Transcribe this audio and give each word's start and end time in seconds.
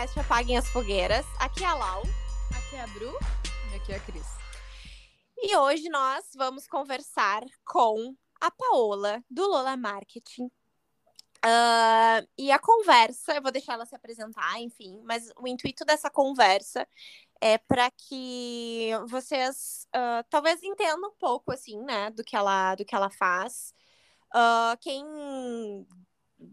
podcast 0.00 0.20
Apaguem 0.20 0.56
as 0.56 0.66
Fogueiras. 0.68 1.26
Aqui 1.38 1.62
é 1.62 1.66
a 1.66 1.74
Lau. 1.74 2.02
Aqui 2.56 2.76
é 2.76 2.80
a 2.80 2.86
Bru. 2.86 3.12
E 3.70 3.76
aqui 3.76 3.92
é 3.92 3.96
a 3.96 4.00
Cris. 4.00 4.26
E 5.36 5.54
hoje 5.54 5.90
nós 5.90 6.24
vamos 6.34 6.66
conversar 6.66 7.42
com 7.66 8.16
a 8.40 8.50
Paola, 8.50 9.22
do 9.30 9.46
Lola 9.46 9.76
Marketing. 9.76 10.46
Uh, 11.44 12.26
e 12.38 12.50
a 12.50 12.58
conversa, 12.58 13.34
eu 13.34 13.42
vou 13.42 13.52
deixar 13.52 13.74
ela 13.74 13.84
se 13.84 13.94
apresentar, 13.94 14.58
enfim, 14.60 14.98
mas 15.04 15.30
o 15.36 15.46
intuito 15.46 15.84
dessa 15.84 16.08
conversa 16.08 16.88
é 17.38 17.58
para 17.58 17.90
que 17.90 18.92
vocês 19.06 19.86
uh, 19.94 20.24
talvez 20.30 20.62
entendam 20.62 21.10
um 21.10 21.14
pouco, 21.18 21.52
assim, 21.52 21.78
né, 21.82 22.10
do 22.10 22.24
que 22.24 22.34
ela, 22.36 22.74
do 22.74 22.86
que 22.86 22.94
ela 22.94 23.10
faz. 23.10 23.74
Uh, 24.34 24.78
quem 24.80 25.04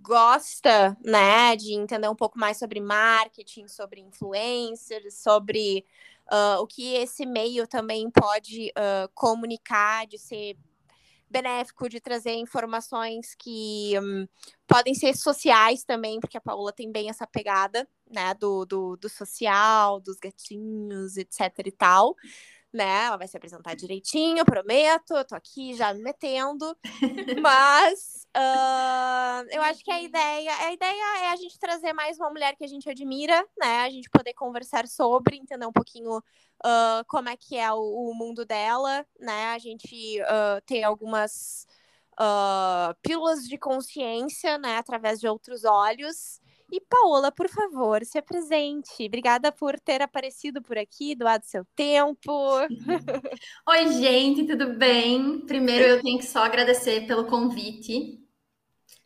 gosta, 0.02 0.98
né, 1.04 1.56
de 1.56 1.74
entender 1.74 2.10
um 2.10 2.16
pouco 2.16 2.38
mais 2.38 2.58
sobre 2.58 2.80
marketing, 2.80 3.68
sobre 3.68 4.02
influencers, 4.02 5.16
sobre 5.20 5.86
uh, 6.32 6.62
o 6.62 6.68
que 6.68 6.94
esse 6.96 7.26
meio 7.26 7.66
também 7.66 8.10
pode 8.12 8.72
uh, 8.72 9.10
comunicar, 9.14 10.06
de 10.06 10.18
ser 10.18 10.58
benéfico, 11.30 11.90
de 11.90 12.00
trazer 12.00 12.34
informações 12.36 13.36
que 13.36 13.94
um, 14.00 14.28
podem 14.66 14.94
ser 14.94 15.16
sociais 15.16 15.84
também, 15.84 16.20
porque 16.20 16.38
a 16.38 16.42
Paula 16.42 16.72
tem 16.72 16.90
bem 16.92 17.10
essa 17.10 17.28
pegada, 17.28 17.88
né, 18.10 18.34
do, 18.34 18.66
do, 18.66 18.96
do 18.98 19.10
social, 19.10 20.00
dos 20.00 20.18
gatinhos, 20.18 21.18
etc 21.18 21.52
e 21.66 21.72
tal 21.72 22.16
né? 22.78 23.06
Ela 23.06 23.18
vai 23.18 23.28
se 23.28 23.36
apresentar 23.36 23.76
direitinho, 23.76 24.46
prometo. 24.46 25.16
Eu 25.16 25.26
tô 25.26 25.36
aqui 25.36 25.74
já 25.74 25.94
me 25.94 26.02
metendo. 26.02 26.78
Mas 27.42 28.28
uh, 28.38 29.48
eu 29.52 29.62
acho 29.64 29.84
que 29.84 29.92
a 29.92 30.02
ideia, 30.02 30.56
a 30.60 30.72
ideia 30.72 31.24
é 31.24 31.30
a 31.32 31.36
gente 31.36 31.60
trazer 31.60 31.92
mais 31.92 32.18
uma 32.18 32.30
mulher 32.30 32.56
que 32.56 32.64
a 32.64 32.68
gente 32.68 32.90
admira, 32.90 33.44
né? 33.58 33.82
A 33.82 33.90
gente 33.90 34.10
poder 34.10 34.34
conversar 34.34 34.88
sobre, 34.88 35.36
entender 35.36 35.66
um 35.66 35.74
pouquinho 35.74 36.18
uh, 36.18 37.04
como 37.08 37.30
é 37.30 37.36
que 37.36 37.58
é 37.58 37.74
o, 37.74 37.80
o, 37.80 38.14
mundo 38.14 38.46
dela, 38.46 39.06
né? 39.20 39.48
A 39.48 39.58
gente 39.58 40.22
uh, 40.22 40.62
ter 40.66 40.84
algumas 40.84 41.68
pílulas 43.04 43.44
de 43.48 43.60
consciência, 43.60 44.58
né? 44.58 44.78
Através 44.78 45.20
de 45.20 45.28
outros 45.28 45.64
olhos. 45.64 46.40
E 46.70 46.82
Paola, 46.82 47.32
por 47.32 47.48
favor, 47.48 48.04
se 48.04 48.18
apresente. 48.18 49.06
Obrigada 49.06 49.54
por 49.54 49.80
ter 49.80 50.02
aparecido 50.02 50.62
por 50.62 50.78
aqui, 50.78 51.16
doado 51.16 51.46
seu 51.46 51.66
tempo. 51.76 52.32
Oi, 53.70 53.88
gente, 53.94 54.46
tudo 54.46 54.74
bem? 54.74 55.40
Primeiro 55.46 55.86
eu 55.86 56.02
tenho 56.02 56.20
que 56.20 56.26
só 56.26 56.44
agradecer 56.44 57.08
pelo 57.08 57.26
convite. 57.26 58.20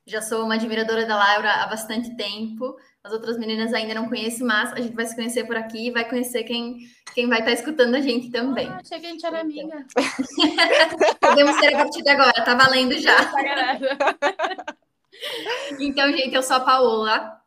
Já 0.08 0.22
sou 0.24 0.44
uma 0.44 0.56
admiradora 0.56 1.06
da 1.06 1.16
Laura 1.16 1.54
há 1.54 1.68
bastante 1.68 2.18
tempo. 2.18 2.76
As 3.04 3.14
outras 3.14 3.38
meninas 3.38 3.72
ainda 3.74 3.94
não 3.94 4.10
conheço, 4.10 4.44
mas 4.44 4.74
a 4.74 4.82
gente 4.82 4.96
vai 4.96 5.06
se 5.06 5.16
conhecer 5.16 5.46
por 5.46 5.56
aqui 5.56 5.88
e 5.88 5.92
vai 5.92 6.10
conhecer 6.10 6.44
quem, 6.44 6.80
quem 7.14 7.28
vai 7.28 7.40
estar 7.40 7.52
escutando 7.52 7.94
a 7.94 8.02
gente 8.02 8.32
também. 8.32 8.68
Ah, 8.68 8.80
achei 8.84 9.00
que 9.00 9.06
a 9.06 9.10
gente 9.10 9.26
era 9.26 9.42
amiga. 9.42 9.86
Podemos 11.22 11.56
ser 11.58 11.76
a 11.76 11.78
partir 11.78 12.02
de 12.02 12.10
agora, 12.10 12.44
tá 12.44 12.56
valendo 12.56 12.98
já. 13.00 13.32
então, 15.80 16.12
gente, 16.12 16.34
eu 16.34 16.42
sou 16.42 16.58
a 16.58 16.62
Paola. 16.62 17.41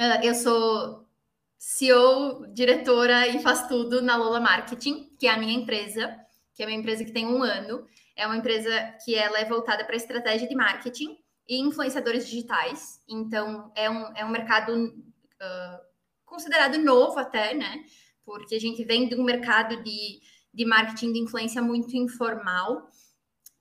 Uh, 0.00 0.24
eu 0.24 0.34
sou 0.34 1.08
CEO, 1.56 2.46
diretora 2.52 3.28
e 3.28 3.40
faz 3.40 3.66
tudo 3.68 4.02
na 4.02 4.16
Lola 4.16 4.40
Marketing, 4.40 5.14
que 5.18 5.26
é 5.26 5.30
a 5.30 5.38
minha 5.38 5.54
empresa, 5.54 6.14
que 6.52 6.62
é 6.62 6.66
uma 6.66 6.74
empresa 6.74 7.04
que 7.04 7.12
tem 7.12 7.26
um 7.26 7.42
ano. 7.42 7.86
É 8.16 8.26
uma 8.26 8.36
empresa 8.36 8.70
que 9.04 9.14
ela 9.14 9.38
é 9.38 9.44
voltada 9.44 9.84
para 9.84 9.96
estratégia 9.96 10.48
de 10.48 10.54
marketing 10.54 11.16
e 11.48 11.60
influenciadores 11.60 12.26
digitais. 12.26 13.00
Então, 13.08 13.72
é 13.74 13.88
um, 13.88 14.16
é 14.16 14.24
um 14.24 14.30
mercado 14.30 14.72
uh, 14.74 15.80
considerado 16.24 16.78
novo 16.78 17.18
até, 17.18 17.54
né? 17.54 17.84
Porque 18.24 18.54
a 18.54 18.60
gente 18.60 18.84
vem 18.84 19.08
de 19.08 19.14
um 19.14 19.24
mercado 19.24 19.82
de, 19.82 20.20
de 20.52 20.64
marketing 20.64 21.12
de 21.12 21.18
influência 21.20 21.62
muito 21.62 21.96
informal. 21.96 22.88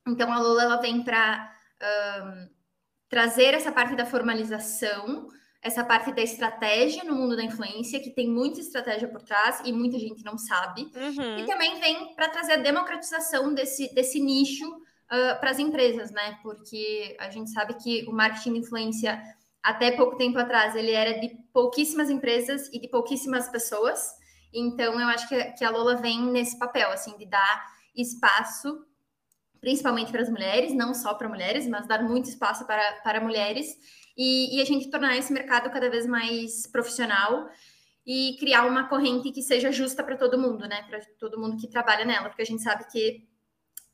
Então, 0.07 0.31
a 0.31 0.39
Lola 0.39 0.63
ela 0.63 0.81
vem 0.81 1.03
para 1.03 1.51
uh, 1.81 2.49
trazer 3.07 3.53
essa 3.53 3.71
parte 3.71 3.95
da 3.95 4.05
formalização, 4.05 5.29
essa 5.63 5.83
parte 5.83 6.11
da 6.11 6.21
estratégia 6.21 7.05
no 7.05 7.15
mundo 7.15 7.37
da 7.37 7.43
influência, 7.43 7.99
que 8.01 8.09
tem 8.09 8.27
muita 8.27 8.59
estratégia 8.59 9.07
por 9.07 9.21
trás 9.21 9.61
e 9.63 9.71
muita 9.71 9.97
gente 9.97 10.23
não 10.23 10.37
sabe. 10.37 10.91
Uhum. 10.93 11.39
E 11.39 11.45
também 11.45 11.79
vem 11.79 12.13
para 12.15 12.27
trazer 12.27 12.53
a 12.53 12.57
democratização 12.57 13.53
desse, 13.53 13.93
desse 13.95 14.19
nicho 14.19 14.67
uh, 14.69 15.39
para 15.39 15.51
as 15.51 15.59
empresas, 15.59 16.11
né? 16.11 16.37
Porque 16.43 17.15
a 17.17 17.29
gente 17.29 17.49
sabe 17.49 17.75
que 17.75 18.05
o 18.09 18.11
marketing 18.11 18.53
de 18.53 18.59
influência, 18.59 19.23
até 19.63 19.91
pouco 19.91 20.17
tempo 20.17 20.37
atrás, 20.37 20.75
ele 20.75 20.91
era 20.91 21.17
de 21.17 21.29
pouquíssimas 21.53 22.09
empresas 22.09 22.67
e 22.73 22.77
de 22.77 22.89
pouquíssimas 22.89 23.47
pessoas. 23.47 24.11
Então, 24.53 24.99
eu 24.99 25.07
acho 25.07 25.29
que, 25.29 25.41
que 25.53 25.63
a 25.63 25.69
Lola 25.69 25.95
vem 25.95 26.25
nesse 26.25 26.59
papel, 26.59 26.91
assim, 26.91 27.17
de 27.17 27.25
dar 27.25 27.73
espaço 27.95 28.85
principalmente 29.61 30.11
para 30.11 30.21
as 30.21 30.29
mulheres, 30.29 30.73
não 30.73 30.93
só 30.93 31.13
para 31.13 31.29
mulheres, 31.29 31.65
mas 31.65 31.87
dar 31.87 32.03
muito 32.03 32.27
espaço 32.27 32.65
para, 32.65 32.99
para 33.01 33.21
mulheres 33.21 33.77
e, 34.15 34.57
e 34.57 34.61
a 34.61 34.65
gente 34.65 34.89
tornar 34.89 35.17
esse 35.17 35.33
mercado 35.33 35.69
cada 35.69 35.89
vez 35.89 36.05
mais 36.05 36.67
profissional 36.67 37.49
e 38.05 38.35
criar 38.39 38.65
uma 38.65 38.87
corrente 38.87 39.31
que 39.31 39.41
seja 39.41 39.71
justa 39.71 40.03
para 40.03 40.17
todo 40.17 40.37
mundo, 40.37 40.67
né? 40.67 40.83
Para 40.83 40.99
todo 41.19 41.39
mundo 41.39 41.57
que 41.57 41.67
trabalha 41.67 42.05
nela, 42.05 42.29
porque 42.29 42.41
a 42.41 42.45
gente 42.45 42.61
sabe 42.61 42.85
que, 42.91 43.25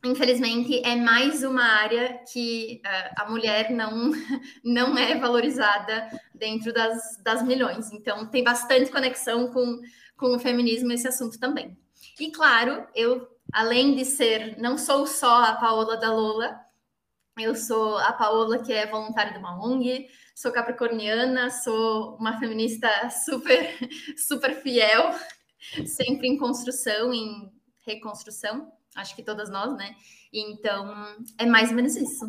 infelizmente, 0.04 0.82
é 0.84 0.96
mais 0.96 1.44
uma 1.44 1.64
área 1.64 2.20
que 2.32 2.82
uh, 2.86 3.22
a 3.22 3.30
mulher 3.30 3.70
não, 3.70 4.12
não 4.64 4.98
é 4.98 5.18
valorizada 5.18 6.10
dentro 6.34 6.74
das, 6.74 7.18
das 7.24 7.44
milhões. 7.44 7.92
Então, 7.92 8.26
tem 8.26 8.44
bastante 8.44 8.92
conexão 8.92 9.52
com, 9.52 9.80
com 10.18 10.36
o 10.36 10.40
feminismo 10.40 10.92
esse 10.92 11.08
assunto 11.08 11.40
também. 11.40 11.78
E, 12.20 12.32
claro, 12.32 12.88
eu, 12.96 13.28
além 13.54 13.96
de 13.96 14.06
ser, 14.06 14.58
não 14.58 14.78
sou 14.78 15.06
só 15.06 15.44
a 15.44 15.54
Paola 15.54 15.98
da 15.98 16.12
Lola, 16.12 16.60
eu 17.38 17.56
sou 17.56 17.98
a 17.98 18.14
Paola, 18.14 18.64
que 18.64 18.74
é 18.74 18.86
voluntária 18.88 19.34
de 19.34 19.40
uma 19.40 19.64
ONG, 19.64 20.08
sou 20.36 20.52
capricorniana, 20.52 21.50
sou 21.50 22.16
uma 22.18 22.38
feminista 22.40 22.90
super, 23.10 23.78
super 24.18 24.56
fiel, 24.62 25.14
sempre 25.86 26.28
em 26.28 26.38
construção, 26.38 27.14
em 27.14 27.52
reconstrução, 27.86 28.72
acho 28.96 29.16
que 29.16 29.24
todas 29.24 29.50
nós, 29.50 29.76
né? 29.78 29.96
Então, 30.32 30.94
é 31.38 31.46
mais 31.46 31.70
ou 31.70 31.76
menos 31.76 31.96
isso. 31.96 32.26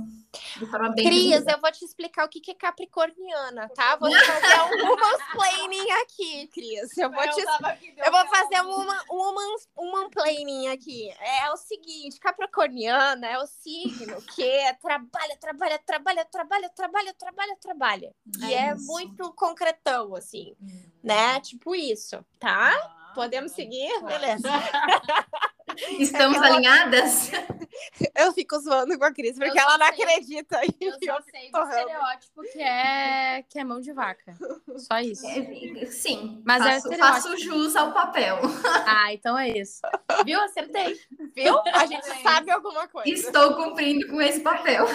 Cris, 0.96 1.46
eu 1.46 1.60
vou 1.60 1.70
te 1.70 1.84
explicar 1.84 2.24
o 2.24 2.28
que 2.28 2.50
é 2.50 2.54
capricorniana, 2.54 3.68
tá? 3.70 3.96
Vou 3.96 4.10
fazer 4.10 4.84
um 4.84 4.96
mansplaining 4.96 5.90
aqui, 6.02 6.46
Cris. 6.48 6.96
Eu 6.96 7.10
vou, 7.10 7.22
te... 7.22 7.40
eu 7.40 8.12
vou 8.12 8.26
fazer 8.28 8.62
um 8.62 9.90
mansplaining 9.90 10.68
aqui. 10.68 11.10
É 11.10 11.50
o 11.50 11.56
seguinte, 11.56 12.18
capricorniana 12.18 13.26
é 13.26 13.38
o 13.38 13.46
signo 13.46 14.22
que 14.34 14.42
é 14.42 14.72
trabalha, 14.74 15.36
trabalha, 15.38 15.78
trabalha, 15.78 16.24
trabalha, 16.24 16.70
trabalha, 16.70 17.14
trabalha, 17.14 17.56
trabalha. 17.60 18.14
E 18.40 18.54
é, 18.54 18.68
é 18.68 18.74
muito 18.74 19.32
concretão, 19.34 20.14
assim, 20.14 20.54
hum. 20.60 20.90
né? 21.02 21.38
Tipo 21.40 21.74
isso, 21.74 22.24
tá? 22.38 22.70
Ah, 22.72 23.12
Podemos 23.14 23.52
seguir? 23.52 23.90
Beleza. 24.04 24.48
Estamos 25.98 26.36
ela... 26.36 26.46
alinhadas? 26.46 27.30
Eu 28.14 28.32
fico 28.32 28.58
zoando 28.60 28.98
com 28.98 29.04
a 29.04 29.12
Cris, 29.12 29.38
porque 29.38 29.58
ela 29.58 29.78
não 29.78 29.86
sei. 29.86 30.04
acredita. 30.04 30.60
Eu 30.80 30.92
só 30.92 31.20
sei 31.30 31.50
do 31.50 31.62
estereótipo 31.62 32.42
que 32.52 32.60
é, 32.60 33.42
que 33.48 33.58
é 33.58 33.64
mão 33.64 33.80
de 33.80 33.92
vaca. 33.92 34.36
Só 34.76 34.98
isso. 35.00 35.26
É, 35.26 35.86
sim. 35.86 36.42
Mas 36.44 36.64
é 36.64 36.80
faço, 36.80 36.92
é 36.92 36.98
faço 36.98 37.38
jus 37.38 37.76
ao 37.76 37.92
papel. 37.92 38.38
Ah, 38.86 39.12
então 39.12 39.38
é 39.38 39.48
isso. 39.48 39.80
Viu? 40.24 40.40
Acertei. 40.40 40.98
Viu? 41.34 41.60
A 41.74 41.86
gente 41.86 42.08
é 42.08 42.22
sabe 42.22 42.50
alguma 42.50 42.88
coisa. 42.88 43.08
Estou 43.08 43.54
cumprindo 43.54 44.08
com 44.08 44.20
esse 44.20 44.40
papel. 44.40 44.86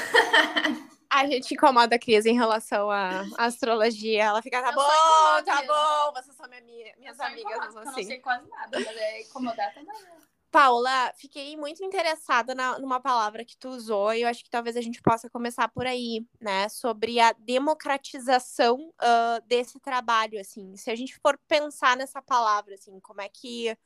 A 1.10 1.26
gente 1.28 1.54
incomoda 1.54 1.96
a 1.96 2.00
Cris 2.00 2.26
em 2.26 2.36
relação 2.36 2.92
à 2.92 3.24
astrologia. 3.38 4.24
Ela 4.24 4.42
fica, 4.42 4.62
tá 4.62 4.70
eu 4.70 4.76
bom, 4.76 5.44
tá 5.46 5.62
bom, 5.62 6.14
vocês 6.14 6.36
são 6.36 6.48
minha, 6.50 6.94
minhas 6.98 7.20
amigas. 7.20 7.54
Assim. 7.54 7.78
Eu 7.78 7.86
não 7.86 7.94
sei 7.94 8.20
quase 8.20 8.50
nada, 8.50 8.80
mas 8.80 8.98
é 8.98 9.22
incomodar 9.22 9.74
também. 9.74 9.96
Paula, 10.56 11.12
fiquei 11.18 11.58
muito 11.58 11.84
interessada 11.84 12.56
na, 12.56 12.80
numa 12.80 12.98
palavra 13.02 13.44
que 13.44 13.58
tu 13.58 13.68
usou 13.68 14.14
e 14.14 14.22
eu 14.22 14.28
acho 14.30 14.42
que 14.42 14.50
talvez 14.50 14.78
a 14.78 14.82
gente 14.82 15.02
possa 15.02 15.30
começar 15.30 15.68
por 15.68 15.86
aí, 15.86 16.26
né? 16.40 16.70
Sobre 16.70 17.20
a 17.20 17.34
democratização 17.34 18.88
uh, 18.88 19.46
desse 19.48 19.82
trabalho, 19.82 20.40
assim. 20.40 20.74
Se 20.78 20.90
a 20.90 20.96
gente 20.96 21.20
for 21.20 21.38
pensar 21.46 21.98
nessa 21.98 22.22
palavra, 22.22 22.76
assim, 22.76 22.98
como 23.02 23.20
é 23.20 23.28
que 23.28 23.78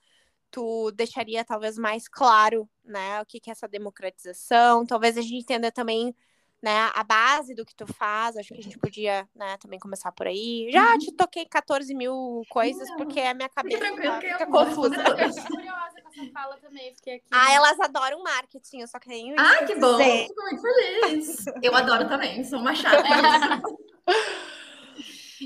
tu 0.52 0.92
deixaria 0.92 1.44
talvez 1.44 1.76
mais 1.76 2.08
claro, 2.08 2.70
né? 2.86 3.20
O 3.20 3.26
que, 3.26 3.40
que 3.40 3.50
é 3.50 3.54
essa 3.54 3.68
democratização? 3.68 4.86
Talvez 4.86 5.18
a 5.18 5.22
gente 5.22 5.38
entenda 5.38 5.72
também 5.72 6.16
né, 6.62 6.92
a 6.94 7.04
base 7.04 7.56
do 7.56 7.66
que 7.66 7.76
tu 7.76 7.88
faz, 7.88 8.36
acho 8.36 8.50
que 8.50 8.60
a 8.60 8.64
gente 8.64 8.78
podia, 8.78 9.28
né, 9.36 9.58
também 9.58 9.80
começar 9.80 10.12
por 10.12 10.28
aí. 10.28 10.70
Já 10.72 10.92
uhum. 10.92 10.98
te 10.98 11.12
toquei 11.14 11.46
14 11.46 11.94
mil 11.96 12.44
coisas, 12.50 12.90
porque 12.98 13.20
a 13.20 13.34
minha 13.34 13.50
cabeça 13.50 13.86
fica, 13.86 14.20
fica 14.22 14.46
confusa. 14.48 14.96
Eu 14.96 15.34
fiquei 15.34 15.44
curiosa 15.44 16.02
com 16.02 16.10
essa 16.10 16.32
fala 16.32 16.58
também, 16.58 16.94
fiquei 16.96 17.16
aqui. 17.16 17.26
Ah, 17.32 17.54
elas 17.54 17.80
adoram 17.80 18.22
marketing, 18.24 18.82
eu 18.82 18.88
só 18.88 19.00
tenho 19.00 19.36
isso. 19.36 19.44
Ah, 19.44 19.66
que 19.66 19.76
bom! 19.76 19.98
Fico 19.98 20.42
muito 20.42 20.62
feliz. 20.62 21.46
Eu 21.62 21.76
adoro 21.76 22.08
também, 22.08 22.44
sou 22.44 22.60
uma 22.60 22.76
chata. 22.76 23.04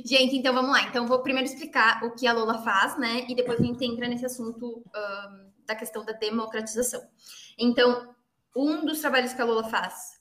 Gente, 0.06 0.38
então 0.38 0.54
vamos 0.54 0.71
lá. 0.71 0.81
Então, 0.83 1.06
vou 1.06 1.21
primeiro 1.21 1.48
explicar 1.48 2.04
o 2.04 2.16
que 2.16 2.25
a 2.25 2.33
Lola 2.33 2.63
faz, 2.63 2.98
né? 2.98 3.25
E 3.30 3.36
depois 3.36 3.59
a 3.59 3.63
gente 3.63 3.86
entra 3.86 4.07
nesse 4.07 4.25
assunto 4.25 4.83
um, 4.83 5.51
da 5.68 5.75
questão 5.75 6.04
da 6.04 6.13
democratização. 6.13 7.01
Então, 7.59 8.16
um 8.56 8.86
dos 8.86 9.00
trabalhos 9.00 9.33
que 9.33 9.42
a 9.42 9.45
Lola 9.45 9.66
faz, 9.66 10.12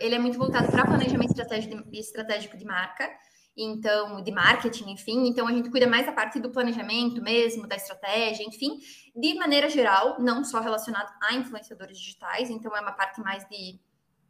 ele 0.00 0.14
é 0.14 0.18
muito 0.18 0.38
voltado 0.38 0.70
para 0.70 0.84
planejamento 0.84 1.30
estratégico 1.30 1.90
de, 1.90 1.98
estratégico 1.98 2.56
de 2.56 2.64
marca, 2.64 3.08
então, 3.56 4.22
de 4.22 4.30
marketing, 4.30 4.90
enfim. 4.90 5.26
Então, 5.26 5.46
a 5.46 5.52
gente 5.52 5.70
cuida 5.70 5.86
mais 5.86 6.06
da 6.06 6.12
parte 6.12 6.38
do 6.38 6.50
planejamento 6.50 7.20
mesmo, 7.20 7.66
da 7.66 7.76
estratégia, 7.76 8.44
enfim, 8.44 8.78
de 9.16 9.34
maneira 9.34 9.68
geral, 9.68 10.20
não 10.20 10.44
só 10.44 10.60
relacionado 10.60 11.12
a 11.22 11.34
influenciadores 11.34 11.98
digitais. 11.98 12.50
Então, 12.50 12.74
é 12.76 12.80
uma 12.80 12.92
parte 12.92 13.20
mais 13.20 13.44
de, 13.48 13.80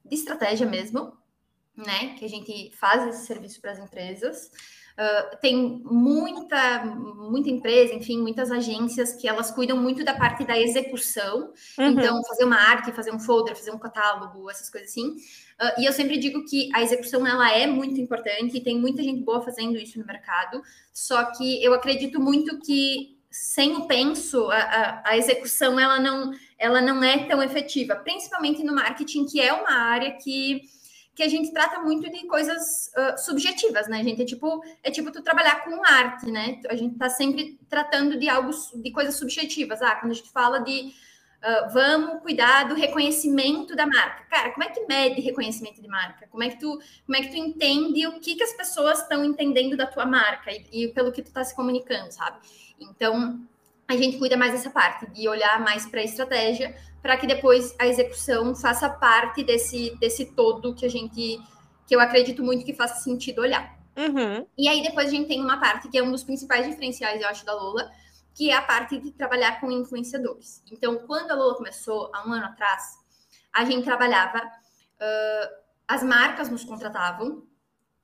de 0.04 0.14
estratégia 0.14 0.66
mesmo, 0.66 1.12
né? 1.76 2.14
Que 2.18 2.24
a 2.24 2.28
gente 2.28 2.74
faz 2.76 3.06
esse 3.06 3.26
serviço 3.26 3.60
para 3.60 3.72
as 3.72 3.78
empresas. 3.78 4.50
Uh, 4.98 5.36
tem 5.40 5.80
muita, 5.84 6.84
muita 6.84 7.48
empresa, 7.48 7.94
enfim, 7.94 8.20
muitas 8.20 8.50
agências 8.50 9.12
que 9.12 9.28
elas 9.28 9.48
cuidam 9.48 9.76
muito 9.76 10.04
da 10.04 10.12
parte 10.12 10.44
da 10.44 10.58
execução. 10.58 11.52
Uhum. 11.78 11.86
Então, 11.90 12.20
fazer 12.24 12.44
uma 12.44 12.56
arte, 12.56 12.90
fazer 12.90 13.12
um 13.12 13.20
folder, 13.20 13.54
fazer 13.54 13.70
um 13.70 13.78
catálogo, 13.78 14.50
essas 14.50 14.68
coisas 14.68 14.90
assim. 14.90 15.10
Uh, 15.60 15.80
e 15.80 15.84
eu 15.84 15.92
sempre 15.92 16.18
digo 16.18 16.44
que 16.44 16.68
a 16.74 16.82
execução 16.82 17.24
ela 17.24 17.48
é 17.52 17.64
muito 17.64 18.00
importante 18.00 18.56
e 18.56 18.60
tem 18.60 18.76
muita 18.76 19.00
gente 19.00 19.22
boa 19.22 19.40
fazendo 19.40 19.78
isso 19.78 20.00
no 20.00 20.04
mercado. 20.04 20.60
Só 20.92 21.26
que 21.26 21.62
eu 21.62 21.72
acredito 21.74 22.20
muito 22.20 22.58
que 22.58 23.16
sem 23.30 23.76
o 23.76 23.86
penso, 23.86 24.50
a, 24.50 24.56
a, 24.56 25.10
a 25.10 25.16
execução 25.16 25.78
ela 25.78 26.00
não, 26.00 26.32
ela 26.58 26.80
não 26.80 27.04
é 27.04 27.26
tão 27.26 27.42
efetiva, 27.42 27.94
principalmente 27.94 28.64
no 28.64 28.74
marketing, 28.74 29.26
que 29.26 29.40
é 29.40 29.52
uma 29.52 29.72
área 29.72 30.12
que 30.12 30.62
que 31.18 31.22
a 31.24 31.28
gente 31.28 31.52
trata 31.52 31.80
muito 31.80 32.08
de 32.08 32.28
coisas 32.28 32.92
uh, 32.96 33.18
subjetivas, 33.18 33.88
né, 33.88 34.04
gente? 34.04 34.22
É 34.22 34.24
tipo, 34.24 34.62
é 34.84 34.88
tipo 34.88 35.10
tu 35.10 35.20
trabalhar 35.20 35.64
com 35.64 35.84
arte, 35.84 36.30
né? 36.30 36.60
A 36.68 36.76
gente 36.76 36.94
tá 36.94 37.10
sempre 37.10 37.58
tratando 37.68 38.16
de 38.16 38.28
algo, 38.28 38.52
de 38.76 38.92
coisas 38.92 39.16
subjetivas. 39.16 39.82
Ah, 39.82 39.96
quando 39.96 40.12
a 40.12 40.14
gente 40.14 40.30
fala 40.30 40.60
de 40.60 40.92
uh, 41.42 41.72
vamos 41.72 42.22
cuidar 42.22 42.68
do 42.68 42.76
reconhecimento 42.76 43.74
da 43.74 43.84
marca. 43.84 44.26
Cara, 44.30 44.52
como 44.52 44.62
é 44.62 44.68
que 44.68 44.86
mede 44.86 45.20
reconhecimento 45.20 45.82
de 45.82 45.88
marca? 45.88 46.28
Como 46.28 46.44
é 46.44 46.50
que 46.50 46.60
tu, 46.60 46.78
como 47.04 47.16
é 47.16 47.22
que 47.22 47.30
tu 47.30 47.36
entende 47.36 48.06
o 48.06 48.20
que, 48.20 48.36
que 48.36 48.44
as 48.44 48.52
pessoas 48.52 49.00
estão 49.00 49.24
entendendo 49.24 49.76
da 49.76 49.88
tua 49.88 50.06
marca 50.06 50.52
e, 50.52 50.84
e 50.84 50.88
pelo 50.92 51.10
que 51.10 51.20
tu 51.20 51.32
tá 51.32 51.42
se 51.42 51.52
comunicando, 51.52 52.12
sabe? 52.12 52.38
Então, 52.78 53.44
a 53.88 53.96
gente 53.96 54.18
cuida 54.18 54.36
mais 54.36 54.52
dessa 54.52 54.70
parte, 54.70 55.10
de 55.10 55.28
olhar 55.28 55.58
mais 55.58 55.84
para 55.84 56.00
a 56.00 56.04
estratégia, 56.04 56.76
para 57.02 57.16
que 57.16 57.26
depois 57.26 57.74
a 57.78 57.86
execução 57.86 58.54
faça 58.54 58.88
parte 58.88 59.42
desse, 59.42 59.96
desse 59.98 60.26
todo 60.26 60.74
que 60.74 60.84
a 60.84 60.90
gente, 60.90 61.40
que 61.86 61.94
eu 61.94 62.00
acredito 62.00 62.42
muito 62.42 62.64
que 62.64 62.74
faça 62.74 63.00
sentido 63.02 63.40
olhar. 63.40 63.78
Uhum. 63.96 64.46
E 64.56 64.68
aí 64.68 64.82
depois 64.82 65.08
a 65.08 65.10
gente 65.10 65.26
tem 65.26 65.40
uma 65.40 65.58
parte 65.58 65.88
que 65.88 65.98
é 65.98 66.02
um 66.02 66.12
dos 66.12 66.22
principais 66.22 66.66
diferenciais, 66.66 67.20
eu 67.20 67.28
acho, 67.28 67.44
da 67.44 67.54
Lola, 67.54 67.90
que 68.34 68.50
é 68.50 68.54
a 68.54 68.62
parte 68.62 68.98
de 68.98 69.10
trabalhar 69.10 69.60
com 69.60 69.70
influenciadores. 69.70 70.62
Então, 70.70 70.98
quando 71.06 71.32
a 71.32 71.34
Lola 71.34 71.56
começou, 71.56 72.10
há 72.14 72.28
um 72.28 72.32
ano 72.32 72.46
atrás, 72.46 72.96
a 73.52 73.64
gente 73.64 73.84
trabalhava, 73.84 74.38
uh, 74.38 75.54
as 75.88 76.04
marcas 76.04 76.48
nos 76.48 76.64
contratavam 76.64 77.44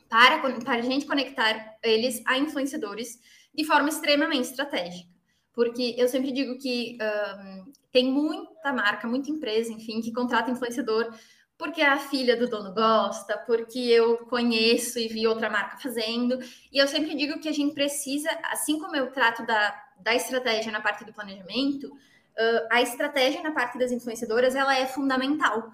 para, 0.08 0.38
para 0.38 0.74
a 0.74 0.80
gente 0.80 1.06
conectar 1.06 1.76
eles 1.82 2.20
a 2.26 2.36
influenciadores 2.36 3.20
de 3.54 3.64
forma 3.64 3.88
extremamente 3.88 4.50
estratégica. 4.50 5.13
Porque 5.54 5.94
eu 5.96 6.08
sempre 6.08 6.32
digo 6.32 6.58
que 6.58 6.98
um, 7.00 7.72
tem 7.92 8.10
muita 8.10 8.72
marca, 8.72 9.06
muita 9.06 9.30
empresa, 9.30 9.72
enfim, 9.72 10.00
que 10.00 10.12
contrata 10.12 10.50
influenciador 10.50 11.14
porque 11.56 11.82
a 11.82 11.98
filha 11.98 12.36
do 12.36 12.48
dono 12.48 12.72
gosta, 12.74 13.38
porque 13.38 13.78
eu 13.78 14.18
conheço 14.26 14.98
e 14.98 15.08
vi 15.08 15.26
outra 15.26 15.48
marca 15.48 15.78
fazendo. 15.78 16.38
E 16.72 16.78
eu 16.78 16.88
sempre 16.88 17.14
digo 17.14 17.38
que 17.40 17.48
a 17.48 17.52
gente 17.52 17.74
precisa, 17.74 18.28
assim 18.44 18.78
como 18.78 18.96
eu 18.96 19.10
trato 19.12 19.46
da, 19.46 19.74
da 20.00 20.14
estratégia 20.14 20.72
na 20.72 20.80
parte 20.80 21.04
do 21.04 21.12
planejamento, 21.12 21.86
uh, 21.86 22.66
a 22.70 22.82
estratégia 22.82 23.42
na 23.42 23.52
parte 23.52 23.78
das 23.78 23.92
influenciadoras 23.92 24.54
ela 24.54 24.76
é 24.76 24.86
fundamental 24.86 25.72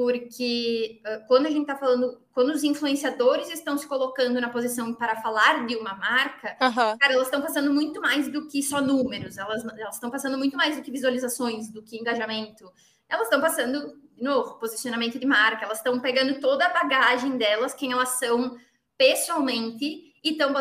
porque 0.00 1.02
uh, 1.04 1.26
quando 1.28 1.44
a 1.44 1.50
gente 1.50 1.60
está 1.60 1.76
falando, 1.76 2.22
quando 2.32 2.48
os 2.48 2.64
influenciadores 2.64 3.50
estão 3.50 3.76
se 3.76 3.86
colocando 3.86 4.40
na 4.40 4.48
posição 4.48 4.94
para 4.94 5.20
falar 5.20 5.66
de 5.66 5.76
uma 5.76 5.94
marca, 5.94 6.56
uhum. 6.58 6.96
cara, 6.96 7.12
elas 7.12 7.26
estão 7.26 7.42
passando 7.42 7.70
muito 7.70 8.00
mais 8.00 8.26
do 8.26 8.48
que 8.48 8.62
só 8.62 8.80
números, 8.80 9.36
elas 9.36 9.62
estão 9.92 10.10
passando 10.10 10.38
muito 10.38 10.56
mais 10.56 10.74
do 10.74 10.82
que 10.82 10.90
visualizações, 10.90 11.70
do 11.70 11.82
que 11.82 11.98
engajamento. 11.98 12.72
Elas 13.10 13.24
estão 13.24 13.42
passando, 13.42 14.00
de 14.16 14.22
novo, 14.22 14.54
posicionamento 14.54 15.18
de 15.18 15.26
marca, 15.26 15.66
elas 15.66 15.76
estão 15.76 16.00
pegando 16.00 16.40
toda 16.40 16.64
a 16.64 16.72
bagagem 16.72 17.36
delas, 17.36 17.74
quem 17.74 17.92
elas 17.92 18.18
são 18.18 18.56
pessoalmente, 18.96 20.14
e 20.24 20.30
estão 20.30 20.54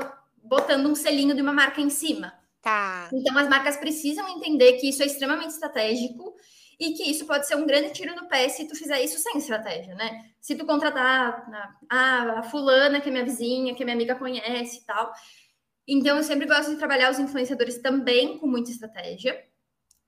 botando 0.44 0.86
um 0.88 0.96
selinho 0.96 1.34
de 1.34 1.42
uma 1.42 1.54
marca 1.54 1.80
em 1.80 1.90
cima. 1.90 2.34
Tá. 2.62 3.08
Então 3.14 3.38
as 3.38 3.48
marcas 3.48 3.78
precisam 3.78 4.28
entender 4.28 4.74
que 4.74 4.90
isso 4.90 5.02
é 5.02 5.06
extremamente 5.06 5.52
estratégico 5.52 6.36
e 6.80 6.94
que 6.94 7.04
isso 7.04 7.26
pode 7.26 7.46
ser 7.46 7.56
um 7.56 7.68
grande 7.68 7.92
tiro 7.92 8.16
no 8.16 8.28
pé 8.28 8.48
se 8.48 8.66
tu 8.66 8.74
fizer 8.74 9.02
isso 9.04 9.20
sem 9.20 9.38
estratégia, 9.38 9.94
né? 9.96 10.32
Se 10.40 10.56
tu 10.56 10.66
contratar 10.66 11.46
a, 11.90 12.40
a 12.40 12.44
fulana, 12.44 13.02
que 13.02 13.10
é 13.10 13.12
minha 13.12 13.26
vizinha, 13.26 13.76
que 13.76 13.84
minha 13.84 13.96
amiga 13.96 14.16
conhece 14.16 14.80
e 14.80 14.86
tal. 14.86 15.12
Então, 15.86 16.16
eu 16.16 16.24
sempre 16.24 16.48
gosto 16.48 16.72
de 16.72 16.78
trabalhar 16.78 17.12
os 17.12 17.20
influenciadores 17.20 17.80
também 17.80 18.38
com 18.38 18.48
muita 18.48 18.72
estratégia. 18.72 19.44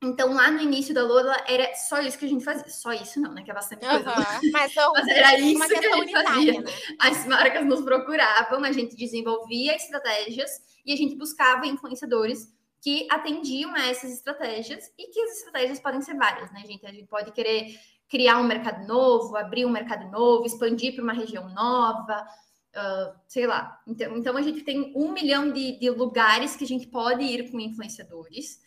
Então, 0.03 0.33
lá 0.33 0.49
no 0.49 0.61
início 0.61 0.93
da 0.95 1.03
Lola, 1.03 1.35
era 1.47 1.75
só 1.75 1.99
isso 2.01 2.17
que 2.17 2.25
a 2.25 2.29
gente 2.29 2.43
fazia. 2.43 2.67
Só 2.69 2.93
isso 2.93 3.19
não, 3.19 3.33
né? 3.33 3.43
Que 3.43 3.51
é 3.51 3.53
bastante 3.53 3.85
coisa. 3.85 4.09
Uhum, 4.09 4.51
mas, 4.53 4.73
mas, 4.73 5.07
era 5.09 5.37
isso 5.37 5.67
que 5.67 5.85
a 5.85 5.95
gente 5.97 6.11
fazia. 6.11 6.61
Né? 6.61 6.71
As 6.99 7.27
marcas 7.27 7.65
nos 7.65 7.81
procuravam, 7.81 8.63
a 8.63 8.71
gente 8.71 8.95
desenvolvia 8.95 9.75
estratégias 9.75 10.49
e 10.85 10.93
a 10.93 10.95
gente 10.95 11.15
buscava 11.15 11.67
influenciadores 11.67 12.47
que 12.81 13.07
atendiam 13.11 13.73
a 13.75 13.87
essas 13.87 14.11
estratégias 14.11 14.91
e 14.97 15.07
que 15.07 15.19
as 15.21 15.37
estratégias 15.37 15.79
podem 15.79 16.01
ser 16.01 16.15
várias, 16.15 16.51
né, 16.51 16.63
gente? 16.65 16.85
A 16.85 16.91
gente 16.91 17.07
pode 17.07 17.31
querer 17.31 17.79
criar 18.09 18.39
um 18.39 18.43
mercado 18.43 18.85
novo, 18.87 19.37
abrir 19.37 19.65
um 19.65 19.69
mercado 19.69 20.09
novo, 20.11 20.45
expandir 20.45 20.93
para 20.93 21.03
uma 21.03 21.13
região 21.13 21.47
nova, 21.49 22.27
uh, 22.75 23.19
sei 23.27 23.45
lá. 23.45 23.79
Então, 23.87 24.17
então, 24.17 24.35
a 24.35 24.41
gente 24.41 24.63
tem 24.63 24.91
um 24.95 25.11
milhão 25.11 25.51
de, 25.51 25.79
de, 25.79 25.89
lugares 25.91 26.55
que 26.55 26.63
a 26.63 26.67
gente 26.67 26.87
pode 26.87 27.23
ir 27.23 27.51
com 27.51 27.59
influenciadores. 27.59 28.59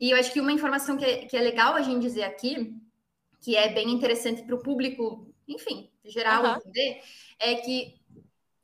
E 0.00 0.10
eu 0.10 0.18
acho 0.18 0.32
que 0.32 0.40
uma 0.40 0.52
informação 0.52 0.96
que 0.96 1.04
é, 1.04 1.26
que 1.26 1.36
é 1.36 1.40
legal 1.40 1.74
a 1.74 1.82
gente 1.82 2.02
dizer 2.02 2.22
aqui, 2.22 2.74
que 3.40 3.56
é 3.56 3.68
bem 3.68 3.90
interessante 3.90 4.42
para 4.42 4.54
o 4.54 4.62
público, 4.62 5.28
enfim, 5.48 5.90
geral 6.04 6.44
uhum. 6.44 6.56
entender, 6.56 7.02
é 7.38 7.56
que 7.56 8.00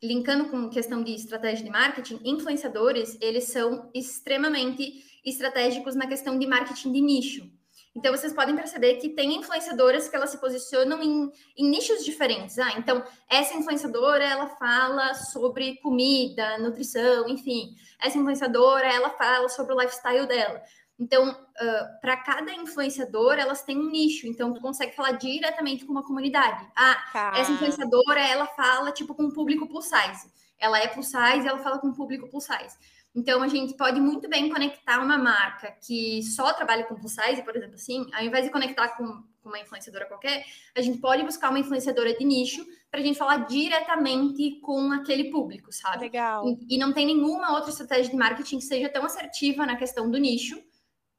linkando 0.02 0.48
com 0.48 0.68
questão 0.68 1.02
de 1.02 1.14
estratégia 1.14 1.64
de 1.64 1.70
marketing, 1.70 2.20
influenciadores, 2.24 3.16
eles 3.20 3.44
são 3.44 3.88
extremamente 3.94 5.04
estratégicos 5.24 5.94
na 5.94 6.06
questão 6.06 6.38
de 6.38 6.46
marketing 6.46 6.92
de 6.92 7.00
nicho. 7.00 7.62
Então, 7.94 8.10
vocês 8.10 8.32
podem 8.32 8.56
perceber 8.56 8.96
que 8.96 9.10
tem 9.10 9.36
influenciadoras 9.36 10.08
que 10.08 10.16
elas 10.16 10.30
se 10.30 10.40
posicionam 10.40 11.02
em, 11.02 11.30
em, 11.56 11.68
nichos 11.68 12.02
diferentes. 12.02 12.58
Ah, 12.58 12.72
então, 12.78 13.04
essa 13.28 13.54
influenciadora, 13.54 14.24
ela 14.24 14.48
fala 14.56 15.12
sobre 15.12 15.76
comida, 15.76 16.56
nutrição, 16.58 17.28
enfim. 17.28 17.74
Essa 18.00 18.16
influenciadora, 18.16 18.86
ela 18.86 19.10
fala 19.10 19.48
sobre 19.50 19.74
o 19.74 19.78
lifestyle 19.78 20.26
dela. 20.26 20.62
Então, 20.98 21.30
uh, 21.30 22.00
para 22.00 22.16
cada 22.18 22.52
influenciador, 22.52 23.34
elas 23.34 23.62
têm 23.62 23.78
um 23.78 23.90
nicho. 23.90 24.26
Então, 24.26 24.52
tu 24.52 24.60
consegue 24.60 24.94
falar 24.94 25.12
diretamente 25.12 25.84
com 25.84 25.92
uma 25.92 26.04
comunidade. 26.04 26.66
Ah, 26.76 26.96
tá. 27.12 27.32
essa 27.36 27.50
influenciadora, 27.50 28.20
ela 28.20 28.46
fala, 28.46 28.92
tipo, 28.92 29.14
com 29.14 29.24
o 29.24 29.32
público 29.32 29.66
plus 29.66 29.86
size. 29.86 30.30
Ela 30.58 30.78
é 30.78 30.86
plus 30.86 31.06
size, 31.06 31.46
ela 31.46 31.58
fala 31.58 31.78
com 31.78 31.88
o 31.88 31.94
público 31.94 32.28
plus 32.28 32.44
size. 32.44 32.76
Então, 33.14 33.42
a 33.42 33.48
gente 33.48 33.74
pode 33.74 34.00
muito 34.00 34.28
bem 34.28 34.48
conectar 34.48 34.98
uma 35.00 35.18
marca 35.18 35.76
que 35.86 36.22
só 36.22 36.52
trabalha 36.54 36.84
com 36.84 36.94
plus 36.94 37.14
size, 37.14 37.42
por 37.42 37.54
exemplo, 37.54 37.74
assim, 37.74 38.06
ao 38.14 38.24
invés 38.24 38.44
de 38.44 38.50
conectar 38.50 38.88
com, 38.90 39.04
com 39.42 39.48
uma 39.48 39.58
influenciadora 39.58 40.06
qualquer, 40.06 40.44
a 40.74 40.80
gente 40.80 40.98
pode 40.98 41.22
buscar 41.22 41.50
uma 41.50 41.58
influenciadora 41.58 42.16
de 42.16 42.24
nicho 42.24 42.64
para 42.90 43.00
a 43.00 43.02
gente 43.02 43.18
falar 43.18 43.46
diretamente 43.46 44.60
com 44.60 44.92
aquele 44.92 45.30
público, 45.30 45.70
sabe? 45.72 46.04
Legal. 46.04 46.46
E, 46.48 46.76
e 46.76 46.78
não 46.78 46.92
tem 46.92 47.04
nenhuma 47.04 47.52
outra 47.52 47.70
estratégia 47.70 48.10
de 48.10 48.16
marketing 48.16 48.58
que 48.58 48.64
seja 48.64 48.88
tão 48.88 49.04
assertiva 49.04 49.66
na 49.66 49.76
questão 49.76 50.10
do 50.10 50.16
nicho, 50.16 50.62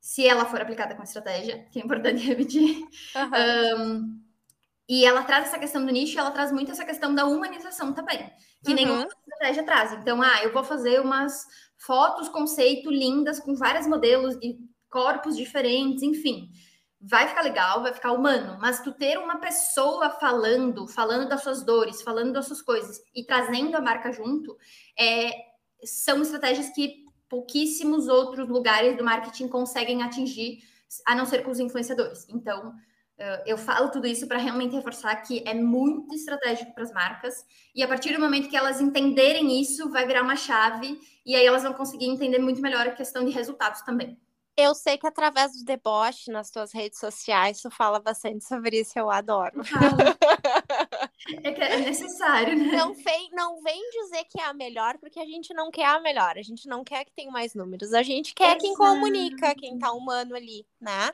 se 0.04 0.28
ela 0.28 0.46
for 0.46 0.60
aplicada 0.60 0.94
com 0.96 1.02
estratégia, 1.02 1.66
que 1.72 1.80
é 1.80 1.82
importante 1.82 2.20
repetir. 2.28 2.86
Uhum. 3.16 3.80
Um, 3.80 4.24
e 4.88 5.06
ela 5.06 5.24
traz 5.24 5.48
essa 5.48 5.58
questão 5.58 5.86
do 5.86 5.94
nicho, 5.94 6.20
ela 6.20 6.30
traz 6.30 6.52
muito 6.52 6.72
essa 6.74 6.84
questão 6.84 7.16
da 7.16 7.26
humanização 7.26 7.94
também, 7.94 8.30
que 8.62 8.72
uhum. 8.72 8.76
nenhuma 8.76 9.08
estratégia 9.08 9.64
traz. 9.64 9.94
Então, 9.94 10.22
ah, 10.22 10.44
eu 10.44 10.52
vou 10.52 10.62
fazer 10.62 11.00
umas 11.00 11.46
fotos 11.78 12.28
conceito 12.28 12.92
lindas 12.92 13.40
com 13.40 13.56
vários 13.56 13.88
modelos 13.88 14.38
de 14.38 14.60
corpos 14.90 15.38
diferentes, 15.38 16.04
enfim. 16.04 16.50
Vai 17.00 17.30
ficar 17.30 17.42
legal, 17.42 17.82
vai 17.82 17.94
ficar 17.94 18.12
humano, 18.12 18.58
mas 18.60 18.82
tu 18.82 18.92
ter 18.92 19.18
uma 19.18 19.38
pessoa 19.38 20.10
falando, 20.10 20.86
falando 20.86 21.30
das 21.30 21.44
suas 21.44 21.64
dores, 21.64 22.02
falando 22.02 22.34
das 22.34 22.46
suas 22.46 22.62
coisas 22.62 23.00
e 23.16 23.26
trazendo 23.26 23.78
a 23.78 23.82
marca 23.82 24.12
junto, 24.12 24.58
é, 25.00 25.32
são 25.86 26.22
estratégias 26.22 26.70
que 26.72 27.03
pouquíssimos 27.34 28.08
outros 28.08 28.48
lugares 28.48 28.96
do 28.96 29.04
marketing 29.04 29.48
conseguem 29.48 30.04
atingir, 30.04 30.60
a 31.08 31.16
não 31.16 31.26
ser 31.26 31.44
com 31.44 31.50
os 31.50 31.60
influenciadores. 31.60 32.28
Então, 32.30 32.76
eu 33.48 33.58
falo 33.58 33.90
tudo 33.90 34.06
isso 34.06 34.28
para 34.28 34.38
realmente 34.38 34.76
reforçar 34.76 35.16
que 35.16 35.44
é 35.48 35.54
muito 35.56 36.14
estratégico 36.14 36.72
para 36.76 36.84
as 36.84 36.94
marcas, 36.94 37.44
e 37.74 37.82
a 37.82 37.88
partir 37.88 38.14
do 38.14 38.20
momento 38.20 38.50
que 38.50 38.56
elas 38.56 38.80
entenderem 38.80 39.60
isso, 39.60 39.90
vai 39.90 40.06
virar 40.06 40.22
uma 40.22 40.36
chave, 40.36 41.00
e 41.26 41.36
aí 41.36 41.44
elas 41.44 41.64
vão 41.64 41.74
conseguir 41.74 42.06
entender 42.06 42.38
muito 42.38 42.62
melhor 42.62 42.88
a 42.88 42.92
questão 42.92 43.26
de 43.26 43.32
resultados 43.32 43.82
também. 43.82 44.16
Eu 44.56 44.76
sei 44.76 45.00
que 45.00 45.08
através 45.08 45.54
do 45.54 45.66
deboche 45.66 46.30
nas 46.30 46.52
tuas 46.52 46.72
redes 46.72 47.00
sociais, 47.00 47.60
tu 47.60 47.72
fala 47.72 48.00
bastante 48.00 48.46
sobre 48.46 48.82
isso, 48.82 49.00
eu 49.00 49.10
adoro. 49.10 49.62
É 51.42 51.52
que 51.52 51.62
é 51.62 51.78
necessário, 51.80 52.58
né? 52.58 52.76
Não 52.76 52.94
vem, 52.94 53.30
não 53.32 53.62
vem 53.62 53.82
dizer 53.92 54.26
que 54.26 54.40
é 54.40 54.46
a 54.46 54.54
melhor, 54.54 54.98
porque 54.98 55.20
a 55.20 55.26
gente 55.26 55.54
não 55.54 55.72
quer 55.72 55.86
a 55.86 56.00
melhor, 56.00 56.38
a 56.38 56.42
gente 56.42 56.68
não 56.68 56.84
quer 56.84 57.06
que 57.06 57.14
tenha 57.14 57.32
mais 57.32 57.56
números, 57.56 57.94
a 57.94 58.04
gente 58.04 58.34
quer 58.34 58.58
Exato. 58.58 58.62
quem 58.62 58.74
comunica, 58.74 59.56
quem 59.56 59.80
tá 59.80 59.94
humano 59.94 60.36
ali, 60.36 60.66
né? 60.82 61.12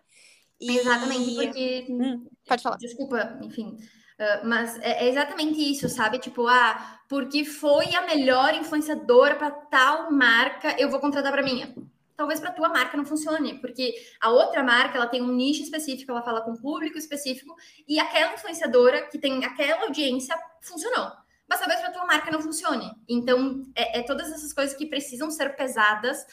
E... 0.59 0.77
Exatamente, 0.77 1.35
porque. 1.35 1.85
Hum, 1.89 2.27
pode 2.47 2.63
falar. 2.63 2.77
Desculpa, 2.77 3.39
enfim. 3.43 3.77
Uh, 4.19 4.45
mas 4.45 4.77
é, 4.79 5.05
é, 5.05 5.09
exatamente 5.09 5.59
isso, 5.61 5.87
sabe? 5.87 6.19
Tipo, 6.19 6.45
ah, 6.47 6.99
porque 7.07 7.45
foi 7.45 7.95
a 7.95 8.05
melhor 8.05 8.53
influenciadora 8.53 9.35
para 9.35 9.49
tal 9.51 10.11
marca, 10.11 10.75
eu 10.77 10.89
vou 10.89 10.99
contratar 10.99 11.31
para 11.31 11.43
minha. 11.43 11.73
Talvez 12.19 12.38
para 12.41 12.51
tua 12.51 12.67
marca 12.67 12.97
não 12.97 13.05
funcione, 13.05 13.61
porque 13.61 13.95
a 14.19 14.29
outra 14.29 14.61
marca 14.61 14.97
ela 14.97 15.07
tem 15.07 15.21
um 15.21 15.31
nicho 15.31 15.63
específico, 15.63 16.11
ela 16.11 16.21
fala 16.21 16.41
com 16.41 16.51
um 16.51 16.57
público 16.57 16.97
específico 16.97 17.55
e 17.88 17.97
aquela 17.97 18.33
influenciadora 18.33 19.07
que 19.07 19.17
tem 19.17 19.45
aquela 19.45 19.83
audiência 19.83 20.38
funcionou. 20.61 21.13
Mas 21.47 21.59
talvez 21.59 21.79
para 21.79 21.91
tua 21.91 22.05
marca 22.05 22.29
não 22.29 22.41
funcione. 22.41 22.91
Então, 23.07 23.63
é, 23.73 23.99
é 23.99 24.03
todas 24.03 24.29
essas 24.33 24.51
coisas 24.51 24.75
que 24.75 24.85
precisam 24.85 25.31
ser 25.31 25.55
pesadas 25.55 26.25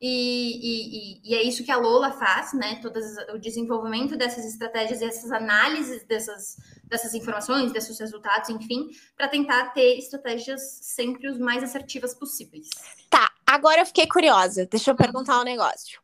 e, 0.00 1.20
e, 1.20 1.30
e, 1.30 1.34
é 1.34 1.42
isso 1.42 1.62
que 1.62 1.70
a 1.70 1.76
Lola 1.76 2.12
faz, 2.12 2.54
né? 2.54 2.80
Todo 2.80 2.98
o 3.34 3.38
desenvolvimento 3.38 4.16
dessas 4.16 4.46
estratégias 4.46 5.02
essas 5.02 5.30
análises 5.30 6.04
dessas, 6.04 6.56
dessas 6.84 7.12
informações, 7.12 7.70
desses 7.70 8.00
resultados, 8.00 8.48
enfim, 8.48 8.88
para 9.14 9.28
tentar 9.28 9.74
ter 9.74 9.98
estratégias 9.98 10.62
sempre 10.80 11.28
os 11.28 11.38
mais 11.38 11.62
assertivas 11.62 12.14
possíveis. 12.14 12.70
Tá, 13.10 13.30
agora 13.46 13.80
eu 13.80 13.86
fiquei 13.86 14.06
curiosa. 14.06 14.66
Deixa 14.66 14.90
eu 14.90 14.96
perguntar 14.96 15.40
um 15.40 15.44
negócio. 15.44 16.02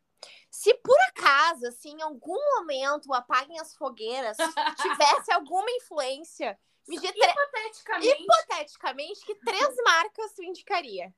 Se 0.49 0.73
por 0.75 0.97
acaso, 1.09 1.65
assim, 1.67 1.91
em 1.97 2.01
algum 2.01 2.37
momento 2.57 3.13
apaguem 3.13 3.59
as 3.59 3.73
fogueiras, 3.75 4.37
tivesse 4.81 5.31
alguma 5.31 5.69
influência, 5.71 6.57
me 6.87 6.97
hipoteticamente. 6.97 8.21
hipoteticamente, 8.21 9.25
que 9.25 9.35
três 9.35 9.75
marcas 9.83 10.33
tu 10.33 10.43
indicaria? 10.43 11.13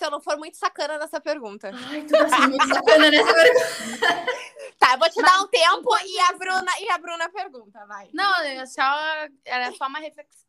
Se 0.00 0.06
eu 0.06 0.10
não 0.10 0.20
for 0.20 0.38
muito 0.38 0.56
sacana 0.56 0.98
nessa 0.98 1.20
pergunta. 1.20 1.70
Ai, 1.74 2.00
tu 2.06 2.12
tá 2.12 2.48
muito 2.48 2.66
sacana 2.66 3.10
nessa 3.10 3.34
pergunta. 3.34 3.66
tá, 4.80 4.94
eu 4.94 4.98
vou 4.98 5.10
te 5.10 5.20
Mas, 5.20 5.30
dar 5.30 5.42
um 5.42 5.46
tempo 5.46 5.90
e 6.06 6.20
a, 6.20 6.32
Bruna, 6.32 6.72
e 6.80 6.88
a 6.88 6.98
Bruna 6.98 7.28
pergunta, 7.28 7.86
vai. 7.86 8.08
Não, 8.14 8.40
é 8.40 8.64
só, 8.64 8.82
era 9.44 9.70
só 9.72 9.88
uma 9.88 10.00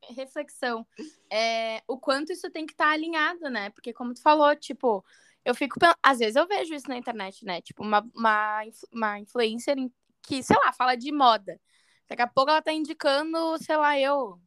reflexão. 0.10 0.88
É, 1.30 1.84
o 1.86 1.98
quanto 2.00 2.32
isso 2.32 2.50
tem 2.50 2.66
que 2.66 2.72
estar 2.72 2.86
tá 2.86 2.92
alinhado, 2.92 3.50
né? 3.50 3.72
Porque 3.72 3.92
como 3.92 4.14
tu 4.14 4.22
falou, 4.22 4.56
tipo, 4.56 5.04
eu 5.44 5.54
fico... 5.54 5.78
Às 6.02 6.20
vezes 6.20 6.38
eu 6.38 6.48
vejo 6.48 6.74
isso 6.74 6.88
na 6.88 6.96
internet, 6.96 7.44
né? 7.44 7.62
Tipo, 7.62 7.84
uma, 7.84 8.10
uma, 8.16 8.62
uma 8.90 9.20
influencer 9.20 9.76
que, 10.22 10.42
sei 10.42 10.56
lá, 10.64 10.72
fala 10.72 10.96
de 10.96 11.12
moda. 11.12 11.60
Daqui 12.08 12.22
a 12.22 12.28
pouco 12.28 12.52
ela 12.52 12.62
tá 12.62 12.72
indicando, 12.72 13.58
sei 13.58 13.76
lá, 13.76 14.00
eu... 14.00 14.42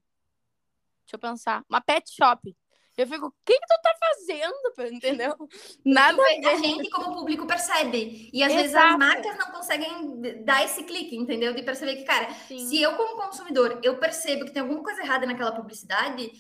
Deixa 1.04 1.16
eu 1.16 1.18
pensar. 1.18 1.62
Uma 1.68 1.82
pet 1.82 2.11
shop. 2.11 2.56
Eu 2.97 3.07
fico, 3.09 3.27
o 3.27 3.35
que, 3.45 3.53
que 3.53 3.67
tu 3.67 3.83
tá 3.83 3.95
fazendo? 3.99 4.93
Entendeu? 4.95 5.37
Nada 5.85 6.23
a 6.23 6.57
gente, 6.57 6.89
como 6.91 7.13
público, 7.13 7.47
percebe. 7.47 8.31
E 8.33 8.43
às 8.43 8.53
Exato. 8.53 8.63
vezes 8.63 8.77
as 8.77 8.99
marcas 8.99 9.39
não 9.39 9.53
conseguem 9.53 10.45
dar 10.45 10.65
esse 10.65 10.85
clique, 10.85 11.17
entendeu? 11.17 11.53
De 11.55 11.63
perceber 11.63 11.97
que, 11.97 12.05
cara, 12.05 12.33
Sim. 12.47 12.59
se 12.69 12.81
eu, 12.81 12.97
como 12.97 13.21
consumidor, 13.21 13.81
eu 13.83 13.99
percebo 13.99 14.45
que 14.45 14.53
tem 14.53 14.63
alguma 14.63 14.83
coisa 14.83 15.03
errada 15.03 15.27
naquela 15.27 15.53
publicidade, 15.53 16.31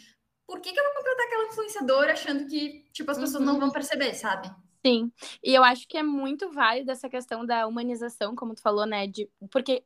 por 0.46 0.60
que, 0.60 0.72
que 0.72 0.78
eu 0.78 0.84
vou 0.84 0.94
contratar 0.94 1.26
aquela 1.26 1.48
influenciadora 1.48 2.12
achando 2.12 2.46
que, 2.46 2.84
tipo, 2.92 3.10
as 3.10 3.18
pessoas 3.18 3.40
uhum. 3.40 3.52
não 3.52 3.60
vão 3.60 3.70
perceber, 3.70 4.14
sabe? 4.14 4.50
Sim. 4.84 5.10
E 5.42 5.54
eu 5.54 5.64
acho 5.64 5.88
que 5.88 5.96
é 5.96 6.02
muito 6.02 6.50
válido 6.52 6.90
essa 6.90 7.08
questão 7.08 7.44
da 7.44 7.66
humanização, 7.66 8.34
como 8.36 8.54
tu 8.54 8.60
falou, 8.60 8.84
né? 8.84 9.06
De... 9.06 9.28
Porque 9.50 9.82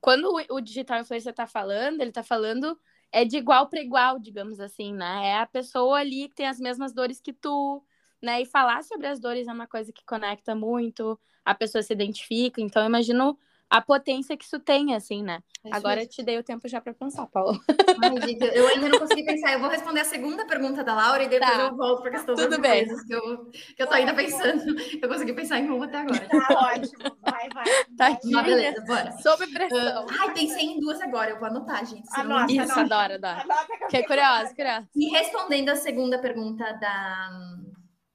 quando 0.00 0.30
o 0.50 0.60
digital 0.60 1.00
influencer 1.00 1.32
tá 1.32 1.46
falando, 1.46 2.00
ele 2.00 2.12
tá 2.12 2.22
falando 2.22 2.78
é 3.12 3.24
de 3.24 3.36
igual 3.36 3.68
para 3.68 3.80
igual, 3.82 4.18
digamos 4.18 4.60
assim, 4.60 4.92
né? 4.94 5.28
É 5.28 5.38
a 5.38 5.46
pessoa 5.46 5.98
ali 5.98 6.28
que 6.28 6.34
tem 6.36 6.46
as 6.48 6.58
mesmas 6.60 6.92
dores 6.94 7.20
que 7.20 7.32
tu, 7.32 7.82
né? 8.22 8.42
E 8.42 8.46
falar 8.46 8.82
sobre 8.84 9.06
as 9.06 9.20
dores 9.20 9.48
é 9.48 9.52
uma 9.52 9.66
coisa 9.66 9.92
que 9.92 10.04
conecta 10.04 10.54
muito, 10.54 11.18
a 11.44 11.54
pessoa 11.54 11.82
se 11.82 11.92
identifica. 11.92 12.60
Então, 12.60 12.82
eu 12.82 12.88
imagino 12.88 13.38
a 13.72 13.80
potência 13.80 14.36
que 14.36 14.44
isso 14.44 14.60
tem, 14.60 14.94
assim, 14.94 15.22
né? 15.22 15.42
É 15.64 15.74
Agora 15.74 16.02
eu 16.02 16.06
te 16.06 16.22
dei 16.22 16.38
o 16.38 16.44
tempo 16.44 16.68
já 16.68 16.78
para 16.78 16.92
pensar, 16.92 17.26
Paulo. 17.28 17.58
Ai, 18.04 18.28
gente, 18.28 18.44
eu 18.44 18.68
ainda 18.68 18.90
não 18.90 18.98
consegui 18.98 19.24
pensar. 19.24 19.54
Eu 19.54 19.60
vou 19.60 19.70
responder 19.70 20.00
a 20.00 20.04
segunda 20.04 20.46
pergunta 20.46 20.84
da 20.84 20.94
Laura 20.94 21.22
e 21.22 21.28
depois 21.28 21.50
tá. 21.50 21.58
eu 21.62 21.74
volto 21.74 22.02
para 22.02 22.10
questão 22.10 22.34
Tudo 22.34 22.50
das 22.50 22.58
bem. 22.58 22.86
coisas 22.86 23.06
que 23.06 23.14
eu, 23.14 23.46
que 23.46 23.82
eu 23.82 23.86
tô 23.86 23.94
ainda 23.94 24.12
pensando. 24.12 24.62
Eu 25.00 25.08
consegui 25.08 25.32
pensar 25.32 25.58
em 25.58 25.70
uma 25.70 25.86
até 25.86 26.00
agora. 26.00 26.28
Tá 26.28 26.48
ótimo. 26.50 27.16
Vai, 27.22 27.48
vai. 27.48 27.64
Tá 27.96 28.18
Mas 28.24 28.44
beleza, 28.44 28.84
bora. 28.84 29.12
Sob 29.22 29.46
pressão. 29.46 30.04
Uh, 30.04 30.06
ai, 30.20 30.34
pensei 30.34 30.66
em 30.66 30.78
duas 30.78 31.00
agora. 31.00 31.30
Eu 31.30 31.38
vou 31.38 31.48
anotar, 31.48 31.86
gente. 31.86 32.06
Anota, 32.14 32.52
Isso, 32.52 32.78
adoro, 32.78 33.14
adoro. 33.14 33.40
Anota 33.40 33.86
que 33.88 33.96
é 33.96 34.02
curiosa, 34.02 34.54
curiosa. 34.54 34.86
E 34.94 35.08
respondendo 35.08 35.70
a 35.70 35.76
segunda 35.76 36.18
pergunta 36.18 36.74
da 36.74 37.30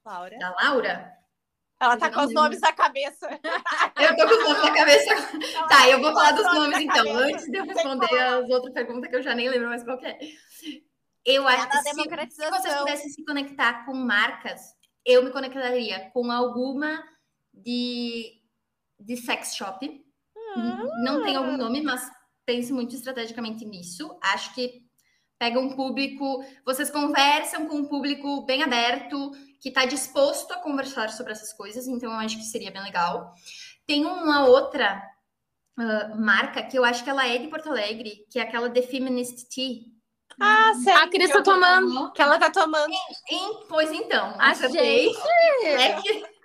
Laura, 0.06 0.38
da 0.38 0.54
Laura 0.62 1.17
ela 1.80 1.96
tá 1.96 2.10
com 2.10 2.20
os 2.20 2.32
nomes 2.32 2.60
na 2.60 2.72
cabeça. 2.72 3.28
Eu 4.00 4.16
tô 4.16 4.26
com 4.26 4.34
os 4.34 4.44
nomes 4.44 4.62
na 4.62 4.74
cabeça. 4.74 5.12
Ela 5.12 5.68
tá, 5.68 5.88
eu 5.88 6.00
vou 6.00 6.12
falar 6.12 6.32
dos 6.32 6.44
nomes 6.44 6.78
então, 6.78 7.04
cabeça. 7.04 7.24
antes 7.24 7.50
de 7.50 7.56
eu 7.56 7.64
responder 7.64 8.18
as 8.18 8.48
outras 8.50 8.72
perguntas 8.72 9.10
que 9.10 9.16
eu 9.16 9.22
já 9.22 9.34
nem 9.34 9.48
lembro 9.48 9.68
mais 9.68 9.82
qual 9.82 9.98
é. 10.04 10.18
Eu 11.24 11.46
acho 11.46 11.68
que 11.68 11.76
se, 11.78 11.90
se 12.30 12.50
vocês 12.50 12.74
pudessem 12.76 13.10
se 13.10 13.24
conectar 13.24 13.84
com 13.84 13.94
marcas, 13.94 14.60
eu 15.04 15.22
me 15.22 15.30
conectaria 15.30 16.10
com 16.10 16.30
alguma 16.30 17.02
de, 17.52 18.40
de 18.98 19.16
sex 19.16 19.54
shop. 19.54 19.86
Hum. 20.56 21.04
Não 21.04 21.22
tem 21.22 21.36
algum 21.36 21.56
nome, 21.56 21.82
mas 21.82 22.10
pense 22.46 22.72
muito 22.72 22.94
estrategicamente 22.94 23.64
nisso. 23.64 24.18
Acho 24.22 24.54
que 24.54 24.87
pega 25.38 25.60
um 25.60 25.74
público, 25.74 26.44
vocês 26.64 26.90
conversam 26.90 27.66
com 27.66 27.76
um 27.76 27.86
público 27.86 28.42
bem 28.44 28.62
aberto, 28.62 29.30
que 29.60 29.68
está 29.68 29.84
disposto 29.84 30.52
a 30.52 30.58
conversar 30.58 31.10
sobre 31.10 31.32
essas 31.32 31.52
coisas, 31.52 31.86
então 31.86 32.12
eu 32.12 32.18
acho 32.18 32.36
que 32.36 32.44
seria 32.44 32.70
bem 32.70 32.82
legal. 32.82 33.32
Tem 33.86 34.04
uma 34.04 34.46
outra 34.46 35.02
uh, 35.78 36.20
marca 36.20 36.62
que 36.62 36.78
eu 36.78 36.84
acho 36.84 37.04
que 37.04 37.10
ela 37.10 37.26
é 37.26 37.38
de 37.38 37.48
Porto 37.48 37.70
Alegre, 37.70 38.26
que 38.30 38.38
é 38.38 38.42
aquela 38.42 38.68
The 38.68 38.82
Feminist 38.82 39.48
Tea. 39.48 39.82
Ah, 40.40 40.72
sério? 40.74 41.02
A 41.02 41.08
Cris 41.08 41.30
tá 41.30 41.42
tomando. 41.42 42.12
Que 42.12 42.22
ela 42.22 42.38
tá 42.38 42.50
tomando. 42.50 42.92
Em, 43.28 43.36
em, 43.36 43.66
pois 43.68 43.90
então, 43.90 44.36
acertei. 44.38 45.10
É 45.64 46.00
que... 46.00 46.38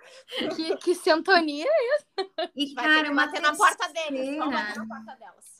que, 0.56 0.76
que 0.78 0.94
sintonia 0.94 1.66
é 1.68 1.96
isso? 1.96 2.50
E, 2.56 2.74
cara, 2.74 3.10
uma 3.12 3.26
na 3.26 3.54
porta 3.54 3.88
deles. 3.92 4.36
Vamos 4.36 4.54
na 4.54 4.86
porta 4.86 5.16
delas. 5.16 5.53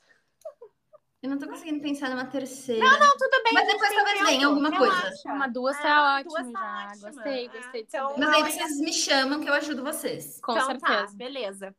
Eu 1.25 1.31
não 1.31 1.39
tô 1.39 1.49
conseguindo 1.49 1.81
pensar 1.81 2.11
numa 2.11 2.27
terceira. 2.27 2.85
Não, 2.85 3.01
não, 3.01 3.17
tudo 3.17 3.43
bem. 3.43 3.55
Mas 3.55 3.67
depois 3.67 3.95
talvez 3.95 4.21
venha 4.21 4.47
alguma 4.47 4.69
Relaxa. 4.69 5.01
coisa. 5.01 5.23
Uma 5.25 5.47
duas 5.47 5.79
tá 5.81 6.17
ótimo 6.17 6.31
duas 6.31 6.53
tá 6.53 6.61
já. 6.61 6.91
Ótima. 6.91 7.11
Gostei, 7.11 7.49
gostei 7.49 7.83
de 7.83 7.89
então, 7.89 8.15
Mas 8.19 8.29
aí 8.29 8.43
vocês 8.43 8.79
me 8.79 8.93
chamam 8.93 9.41
que 9.41 9.49
eu 9.49 9.55
ajudo 9.55 9.83
vocês. 9.83 10.39
Com 10.43 10.53
então, 10.53 10.67
tá, 10.67 10.87
certeza. 10.87 11.13
Tá, 11.13 11.17
beleza. 11.17 11.75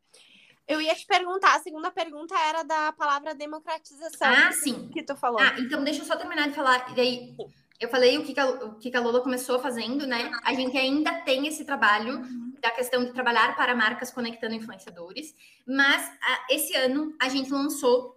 Eu 0.68 0.82
ia 0.82 0.96
te 0.96 1.06
perguntar, 1.06 1.58
a 1.58 1.60
segunda 1.60 1.92
pergunta 1.92 2.34
era 2.40 2.64
da 2.64 2.92
palavra 2.94 3.36
democratização. 3.36 4.34
Ah, 4.34 4.52
sim. 4.52 4.90
Que 4.92 5.04
tu 5.04 5.16
falou. 5.16 5.40
Ah, 5.40 5.54
então 5.60 5.84
deixa 5.84 6.02
eu 6.02 6.06
só 6.06 6.16
terminar 6.16 6.50
de 6.50 6.56
falar. 6.56 6.98
E 6.98 7.00
aí, 7.00 7.38
eu 7.80 7.88
falei 7.88 8.18
o 8.18 8.24
que, 8.24 8.40
a, 8.40 8.50
o 8.50 8.80
que 8.80 8.98
a 8.98 9.00
Lola 9.00 9.22
começou 9.22 9.60
fazendo, 9.60 10.08
né? 10.08 10.32
A 10.44 10.56
gente 10.56 10.76
ainda 10.76 11.22
tem 11.22 11.46
esse 11.46 11.64
trabalho 11.66 12.18
uhum. 12.18 12.56
da 12.60 12.72
questão 12.72 13.06
de 13.06 13.14
trabalhar 13.14 13.56
para 13.56 13.76
marcas 13.76 14.10
conectando 14.10 14.56
influenciadores, 14.56 15.36
mas 15.68 16.04
a, 16.20 16.48
esse 16.50 16.76
ano 16.76 17.16
a 17.22 17.30
gente 17.30 17.52
lançou 17.52 18.15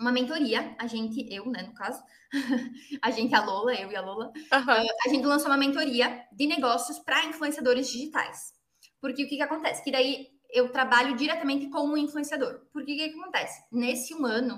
uma 0.00 0.10
mentoria, 0.10 0.74
a 0.78 0.86
gente, 0.86 1.26
eu, 1.32 1.46
né, 1.46 1.62
no 1.62 1.74
caso, 1.74 2.02
a 3.02 3.10
gente, 3.10 3.34
a 3.34 3.44
Lola, 3.44 3.74
eu 3.74 3.92
e 3.92 3.96
a 3.96 4.00
Lola, 4.00 4.32
uhum. 4.34 4.60
uh, 4.60 4.88
a 5.06 5.08
gente 5.08 5.26
lançou 5.26 5.48
uma 5.48 5.58
mentoria 5.58 6.24
de 6.32 6.46
negócios 6.46 6.98
para 6.98 7.26
influenciadores 7.26 7.88
digitais. 7.90 8.54
Porque 9.00 9.24
o 9.24 9.28
que, 9.28 9.36
que 9.36 9.42
acontece? 9.42 9.84
Que 9.84 9.92
daí 9.92 10.28
eu 10.52 10.70
trabalho 10.70 11.16
diretamente 11.16 11.68
com 11.68 11.88
o 11.88 11.96
influenciador. 11.96 12.60
Porque 12.72 12.92
o 12.92 12.96
que, 12.96 13.08
que 13.10 13.18
acontece? 13.18 13.62
Nesse 13.70 14.14
um 14.14 14.24
ano, 14.24 14.54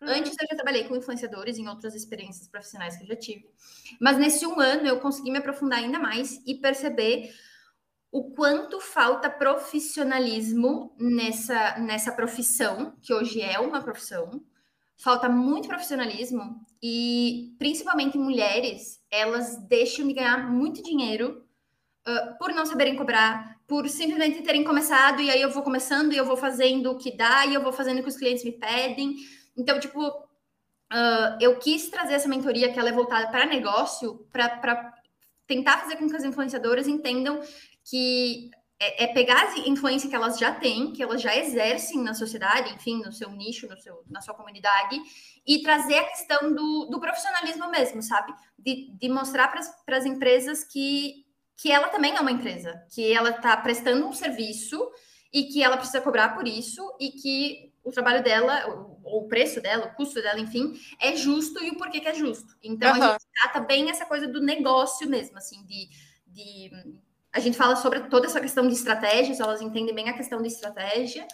uhum. 0.00 0.08
antes 0.08 0.32
eu 0.40 0.46
já 0.48 0.54
trabalhei 0.54 0.84
com 0.84 0.96
influenciadores 0.96 1.58
em 1.58 1.68
outras 1.68 1.94
experiências 1.94 2.48
profissionais 2.48 2.96
que 2.96 3.02
eu 3.02 3.08
já 3.08 3.16
tive, 3.16 3.44
mas 4.00 4.16
nesse 4.16 4.46
um 4.46 4.60
ano 4.60 4.86
eu 4.86 5.00
consegui 5.00 5.30
me 5.30 5.38
aprofundar 5.38 5.80
ainda 5.80 5.98
mais 5.98 6.40
e 6.46 6.54
perceber 6.54 7.34
o 8.12 8.30
quanto 8.30 8.80
falta 8.80 9.28
profissionalismo 9.28 10.94
nessa, 11.00 11.78
nessa 11.80 12.12
profissão, 12.12 12.96
que 13.02 13.12
hoje 13.12 13.40
é 13.40 13.58
uma 13.58 13.82
profissão, 13.82 14.40
falta 14.96 15.28
muito 15.28 15.68
profissionalismo 15.68 16.64
e 16.82 17.54
principalmente 17.58 18.18
mulheres, 18.18 19.00
elas 19.10 19.56
deixam 19.66 20.06
de 20.06 20.14
ganhar 20.14 20.50
muito 20.50 20.82
dinheiro 20.82 21.44
uh, 22.06 22.38
por 22.38 22.52
não 22.52 22.66
saberem 22.66 22.96
cobrar, 22.96 23.58
por 23.66 23.88
simplesmente 23.88 24.42
terem 24.42 24.64
começado 24.64 25.20
e 25.20 25.30
aí 25.30 25.40
eu 25.40 25.50
vou 25.50 25.62
começando 25.62 26.12
e 26.12 26.16
eu 26.16 26.24
vou 26.24 26.36
fazendo 26.36 26.90
o 26.90 26.98
que 26.98 27.16
dá 27.16 27.46
e 27.46 27.54
eu 27.54 27.62
vou 27.62 27.72
fazendo 27.72 27.98
o 27.98 28.02
que 28.02 28.08
os 28.08 28.16
clientes 28.16 28.44
me 28.44 28.52
pedem. 28.52 29.16
Então, 29.56 29.78
tipo, 29.80 30.06
uh, 30.08 31.38
eu 31.40 31.58
quis 31.58 31.88
trazer 31.88 32.14
essa 32.14 32.28
mentoria 32.28 32.72
que 32.72 32.78
ela 32.78 32.88
é 32.88 32.92
voltada 32.92 33.28
para 33.28 33.46
negócio, 33.46 34.26
para 34.30 34.92
tentar 35.46 35.78
fazer 35.78 35.96
com 35.96 36.08
que 36.08 36.16
as 36.16 36.24
influenciadoras 36.24 36.86
entendam 36.86 37.40
que 37.84 38.50
é, 38.84 39.04
é, 39.04 39.06
pegar 39.08 39.36
a 39.36 39.58
influência 39.68 40.08
que 40.08 40.14
elas 40.14 40.38
já 40.38 40.52
têm, 40.52 40.92
que 40.92 41.02
elas 41.02 41.22
já 41.22 41.34
exercem 41.34 42.02
na 42.02 42.12
sociedade, 42.12 42.74
enfim, 42.74 43.02
no 43.02 43.12
seu 43.12 43.30
nicho, 43.30 43.66
no 43.66 43.78
seu, 43.80 44.04
na 44.10 44.20
sua 44.20 44.34
comunidade, 44.34 45.00
e 45.46 45.62
trazer 45.62 45.98
a 45.98 46.04
questão 46.04 46.52
do, 46.52 46.86
do 46.90 47.00
profissionalismo 47.00 47.70
mesmo, 47.70 48.02
sabe? 48.02 48.34
De, 48.58 48.90
de 48.92 49.08
mostrar 49.08 49.48
para 49.48 49.96
as 49.96 50.04
empresas 50.04 50.64
que, 50.64 51.24
que 51.56 51.72
ela 51.72 51.88
também 51.88 52.14
é 52.14 52.20
uma 52.20 52.32
empresa, 52.32 52.84
que 52.94 53.12
ela 53.12 53.30
está 53.30 53.56
prestando 53.56 54.06
um 54.06 54.12
serviço 54.12 54.90
e 55.32 55.44
que 55.44 55.62
ela 55.62 55.76
precisa 55.76 56.00
cobrar 56.00 56.34
por 56.34 56.46
isso 56.46 56.94
e 57.00 57.10
que 57.10 57.72
o 57.82 57.90
trabalho 57.90 58.22
dela, 58.22 58.64
ou 59.02 59.24
o 59.24 59.28
preço 59.28 59.60
dela, 59.60 59.86
o 59.86 59.94
custo 59.94 60.20
dela, 60.20 60.40
enfim, 60.40 60.72
é 61.00 61.16
justo 61.16 61.62
e 61.62 61.70
o 61.70 61.76
porquê 61.76 62.00
que 62.00 62.08
é 62.08 62.14
justo. 62.14 62.54
Então, 62.62 62.94
uhum. 62.96 63.02
a 63.02 63.12
gente 63.12 63.26
trata 63.42 63.60
bem 63.60 63.90
essa 63.90 64.06
coisa 64.06 64.26
do 64.26 64.40
negócio 64.40 65.08
mesmo, 65.08 65.36
assim, 65.36 65.64
de, 65.64 65.88
de 66.26 66.70
a 67.34 67.40
gente 67.40 67.56
fala 67.56 67.74
sobre 67.74 68.00
toda 68.02 68.26
essa 68.26 68.40
questão 68.40 68.66
de 68.68 68.74
estratégias, 68.74 69.40
elas 69.40 69.60
entendem 69.60 69.92
bem 69.92 70.08
a 70.08 70.12
questão 70.12 70.40
de 70.40 70.46
estratégia. 70.46 71.26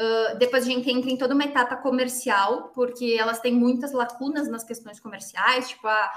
Uh, 0.00 0.38
depois 0.38 0.64
a 0.64 0.66
gente 0.66 0.90
entra 0.90 1.10
em 1.10 1.18
toda 1.18 1.34
uma 1.34 1.44
etapa 1.44 1.76
comercial, 1.76 2.70
porque 2.74 3.14
elas 3.20 3.40
têm 3.40 3.52
muitas 3.52 3.92
lacunas 3.92 4.48
nas 4.48 4.64
questões 4.64 4.98
comerciais, 4.98 5.68
tipo, 5.68 5.86
a, 5.86 6.10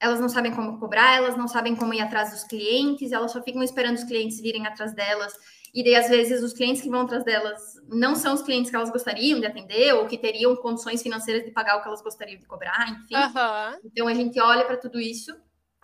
elas 0.00 0.18
não 0.18 0.28
sabem 0.28 0.52
como 0.52 0.80
cobrar, 0.80 1.16
elas 1.16 1.36
não 1.36 1.46
sabem 1.46 1.76
como 1.76 1.92
ir 1.92 2.00
atrás 2.00 2.30
dos 2.30 2.44
clientes, 2.44 3.12
elas 3.12 3.30
só 3.30 3.42
ficam 3.42 3.62
esperando 3.62 3.96
os 3.96 4.04
clientes 4.04 4.40
virem 4.40 4.66
atrás 4.66 4.94
delas. 4.94 5.34
E 5.74 5.84
daí, 5.84 5.94
às 5.94 6.08
vezes, 6.08 6.42
os 6.42 6.54
clientes 6.54 6.80
que 6.80 6.88
vão 6.88 7.02
atrás 7.02 7.24
delas 7.24 7.60
não 7.88 8.16
são 8.16 8.32
os 8.32 8.42
clientes 8.42 8.70
que 8.70 8.76
elas 8.76 8.90
gostariam 8.90 9.38
de 9.38 9.46
atender 9.46 9.94
ou 9.94 10.06
que 10.06 10.16
teriam 10.16 10.56
condições 10.56 11.02
financeiras 11.02 11.44
de 11.44 11.50
pagar 11.50 11.76
o 11.76 11.82
que 11.82 11.88
elas 11.88 12.02
gostariam 12.02 12.40
de 12.40 12.46
cobrar, 12.46 12.88
enfim. 12.88 13.16
Uhum. 13.16 13.80
Então, 13.84 14.08
a 14.08 14.14
gente 14.14 14.40
olha 14.40 14.64
para 14.64 14.78
tudo 14.78 14.98
isso 14.98 15.30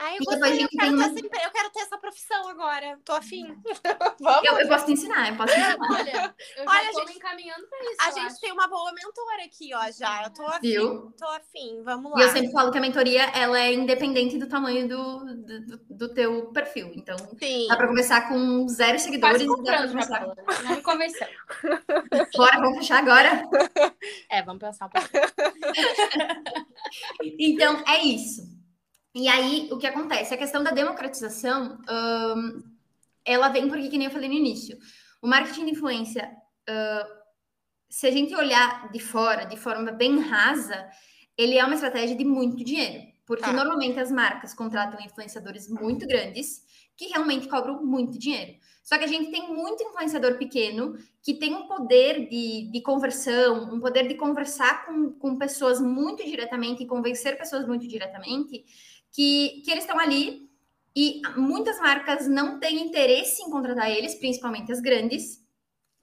Ai, 0.00 0.14
eu, 0.14 0.24
gostei, 0.24 0.64
eu, 0.64 0.68
quero 0.68 0.94
uma... 0.94 1.06
essa, 1.06 1.18
eu, 1.18 1.50
quero 1.50 1.70
ter 1.70 1.80
essa 1.80 1.98
profissão 1.98 2.48
agora. 2.48 3.00
Tô 3.04 3.14
afim. 3.14 3.46
Vamos? 4.20 4.48
Eu, 4.48 4.58
eu, 4.60 4.68
posso 4.68 4.86
te 4.86 4.92
ensinar, 4.92 5.30
eu 5.30 5.36
posso 5.36 5.52
te 5.52 5.58
ensinar. 5.58 5.76
Olha, 5.90 6.34
eu 6.56 6.64
já 6.64 6.70
Olha, 6.70 6.92
tô 6.92 7.00
gente, 7.00 7.16
encaminhando 7.16 7.66
pra 7.66 7.78
isso. 7.80 7.96
A 8.00 8.10
gente 8.12 8.26
acho. 8.26 8.40
tem 8.40 8.52
uma 8.52 8.68
boa 8.68 8.92
mentora 8.92 9.44
aqui, 9.44 9.74
ó, 9.74 9.90
já. 9.90 10.22
Eu 10.22 10.30
tô 10.30 10.46
afim. 10.46 10.60
Viu? 10.60 11.12
Tô 11.18 11.26
afim, 11.26 11.82
vamos 11.82 12.12
lá. 12.12 12.20
E 12.20 12.22
eu 12.22 12.28
sempre 12.28 12.52
falo 12.52 12.70
que 12.70 12.78
a 12.78 12.80
mentoria, 12.80 13.24
ela 13.34 13.58
é 13.58 13.74
independente 13.74 14.38
do 14.38 14.48
tamanho 14.48 14.88
do, 14.88 15.24
do, 15.34 15.78
do 15.90 16.14
teu 16.14 16.46
perfil. 16.52 16.92
Então, 16.94 17.16
Sim. 17.36 17.66
dá 17.66 17.76
pra 17.76 17.88
começar 17.88 18.28
com 18.28 18.68
zero 18.68 19.00
seguidores. 19.00 19.44
Quase 19.44 19.46
comprando, 19.48 20.00
já 20.00 20.62
Não 20.62 20.76
me 20.76 20.82
convenceu. 20.82 21.26
Bora, 22.36 22.60
vamos 22.60 22.78
fechar 22.78 22.98
agora? 22.98 23.42
É, 24.30 24.42
vamos 24.42 24.60
pensar 24.60 24.86
um 24.86 24.90
pouco. 24.90 25.08
então, 27.36 27.82
é 27.84 27.98
isso. 28.04 28.57
E 29.18 29.26
aí, 29.26 29.68
o 29.72 29.76
que 29.76 29.86
acontece? 29.88 30.32
A 30.32 30.36
questão 30.36 30.62
da 30.62 30.70
democratização, 30.70 31.76
um, 31.90 32.62
ela 33.24 33.48
vem 33.48 33.68
porque, 33.68 33.88
que 33.88 33.98
nem 33.98 34.06
eu 34.06 34.12
falei 34.12 34.28
no 34.28 34.34
início, 34.36 34.78
o 35.20 35.26
marketing 35.26 35.64
de 35.64 35.70
influência, 35.72 36.30
uh, 36.70 37.18
se 37.90 38.06
a 38.06 38.12
gente 38.12 38.32
olhar 38.36 38.92
de 38.92 39.00
fora, 39.00 39.44
de 39.44 39.56
forma 39.56 39.90
bem 39.90 40.20
rasa, 40.20 40.88
ele 41.36 41.58
é 41.58 41.64
uma 41.64 41.74
estratégia 41.74 42.14
de 42.14 42.24
muito 42.24 42.62
dinheiro. 42.62 43.08
Porque 43.26 43.42
tá. 43.42 43.52
normalmente 43.52 43.98
as 43.98 44.12
marcas 44.12 44.54
contratam 44.54 45.04
influenciadores 45.04 45.68
muito 45.68 46.06
grandes 46.06 46.62
que 46.96 47.06
realmente 47.06 47.48
cobram 47.48 47.84
muito 47.84 48.20
dinheiro. 48.20 48.54
Só 48.84 48.96
que 48.96 49.04
a 49.04 49.08
gente 49.08 49.32
tem 49.32 49.52
muito 49.52 49.82
influenciador 49.82 50.38
pequeno 50.38 50.96
que 51.22 51.34
tem 51.34 51.54
um 51.54 51.66
poder 51.66 52.28
de, 52.28 52.70
de 52.70 52.80
conversão, 52.82 53.74
um 53.74 53.80
poder 53.80 54.06
de 54.06 54.14
conversar 54.14 54.86
com, 54.86 55.12
com 55.12 55.36
pessoas 55.36 55.80
muito 55.80 56.24
diretamente 56.24 56.84
e 56.84 56.86
convencer 56.86 57.36
pessoas 57.36 57.66
muito 57.66 57.86
diretamente, 57.86 58.64
que, 59.12 59.62
que 59.64 59.70
eles 59.70 59.84
estão 59.84 59.98
ali 59.98 60.48
e 60.94 61.22
muitas 61.36 61.78
marcas 61.78 62.26
não 62.26 62.58
têm 62.58 62.82
interesse 62.82 63.42
em 63.42 63.50
contratar 63.50 63.90
eles, 63.90 64.16
principalmente 64.16 64.72
as 64.72 64.80
grandes. 64.80 65.46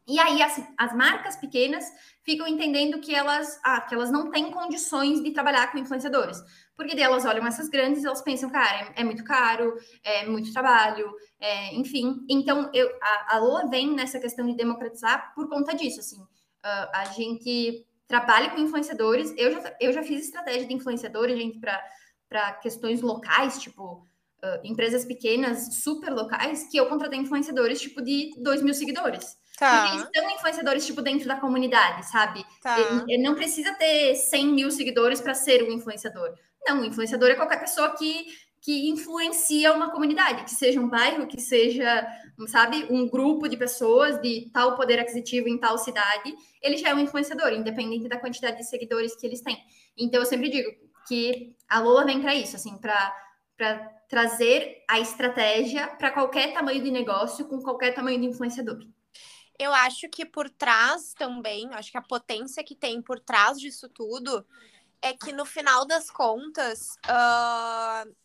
E 0.08 0.20
aí 0.20 0.42
as, 0.42 0.62
as 0.78 0.96
marcas 0.96 1.36
pequenas 1.36 1.84
ficam 2.24 2.48
entendendo 2.48 3.00
que 3.00 3.14
elas, 3.14 3.60
ah, 3.64 3.82
que 3.82 3.94
elas 3.94 4.12
não 4.12 4.32
têm 4.32 4.52
condições 4.52 5.22
de 5.22 5.32
trabalhar 5.32 5.72
com 5.72 5.78
influenciadores. 5.78 6.42
Porque 6.78 7.00
elas 7.00 7.26
olham 7.26 7.46
essas 7.46 7.70
grandes 7.70 8.04
e 8.04 8.08
elas 8.08 8.22
pensam, 8.22 8.50
cara, 8.50 8.94
é, 8.96 9.02
é 9.02 9.04
muito 9.04 9.24
caro, 9.24 9.74
é 10.04 10.26
muito 10.26 10.54
trabalho, 10.54 11.12
é, 11.40 11.74
enfim. 11.76 12.24
Então, 12.30 12.70
eu, 12.74 12.90
a, 13.02 13.36
a 13.36 13.40
Lua 13.40 13.68
vem 13.70 13.94
nessa 13.94 14.20
questão 14.20 14.46
de 14.46 14.56
democratizar 14.56 15.34
por 15.34 15.50
conta 15.50 15.76
disso, 15.76 16.00
assim. 16.00 16.22
Uh, 16.22 16.90
a 16.94 17.06
gente 17.06 17.86
trabalha 18.08 18.50
com 18.50 18.60
influenciadores, 18.60 19.34
eu 19.38 19.52
já, 19.52 19.76
eu 19.80 19.94
já 19.94 20.04
fiz 20.04 20.26
estratégia 20.26 20.68
de 20.68 20.74
influenciadores, 20.74 21.38
gente, 21.38 21.60
para 21.60 21.82
para 22.36 22.52
questões 22.56 23.02
locais, 23.02 23.60
tipo 23.60 24.06
uh, 24.44 24.60
empresas 24.62 25.06
pequenas, 25.06 25.76
super 25.76 26.12
locais, 26.12 26.68
que 26.70 26.76
eu 26.76 26.88
contratei 26.88 27.18
influenciadores 27.18 27.80
tipo 27.80 28.02
de 28.02 28.34
2 28.44 28.62
mil 28.62 28.74
seguidores. 28.74 29.38
Tá. 29.58 29.84
Porque 29.84 29.96
eles 29.96 30.10
são 30.14 30.36
influenciadores, 30.36 30.86
tipo, 30.86 31.02
dentro 31.02 31.30
da 31.30 31.38
comunidade, 31.38 32.06
sabe? 32.12 32.46
Tá. 32.62 32.78
Ele, 32.78 33.14
ele 33.14 33.24
não 33.24 33.36
precisa 33.36 33.74
ter 33.76 34.16
100 34.16 34.48
mil 34.48 34.70
seguidores 34.70 35.22
para 35.22 35.34
ser 35.34 35.64
um 35.64 35.72
influenciador. 35.72 36.34
Não, 36.68 36.82
um 36.82 36.84
influenciador 36.84 37.30
é 37.30 37.36
qualquer 37.36 37.62
pessoa 37.62 37.96
que, 37.96 38.26
que 38.60 38.90
influencia 38.90 39.72
uma 39.72 39.90
comunidade, 39.92 40.44
que 40.44 40.52
seja 40.52 40.82
um 40.82 40.90
bairro, 40.90 41.26
que 41.26 41.40
seja, 41.40 42.06
sabe, 42.48 42.86
um 42.90 43.08
grupo 43.08 43.48
de 43.48 43.56
pessoas 43.56 44.22
de 44.22 44.50
tal 44.52 44.76
poder 44.76 45.00
aquisitivo 45.00 45.48
em 45.48 45.58
tal 45.58 45.78
cidade. 45.78 46.36
Ele 46.62 46.76
já 46.76 46.90
é 46.90 46.94
um 46.94 47.00
influenciador, 47.00 47.54
independente 47.54 48.10
da 48.10 48.20
quantidade 48.20 48.58
de 48.58 48.66
seguidores 48.66 49.16
que 49.16 49.26
eles 49.26 49.40
têm. 49.40 49.58
Então, 49.98 50.20
eu 50.20 50.26
sempre 50.26 50.50
digo, 50.50 50.70
que 51.08 51.56
a 51.68 51.80
Lola 51.80 52.06
vem 52.06 52.22
para 52.22 52.36
isso, 52.36 52.56
assim, 52.56 52.78
para 52.78 53.14
trazer 54.08 54.84
a 54.88 55.00
estratégia 55.00 55.88
para 55.88 56.12
qualquer 56.12 56.54
tamanho 56.54 56.84
de 56.84 56.92
negócio, 56.92 57.48
com 57.48 57.62
qualquer 57.62 57.94
tamanho 57.94 58.20
de 58.20 58.28
influenciador. 58.28 58.80
Eu 59.58 59.74
acho 59.74 60.10
que 60.10 60.26
por 60.26 60.50
trás 60.50 61.14
também, 61.14 61.70
acho 61.74 61.92
que 61.92 61.98
a 61.98 62.02
potência 62.02 62.64
que 62.64 62.76
tem 62.76 63.02
por 63.02 63.20
trás 63.20 63.60
disso 63.60 63.88
tudo 63.88 64.46
é 65.02 65.14
que 65.14 65.32
no 65.32 65.46
final 65.46 65.86
das 65.86 66.10
contas. 66.10 66.98
Uh... 67.06 68.16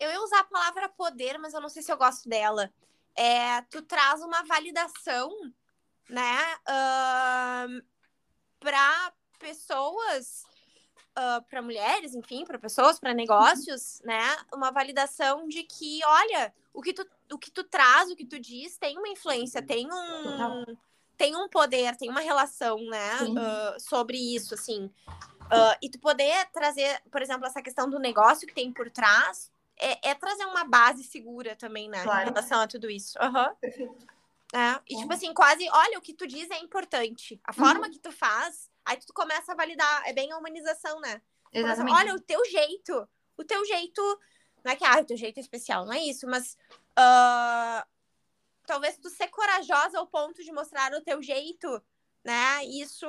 Eu 0.00 0.10
ia 0.10 0.20
usar 0.20 0.40
a 0.40 0.44
palavra 0.44 0.88
poder, 0.88 1.38
mas 1.38 1.54
eu 1.54 1.60
não 1.60 1.68
sei 1.68 1.80
se 1.80 1.92
eu 1.92 1.96
gosto 1.96 2.28
dela. 2.28 2.72
É, 3.14 3.60
tu 3.70 3.82
traz 3.82 4.20
uma 4.20 4.42
validação, 4.42 5.30
né, 6.08 6.56
uh, 6.62 7.84
para 8.58 9.12
pessoas 9.38 10.42
uh, 11.16 11.38
ah, 11.38 11.44
para 11.48 11.62
mulheres, 11.62 12.14
enfim, 12.14 12.44
para 12.44 12.58
pessoas, 12.58 12.98
para 12.98 13.14
negócios, 13.14 14.00
uhum. 14.00 14.06
né? 14.06 14.36
Uma 14.52 14.70
validação 14.70 15.46
de 15.48 15.62
que, 15.62 16.00
olha, 16.04 16.52
o 16.72 16.82
que 16.82 16.92
tu, 16.92 17.06
o 17.32 17.38
que 17.38 17.50
tu 17.50 17.64
traz, 17.64 18.10
o 18.10 18.16
que 18.16 18.24
tu 18.24 18.38
diz, 18.38 18.76
tem 18.76 18.98
uma 18.98 19.08
influência, 19.08 19.62
tem 19.62 19.86
um, 19.86 20.76
tem 21.16 21.36
um 21.36 21.48
poder, 21.48 21.96
tem 21.96 22.10
uma 22.10 22.20
relação, 22.20 22.78
né? 22.86 23.18
Uh, 23.22 23.80
sobre 23.80 24.16
isso, 24.16 24.54
assim. 24.54 24.90
Uh, 25.44 25.76
e 25.82 25.90
tu 25.90 25.98
poder 25.98 26.46
trazer, 26.52 27.02
por 27.10 27.20
exemplo, 27.20 27.46
essa 27.46 27.62
questão 27.62 27.88
do 27.88 27.98
negócio 27.98 28.46
que 28.46 28.54
tem 28.54 28.72
por 28.72 28.90
trás, 28.90 29.50
é, 29.78 30.10
é 30.10 30.14
trazer 30.14 30.46
uma 30.46 30.64
base 30.64 31.04
segura 31.04 31.54
também, 31.56 31.88
né? 31.88 32.02
Claro. 32.02 32.22
Em 32.22 32.32
relação 32.32 32.60
a 32.60 32.66
tudo 32.66 32.88
isso. 32.90 33.18
Uhum. 33.20 33.54
Perfeito. 33.60 34.06
É, 34.54 34.78
e 34.88 34.96
tipo 34.96 35.12
assim, 35.12 35.32
quase, 35.32 35.66
olha, 35.70 35.98
o 35.98 36.02
que 36.02 36.12
tu 36.12 36.26
diz 36.26 36.50
é 36.50 36.58
importante. 36.58 37.40
A 37.42 37.54
forma 37.54 37.86
uhum. 37.86 37.90
que 37.90 37.98
tu 37.98 38.12
faz 38.12 38.70
Aí 38.84 38.96
tu 38.98 39.12
começa 39.12 39.52
a 39.52 39.54
validar, 39.54 40.02
é 40.06 40.12
bem 40.12 40.32
a 40.32 40.38
humanização, 40.38 41.00
né? 41.00 41.20
Exatamente. 41.52 41.96
Olha, 41.96 42.14
o 42.14 42.20
teu 42.20 42.44
jeito, 42.46 43.08
o 43.36 43.44
teu 43.44 43.64
jeito, 43.64 44.02
não 44.64 44.72
é 44.72 44.76
que, 44.76 44.84
ah, 44.84 45.00
o 45.00 45.04
teu 45.04 45.16
jeito 45.16 45.38
é 45.38 45.40
especial, 45.40 45.84
não 45.84 45.92
é 45.92 46.02
isso, 46.02 46.26
mas 46.26 46.56
uh, 46.98 47.86
talvez 48.66 48.96
tu 48.96 49.10
ser 49.10 49.28
corajosa 49.28 49.98
ao 49.98 50.06
ponto 50.06 50.42
de 50.42 50.52
mostrar 50.52 50.92
o 50.94 51.02
teu 51.02 51.22
jeito, 51.22 51.82
né? 52.24 52.64
Isso, 52.64 53.06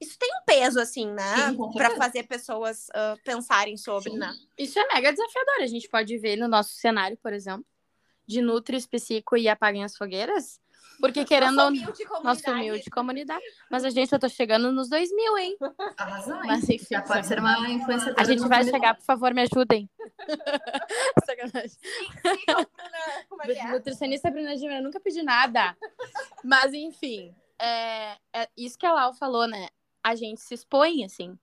isso 0.00 0.18
tem 0.18 0.30
um 0.36 0.44
peso, 0.44 0.80
assim, 0.80 1.10
né? 1.10 1.54
Para 1.74 1.96
fazer 1.96 2.24
pessoas 2.24 2.88
uh, 2.88 3.20
pensarem 3.24 3.76
sobre, 3.76 4.10
Sim. 4.10 4.18
né? 4.18 4.34
Isso 4.58 4.78
é 4.78 4.86
mega 4.88 5.12
desafiador. 5.12 5.62
A 5.62 5.66
gente 5.66 5.88
pode 5.88 6.16
ver 6.18 6.36
no 6.36 6.48
nosso 6.48 6.74
cenário, 6.74 7.16
por 7.18 7.32
exemplo, 7.32 7.66
de 8.26 8.40
Nutri, 8.40 8.84
Psico 8.86 9.36
e 9.36 9.48
Apaguem 9.48 9.84
as 9.84 9.96
Fogueiras 9.96 10.61
porque 11.02 11.24
querendo 11.24 11.58
ou 11.60 11.70
não. 11.72 12.22
Nossa 12.22 12.52
humilde 12.52 12.88
comunidade. 12.88 13.42
Mas 13.68 13.84
a 13.84 13.90
gente 13.90 14.08
já 14.08 14.20
tá 14.20 14.28
chegando 14.28 14.70
nos 14.70 14.88
2 14.88 15.12
mil, 15.12 15.36
hein? 15.36 15.56
Arrasou, 15.98 16.36
hein? 16.36 16.42
Mas, 16.46 16.70
enfim, 16.70 16.86
já 16.92 17.02
pode 17.02 17.26
ser 17.26 17.40
uma 17.40 17.68
influência. 17.68 18.14
A 18.16 18.22
gente 18.22 18.46
vai 18.46 18.62
chegar, 18.62 18.94
por 18.94 19.02
favor, 19.02 19.34
me 19.34 19.42
ajudem. 19.42 19.90
Sacanagem. 21.26 21.76
É? 23.48 23.72
Nutricionista 23.72 24.30
Bruna 24.30 24.56
Gimena, 24.56 24.80
nunca 24.80 25.00
pedi 25.00 25.24
nada. 25.24 25.76
Mas, 26.44 26.72
enfim, 26.72 27.34
é, 27.60 28.16
é 28.32 28.48
isso 28.56 28.78
que 28.78 28.86
a 28.86 28.92
Lau 28.92 29.12
falou, 29.12 29.48
né? 29.48 29.70
A 30.04 30.14
gente 30.14 30.40
se 30.40 30.54
expõe, 30.54 31.04
assim. 31.04 31.36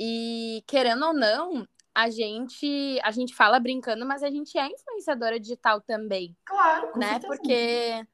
E, 0.00 0.64
querendo 0.66 1.04
ou 1.04 1.12
não, 1.12 1.68
a 1.94 2.08
gente 2.08 2.98
a 3.02 3.10
gente 3.10 3.34
fala 3.34 3.60
brincando, 3.60 4.06
mas 4.06 4.22
a 4.22 4.30
gente 4.30 4.56
é 4.56 4.66
influenciadora 4.66 5.38
digital 5.38 5.82
também. 5.82 6.34
Claro, 6.46 6.98
né? 6.98 7.20
Porque 7.20 8.06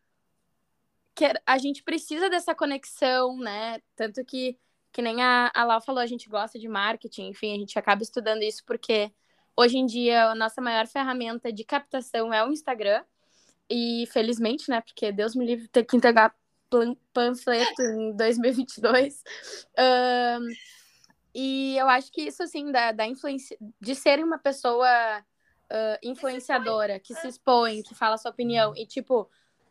que 1.21 1.41
a 1.45 1.59
gente 1.59 1.83
precisa 1.83 2.31
dessa 2.31 2.55
conexão, 2.55 3.37
né? 3.37 3.79
Tanto 3.95 4.25
que, 4.25 4.59
que 4.91 5.03
nem 5.03 5.23
a, 5.23 5.51
a 5.55 5.65
Lau 5.65 5.83
falou, 5.83 6.01
a 6.01 6.07
gente 6.07 6.31
gosta 6.31 6.59
de 6.59 6.67
marketing, 6.67 7.29
enfim, 7.29 7.55
a 7.55 7.59
gente 7.59 7.79
acaba 7.79 8.03
estudando 8.03 8.43
isso 8.43 8.65
porque 8.65 9.13
hoje 9.55 9.77
em 9.77 9.85
dia 9.85 10.31
a 10.31 10.35
nossa 10.35 10.63
maior 10.63 10.87
ferramenta 10.87 11.53
de 11.53 11.63
captação 11.63 12.33
é 12.33 12.43
o 12.43 12.51
Instagram. 12.51 13.05
E 13.69 14.09
felizmente, 14.11 14.71
né? 14.71 14.81
Porque 14.81 15.13
Deus 15.13 15.37
me 15.37 15.45
livre 15.45 15.69
ter 15.69 15.85
que 15.85 15.95
entregar 15.95 16.35
panfleto 17.13 17.83
em 17.83 18.17
2022. 18.17 19.23
Um, 19.79 20.49
e 21.35 21.77
eu 21.77 21.89
acho 21.89 22.11
que 22.11 22.23
isso, 22.23 22.43
assim, 22.43 22.73
da, 22.73 22.93
da 22.93 23.07
influência, 23.07 23.57
de 23.81 23.95
ser 23.95 24.25
uma 24.25 24.39
pessoa 24.39 24.89
uh, 25.21 25.99
influenciadora, 26.03 26.99
que 26.99 27.15
se 27.15 27.29
expõe, 27.29 27.83
que 27.83 27.95
fala 27.95 28.19
sua 28.19 28.33
opinião. 28.33 28.73
E, 28.75 28.87
tipo, 28.87 29.31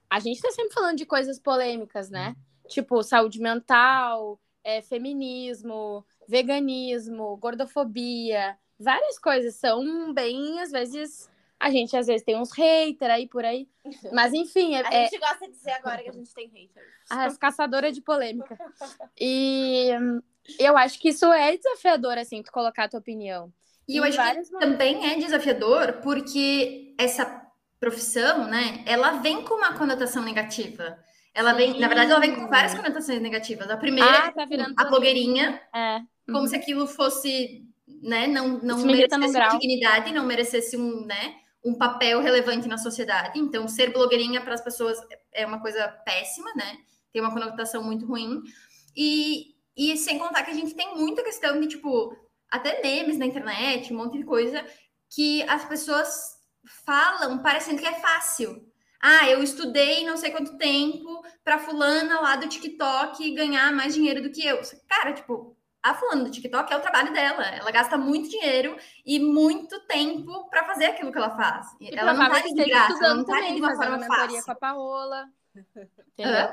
a 0.10 0.20
gente 0.20 0.42
tá 0.42 0.52
sempre 0.52 0.74
falando 0.74 0.98
de 0.98 1.06
coisas 1.06 1.40
polêmicas, 1.40 2.10
né? 2.10 2.36
Tipo, 2.68 3.04
saúde 3.04 3.40
mental, 3.40 4.40
é, 4.64 4.82
feminismo, 4.82 6.06
veganismo, 6.28 7.38
gordofobia, 7.38 8.58
várias 8.80 9.20
coisas 9.20 9.56
são 9.56 10.14
bem, 10.14 10.60
às 10.62 10.72
vezes, 10.72 11.30
a 11.60 11.70
gente 11.70 11.96
às 11.96 12.08
vezes 12.08 12.24
tem 12.24 12.38
uns 12.38 12.52
haters 12.52 13.12
aí 13.12 13.28
por 13.28 13.44
aí. 13.44 13.68
Mas 14.14 14.34
enfim. 14.34 14.76
É, 14.76 14.88
a 14.88 14.92
gente 15.04 15.16
é... 15.16 15.20
gosta 15.20 15.48
de 15.48 15.54
dizer 15.54 15.72
agora 15.72 16.02
que 16.02 16.10
a 16.10 16.14
gente 16.14 16.34
tem 16.34 16.48
haters. 16.48 16.88
As 17.10 17.38
caçadoras 17.38 17.94
de 17.94 18.02
polêmica. 18.02 18.58
E 19.22 19.90
eu 20.58 20.78
acho 20.78 21.00
que 21.00 21.10
isso 21.10 21.26
é 21.32 21.56
desafiador, 21.56 22.18
assim, 22.18 22.42
tu 22.42 22.52
colocar 22.52 22.86
a 22.86 22.90
tua 22.90 23.00
opinião. 23.00 23.54
E 23.88 23.98
eu 23.98 24.04
acho 24.04 24.18
que 24.18 24.24
momentos. 24.24 24.50
também 24.60 25.12
é 25.12 25.16
desafiador 25.18 25.94
porque 26.02 26.96
essa 26.98 27.49
profissão, 27.80 28.48
né, 28.48 28.84
ela 28.86 29.14
vem 29.14 29.44
com 29.44 29.56
uma 29.56 29.74
conotação 29.74 30.24
negativa. 30.24 30.98
Ela 31.34 31.54
vem, 31.54 31.74
Sim. 31.74 31.80
na 31.80 31.88
verdade, 31.88 32.12
ela 32.12 32.20
vem 32.20 32.36
com 32.36 32.48
várias 32.48 32.74
conotações 32.74 33.22
negativas. 33.22 33.70
A 33.70 33.78
primeira 33.78 34.28
ah, 34.28 34.32
tá 34.32 34.48
a 34.78 34.86
blogueirinha, 34.86 35.62
é. 35.74 36.02
como 36.26 36.40
uhum. 36.40 36.48
se 36.48 36.56
aquilo 36.56 36.88
fosse, 36.88 37.64
né, 38.02 38.28
não, 38.28 38.60
não 38.60 38.80
merecesse 38.80 39.50
dignidade, 39.52 40.14
não 40.14 40.26
merecesse 40.26 40.76
um, 40.76 41.06
né, 41.06 41.36
um 41.64 41.74
papel 41.74 42.22
relevante 42.22 42.68
na 42.68 42.78
sociedade. 42.78 43.40
Então, 43.40 43.68
ser 43.68 43.94
blogueirinha 43.94 44.42
para 44.42 44.54
as 44.54 44.62
pessoas 44.62 44.98
é 45.32 45.46
uma 45.46 45.62
coisa 45.62 45.88
péssima, 46.06 46.52
né? 46.56 46.78
Tem 47.14 47.22
uma 47.22 47.34
conotação 47.34 47.84
muito 47.84 48.06
ruim. 48.06 48.42
E, 48.96 49.56
e 49.78 49.96
sem 49.98 50.18
contar 50.18 50.44
que 50.44 50.52
a 50.52 50.56
gente 50.56 50.74
tem 50.74 50.96
muita 50.96 51.24
questão 51.24 51.60
de, 51.60 51.68
tipo, 51.68 52.16
até 52.50 52.82
memes 52.82 53.18
na 53.18 53.26
internet, 53.26 53.94
um 53.94 53.98
monte 53.98 54.18
de 54.18 54.24
coisa, 54.24 54.66
que 55.10 55.44
as 55.44 55.66
pessoas 55.66 56.39
falam 56.66 57.40
parecendo 57.40 57.82
que 57.82 57.88
é 57.88 58.00
fácil. 58.00 58.68
Ah, 59.02 59.30
eu 59.30 59.42
estudei 59.42 60.06
não 60.06 60.18
sei 60.18 60.32
quanto 60.32 60.58
tempo 60.58 61.24
para 61.44 61.60
fulana 61.60 62.20
lá 62.20 62.36
do 62.36 62.50
TikTok 62.50 63.32
ganhar 63.32 63.72
mais 63.72 63.94
dinheiro 63.94 64.22
do 64.22 64.30
que 64.30 64.46
eu. 64.46 64.60
Cara, 64.88 65.14
tipo, 65.14 65.56
a 65.82 65.94
fulana 65.94 66.26
do 66.26 66.32
TikTok 66.32 66.72
é 66.72 66.76
o 66.76 66.82
trabalho 66.82 67.14
dela. 67.14 67.46
Ela 67.46 67.72
gasta 67.72 67.98
muito 67.98 68.30
dinheiro 68.30 68.76
e 69.06 69.20
muito 69.20 69.80
tempo 69.88 70.50
para 70.50 70.66
fazer 70.66 70.88
aquilo 70.88 71.12
que 71.12 71.18
ela 71.18 71.36
faz. 71.36 71.68
E 71.80 71.96
ela 71.96 72.14
não 72.14 72.30
tá 72.30 72.40
de 72.42 72.66
graça, 72.66 73.06
ela 73.06 73.16
não 73.16 73.24
tá 73.24 73.40
de 73.40 73.62
uma 73.62 73.76
forma 73.76 74.06
fácil. 74.06 74.44
com 74.44 74.52
a 74.52 74.56
Paola. 74.56 75.30
Entendeu? 76.14 76.50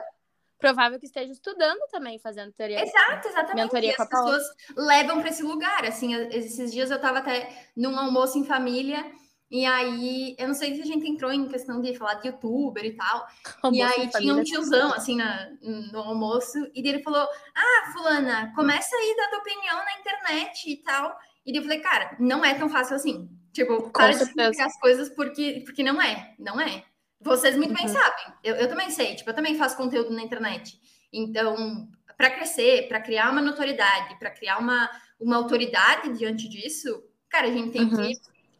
Provável 0.59 0.99
que 0.99 1.07
esteja 1.07 1.33
estudando 1.33 1.81
também, 1.90 2.19
fazendo 2.19 2.53
teoria. 2.53 2.83
Exato, 2.83 3.29
exatamente. 3.29 3.64
Mentoria 3.64 3.90
e 3.90 4.01
as 4.01 4.09
pessoas 4.09 4.42
levam 4.75 5.21
para 5.21 5.29
esse 5.29 5.42
lugar. 5.42 5.85
Assim, 5.85 6.14
esses 6.14 6.73
dias 6.73 6.90
eu 6.90 6.97
estava 6.97 7.19
até 7.19 7.69
num 7.77 7.99
almoço 7.99 8.38
em 8.38 8.45
família 8.45 9.05
e 9.50 9.64
aí, 9.64 10.35
eu 10.38 10.48
não 10.48 10.54
sei 10.54 10.74
se 10.74 10.82
a 10.82 10.85
gente 10.85 11.09
entrou 11.09 11.32
em 11.32 11.46
questão 11.46 11.80
de 11.80 11.94
falar 11.94 12.14
de 12.14 12.28
youtuber 12.28 12.85
e 12.85 12.92
tal. 12.94 13.26
Almoço 13.62 13.78
e 13.78 13.82
aí 13.82 14.11
tinha 14.11 14.35
um 14.35 14.42
tiozão, 14.42 14.92
assim, 14.92 15.16
na, 15.16 15.50
no 15.92 16.00
almoço, 16.00 16.59
e 16.74 16.88
ele 16.88 17.02
falou: 17.02 17.26
Ah, 17.54 17.92
fulana, 17.92 18.52
começa 18.54 18.94
aí 18.96 19.12
a 19.12 19.22
dar 19.22 19.30
tua 19.30 19.38
opinião 19.38 19.76
na 19.76 19.98
internet 20.00 20.70
e 20.70 20.76
tal. 20.78 21.16
E 21.46 21.56
eu 21.56 21.62
falei, 21.62 21.78
cara, 21.78 22.16
não 22.18 22.44
é 22.44 22.54
tão 22.54 22.68
fácil 22.68 22.96
assim. 22.96 23.30
Tipo, 23.52 23.90
para 23.90 24.11
de 24.11 24.24
explicar 24.24 24.66
as 24.66 24.78
coisas 24.80 25.09
porque, 25.11 25.62
porque 25.64 25.82
não 25.82 26.02
é, 26.02 26.35
não 26.38 26.61
é. 26.61 26.85
Vocês 27.20 27.56
muito 27.56 27.70
uhum. 27.70 27.76
bem 27.76 27.88
sabem. 27.88 28.35
Eu, 28.42 28.56
eu 28.56 28.68
também 28.68 28.90
sei, 28.90 29.14
tipo, 29.14 29.30
eu 29.30 29.35
também 29.35 29.56
faço 29.56 29.76
conteúdo 29.76 30.11
na 30.11 30.22
internet. 30.22 30.78
Então, 31.12 31.88
para 32.16 32.30
crescer, 32.30 32.88
para 32.88 33.00
criar 33.00 33.30
uma 33.30 33.40
notoriedade, 33.40 34.18
para 34.18 34.30
criar 34.30 34.59
uma, 34.59 34.90
uma 35.20 35.37
autoridade 35.37 36.12
diante 36.18 36.48
disso, 36.48 37.02
cara, 37.28 37.46
a 37.46 37.52
gente 37.52 37.70
tem 37.70 37.82
uhum. 37.82 37.96
que 37.96 38.12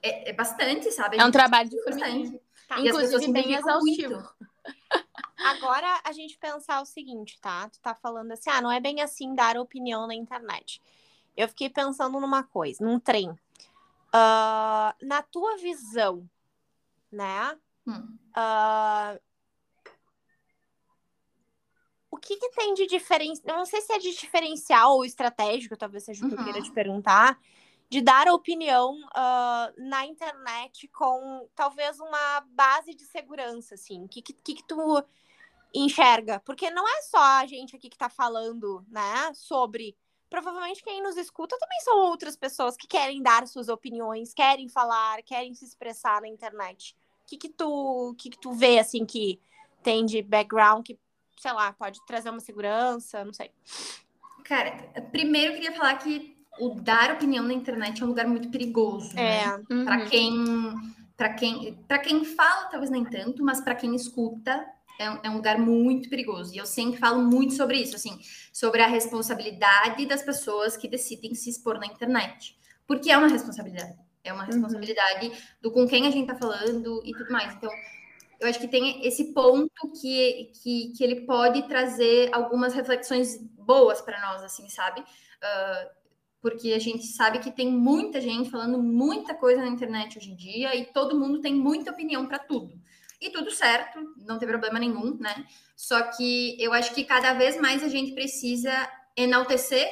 é, 0.03 0.31
é 0.31 0.33
bastante, 0.33 0.91
sabe? 0.93 1.19
É 1.19 1.25
um 1.25 1.31
trabalho 1.31 1.69
de 1.69 1.83
formiguinha. 1.83 2.41
Tá. 2.69 2.81
Inclusive 2.81 3.33
bem 3.33 3.55
exaustivo. 3.55 4.15
Muito. 4.15 4.37
Agora 5.39 6.01
a 6.05 6.13
gente 6.13 6.39
pensar 6.39 6.81
o 6.81 6.87
seguinte, 6.87 7.39
tá? 7.41 7.69
Tu 7.69 7.81
tá 7.81 7.95
falando 7.95 8.33
assim, 8.33 8.51
ah, 8.51 8.61
não 8.61 8.73
é 8.73 8.81
bem 8.81 9.01
assim 9.01 9.35
dar 9.35 9.57
opinião 9.57 10.07
na 10.07 10.15
internet. 10.15 10.83
Eu 11.37 11.49
fiquei 11.49 11.69
pensando 11.69 12.19
numa 12.19 12.43
coisa, 12.43 12.85
num 12.85 12.99
trem. 12.99 13.31
Uh, 13.31 14.93
na 15.03 15.23
tua 15.31 15.57
visão, 15.59 16.29
né? 17.13 17.57
Hum. 17.87 18.17
Uh, 18.37 19.21
o 22.11 22.17
que, 22.17 22.37
que 22.37 22.51
tem 22.51 22.73
de 22.75 22.87
diferencial? 22.87 23.59
Não 23.59 23.67
sei 23.67 23.81
se 23.83 23.93
é 23.93 23.99
de 23.99 24.17
diferencial 24.17 24.95
ou 24.95 25.05
estratégico, 25.05 25.77
talvez 25.77 26.05
seja 26.05 26.25
o 26.25 26.29
que 26.29 26.35
uhum. 26.35 26.41
eu 26.41 26.45
queira 26.45 26.63
te 26.63 26.73
perguntar 26.73 27.39
de 27.88 28.01
dar 28.01 28.29
opinião 28.29 28.94
uh, 28.94 29.88
na 29.88 30.05
internet 30.07 30.88
com 30.88 31.49
talvez 31.55 32.01
uma 32.01 32.40
base 32.51 32.94
de 32.94 33.05
segurança, 33.05 33.75
assim. 33.75 34.05
O 34.05 34.09
que, 34.09 34.20
que, 34.20 34.33
que 34.33 34.64
tu 34.64 35.05
enxerga? 35.72 36.40
Porque 36.40 36.70
não 36.70 36.87
é 36.88 37.03
só 37.03 37.22
a 37.22 37.46
gente 37.46 37.77
aqui 37.77 37.88
que 37.88 37.94
está 37.94 38.09
falando, 38.09 38.85
né, 38.88 39.33
sobre. 39.35 39.96
Provavelmente 40.29 40.83
quem 40.83 41.01
nos 41.01 41.16
escuta 41.16 41.57
também 41.57 41.81
são 41.81 41.99
outras 42.07 42.37
pessoas 42.37 42.77
que 42.77 42.88
querem 42.88 43.22
dar 43.22 43.46
suas 43.46 43.68
opiniões, 43.68 44.35
querem 44.35 44.68
falar, 44.68 45.22
querem 45.22 45.55
se 45.55 45.64
expressar 45.64 46.20
na 46.20 46.27
internet. 46.27 46.96
O 47.22 47.29
que, 47.29 47.37
que 47.37 47.49
tu, 47.49 48.14
que, 48.18 48.31
que 48.31 48.38
tu 48.38 48.53
vê, 48.53 48.81
assim, 48.81 49.07
que 49.07 49.40
tem 49.85 50.05
de 50.05 50.20
background 50.22 50.85
que, 50.85 50.99
sei 51.38 51.53
lá, 51.53 51.72
pode 51.72 52.05
trazer 52.05 52.31
uma 52.31 52.40
segurança, 52.40 53.25
não 53.25 53.33
sei. 53.33 53.53
Cara, 54.42 54.72
primeiro 55.12 55.53
eu 55.53 55.55
queria 55.55 55.77
falar 55.77 55.96
que 55.99 56.36
o 56.59 56.75
dar 56.81 57.12
opinião 57.12 57.45
na 57.45 57.53
internet 57.53 58.03
é 58.03 58.05
um 58.05 58.09
lugar 58.09 58.27
muito 58.27 58.51
perigoso, 58.51 59.16
é. 59.19 59.47
né? 59.47 59.62
Uhum. 59.71 59.85
Para 59.85 60.07
quem 60.07 60.75
para 61.16 61.33
quem 61.33 61.79
para 61.88 61.99
quem 61.99 62.25
fala 62.25 62.66
talvez 62.66 62.90
nem 62.90 63.05
tanto, 63.05 63.42
mas 63.42 63.61
para 63.61 63.75
quem 63.75 63.95
escuta 63.95 64.64
é 64.99 65.11
um, 65.11 65.19
é 65.25 65.31
um, 65.31 65.37
lugar 65.37 65.59
muito 65.59 66.09
perigoso. 66.09 66.55
E 66.55 66.59
eu 66.59 66.66
sempre 66.66 66.99
falo 66.99 67.23
muito 67.23 67.55
sobre 67.55 67.79
isso, 67.79 67.97
assim, 67.97 68.19
sobre 68.53 68.83
a 68.83 68.87
responsabilidade 68.87 70.07
das 70.07 70.23
pessoas 70.23 70.77
que 70.77 70.88
decidem 70.88 71.35
se 71.35 71.51
expor 71.51 71.79
na 71.79 71.87
internet, 71.87 72.59
porque 72.87 73.11
é 73.11 73.19
uma 73.19 73.29
responsabilidade. 73.29 73.95
É 74.25 74.33
uma 74.33 74.42
uhum. 74.42 74.47
responsabilidade 74.47 75.29
uhum. 75.29 75.35
do 75.62 75.71
com 75.71 75.87
quem 75.87 76.07
a 76.07 76.11
gente 76.11 76.27
tá 76.27 76.35
falando 76.35 77.03
e 77.05 77.12
tudo 77.12 77.31
mais. 77.31 77.55
Então, 77.55 77.71
eu 78.40 78.49
acho 78.49 78.59
que 78.59 78.69
tem 78.69 79.07
esse 79.07 79.33
ponto 79.33 79.92
que, 80.01 80.51
que, 80.62 80.92
que 80.97 81.05
ele 81.05 81.23
pode 81.23 81.66
trazer 81.69 82.29
algumas 82.35 82.75
reflexões 82.75 83.38
boas 83.40 84.01
para 84.01 84.21
nós, 84.21 84.42
assim, 84.42 84.69
sabe? 84.69 85.01
Uh, 85.01 85.90
porque 86.47 86.73
a 86.75 86.79
gente 86.79 87.09
sabe 87.09 87.41
que 87.41 87.51
tem 87.51 87.69
muita 87.69 88.21
gente 88.21 88.49
falando 88.49 88.81
muita 88.81 89.35
coisa 89.35 89.63
na 89.63 89.67
internet 89.67 90.17
hoje 90.17 90.31
em 90.31 90.37
dia 90.37 90.77
e 90.77 90.85
todo 90.85 91.19
mundo 91.19 91.41
tem 91.41 91.53
muita 91.53 91.91
opinião 91.91 92.25
para 92.25 92.39
tudo. 92.39 92.73
E 93.21 93.31
tudo 93.31 93.51
certo, 93.51 93.99
não 94.19 94.39
tem 94.39 94.47
problema 94.47 94.79
nenhum, 94.79 95.17
né? 95.19 95.45
Só 95.75 96.01
que 96.03 96.57
eu 96.63 96.73
acho 96.73 96.95
que 96.95 97.03
cada 97.03 97.35
vez 97.35 97.61
mais 97.61 97.83
a 97.83 97.89
gente 97.89 98.13
precisa 98.13 98.71
enaltecer 99.17 99.89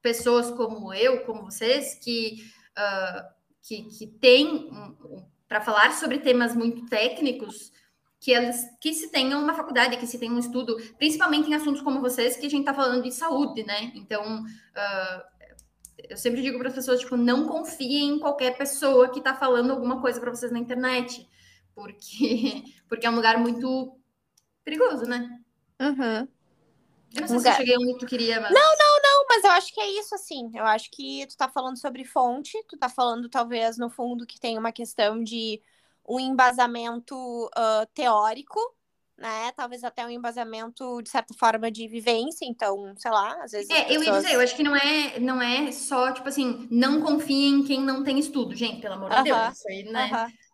pessoas 0.00 0.50
como 0.50 0.94
eu, 0.94 1.26
como 1.26 1.44
vocês, 1.44 1.94
que, 2.02 2.42
uh, 2.78 3.22
que, 3.60 3.82
que 3.82 4.06
têm 4.06 4.70
um, 4.72 5.26
para 5.46 5.60
falar 5.60 5.92
sobre 5.92 6.20
temas 6.20 6.56
muito 6.56 6.86
técnicos, 6.86 7.70
que 8.18 8.30
eles 8.30 8.64
que 8.80 8.94
se 8.94 9.10
tenham 9.10 9.42
uma 9.42 9.52
faculdade, 9.52 9.98
que 9.98 10.06
se 10.06 10.18
tenham 10.18 10.36
um 10.36 10.38
estudo, 10.38 10.74
principalmente 10.96 11.50
em 11.50 11.54
assuntos 11.54 11.82
como 11.82 12.00
vocês, 12.00 12.34
que 12.34 12.46
a 12.46 12.50
gente 12.50 12.60
está 12.60 12.72
falando 12.72 13.02
de 13.02 13.12
saúde, 13.12 13.62
né? 13.62 13.92
Então, 13.94 14.42
uh, 14.42 15.35
eu 15.98 16.16
sempre 16.16 16.42
digo 16.42 16.58
para 16.58 16.68
as 16.68 16.74
pessoas, 16.74 17.00
tipo, 17.00 17.16
não 17.16 17.46
confiem 17.46 18.10
em 18.10 18.18
qualquer 18.18 18.56
pessoa 18.56 19.08
que 19.10 19.18
está 19.18 19.34
falando 19.34 19.70
alguma 19.70 20.00
coisa 20.00 20.20
para 20.20 20.30
vocês 20.30 20.52
na 20.52 20.58
internet, 20.58 21.28
porque, 21.74 22.64
porque 22.88 23.06
é 23.06 23.10
um 23.10 23.16
lugar 23.16 23.38
muito 23.38 23.98
perigoso, 24.64 25.04
né? 25.04 25.40
Uhum. 25.80 26.28
Eu 27.14 27.20
não 27.20 27.28
sei 27.28 27.36
lugar... 27.36 27.54
se 27.54 27.62
eu 27.62 27.66
cheguei 27.66 27.76
onde 27.78 27.98
tu 27.98 28.06
queria, 28.06 28.40
mas... 28.40 28.52
Não, 28.52 28.60
não, 28.60 29.02
não, 29.02 29.26
mas 29.28 29.44
eu 29.44 29.50
acho 29.52 29.72
que 29.72 29.80
é 29.80 29.90
isso, 29.98 30.14
assim. 30.14 30.50
Eu 30.54 30.64
acho 30.64 30.90
que 30.90 31.26
tu 31.26 31.36
tá 31.36 31.48
falando 31.48 31.78
sobre 31.78 32.04
fonte, 32.04 32.52
tu 32.68 32.76
tá 32.76 32.88
falando, 32.88 33.28
talvez, 33.28 33.78
no 33.78 33.88
fundo, 33.88 34.26
que 34.26 34.38
tem 34.38 34.58
uma 34.58 34.72
questão 34.72 35.22
de 35.22 35.62
um 36.06 36.20
embasamento 36.20 37.16
uh, 37.16 37.86
teórico, 37.94 38.60
né? 39.18 39.52
Talvez 39.56 39.82
até 39.82 40.04
um 40.04 40.10
embasamento, 40.10 41.00
de 41.02 41.08
certa 41.08 41.34
forma, 41.34 41.70
de 41.70 41.88
vivência. 41.88 42.44
Então, 42.44 42.94
sei 42.96 43.10
lá, 43.10 43.42
às 43.42 43.52
vezes. 43.52 43.70
É, 43.70 43.84
pessoas... 43.84 43.94
eu 43.94 44.02
ia 44.02 44.20
dizer, 44.20 44.34
eu 44.34 44.40
acho 44.40 44.56
que 44.56 44.62
não 44.62 44.76
é, 44.76 45.18
não 45.18 45.40
é 45.40 45.72
só, 45.72 46.12
tipo 46.12 46.28
assim, 46.28 46.68
não 46.70 47.00
confie 47.00 47.46
em 47.46 47.64
quem 47.64 47.80
não 47.80 48.04
tem 48.04 48.18
estudo, 48.18 48.54
gente, 48.54 48.80
pelo 48.80 48.94
amor 48.94 49.10
de 49.10 49.16
uh 49.16 49.18
-huh. 49.20 49.24
Deus. 49.24 49.58
Isso 49.58 49.68
aí, 49.68 49.84
né? 49.84 50.10
Uh 50.12 50.16
-huh. 50.16 50.46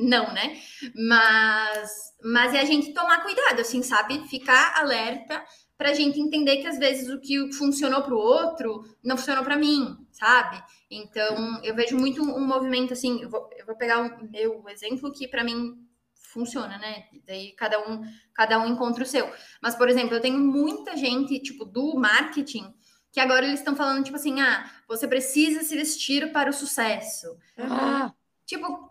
Não, 0.00 0.32
né? 0.32 0.56
Mas, 0.94 1.90
mas 2.22 2.54
é 2.54 2.60
a 2.60 2.64
gente 2.64 2.92
tomar 2.92 3.22
cuidado, 3.22 3.60
assim, 3.60 3.82
sabe? 3.82 4.26
Ficar 4.28 4.78
alerta 4.78 5.44
para 5.76 5.90
a 5.90 5.94
gente 5.94 6.20
entender 6.20 6.58
que 6.58 6.66
às 6.66 6.78
vezes 6.78 7.08
o 7.10 7.20
que 7.20 7.52
funcionou 7.52 8.02
para 8.02 8.14
o 8.14 8.18
outro 8.18 8.84
não 9.02 9.16
funcionou 9.16 9.42
para 9.42 9.58
mim, 9.58 9.96
sabe? 10.12 10.62
Então 10.90 11.60
eu 11.64 11.74
vejo 11.74 11.96
muito 11.96 12.22
um 12.22 12.46
movimento 12.46 12.92
assim. 12.92 13.20
Eu 13.20 13.28
vou, 13.28 13.50
eu 13.56 13.66
vou 13.66 13.76
pegar 13.76 14.00
o 14.00 14.30
meu 14.30 14.64
exemplo 14.68 15.12
que 15.12 15.26
para 15.26 15.42
mim 15.42 15.83
funciona, 16.28 16.78
né? 16.78 17.04
Daí 17.26 17.52
cada 17.52 17.78
um 17.88 18.02
cada 18.34 18.58
um 18.58 18.66
encontra 18.66 19.02
o 19.02 19.06
seu. 19.06 19.30
Mas 19.62 19.74
por 19.74 19.88
exemplo, 19.88 20.14
eu 20.14 20.20
tenho 20.20 20.38
muita 20.38 20.96
gente 20.96 21.38
tipo 21.40 21.64
do 21.64 21.94
marketing 21.94 22.74
que 23.12 23.20
agora 23.20 23.46
eles 23.46 23.60
estão 23.60 23.76
falando 23.76 24.04
tipo 24.04 24.16
assim, 24.16 24.40
ah, 24.40 24.68
você 24.88 25.06
precisa 25.06 25.62
se 25.62 25.76
vestir 25.76 26.32
para 26.32 26.50
o 26.50 26.52
sucesso. 26.52 27.36
Ah. 27.58 28.12
Tipo, 28.44 28.90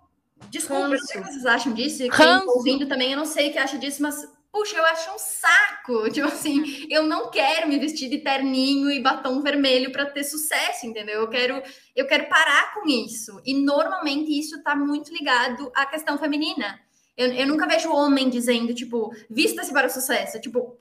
desculpa, 0.50 0.88
não 0.88 0.98
sei 0.98 1.20
o 1.20 1.24
que 1.24 1.32
vocês 1.32 1.46
acham 1.46 1.74
disso. 1.74 1.98
Quem 2.10 2.48
ouvindo 2.48 2.88
também, 2.88 3.12
eu 3.12 3.18
não 3.18 3.26
sei 3.26 3.50
o 3.50 3.52
que 3.52 3.58
acha 3.58 3.78
disso, 3.78 4.02
mas 4.02 4.26
puxa, 4.54 4.78
eu 4.78 4.86
acho 4.86 5.12
um 5.12 5.18
saco. 5.18 6.10
Tipo 6.14 6.28
assim, 6.28 6.88
eu 6.90 7.04
não 7.04 7.32
quero 7.32 7.68
me 7.68 7.80
vestir 7.80 8.10
de 8.10 8.20
terninho 8.20 8.90
e 8.92 9.02
batom 9.02 9.42
vermelho 9.42 9.92
para 9.92 10.06
ter 10.06 10.24
sucesso, 10.24 10.86
entendeu? 10.86 11.22
Eu 11.22 11.28
quero, 11.28 11.62
eu 11.96 12.08
quero 12.08 12.30
parar 12.30 12.74
com 12.76 12.88
isso. 12.88 13.42
E 13.44 13.54
normalmente 13.54 14.32
isso 14.32 14.58
está 14.58 14.76
muito 14.76 15.12
ligado 15.12 15.72
à 15.76 15.86
questão 15.86 16.18
feminina. 16.18 16.80
Eu, 17.16 17.32
eu 17.32 17.48
nunca 17.48 17.68
vejo 17.68 17.92
homem 17.92 18.30
dizendo, 18.30 18.74
tipo, 18.74 19.14
vista-se 19.30 19.72
para 19.72 19.88
o 19.88 19.90
sucesso. 19.90 20.40
Tipo, 20.42 20.80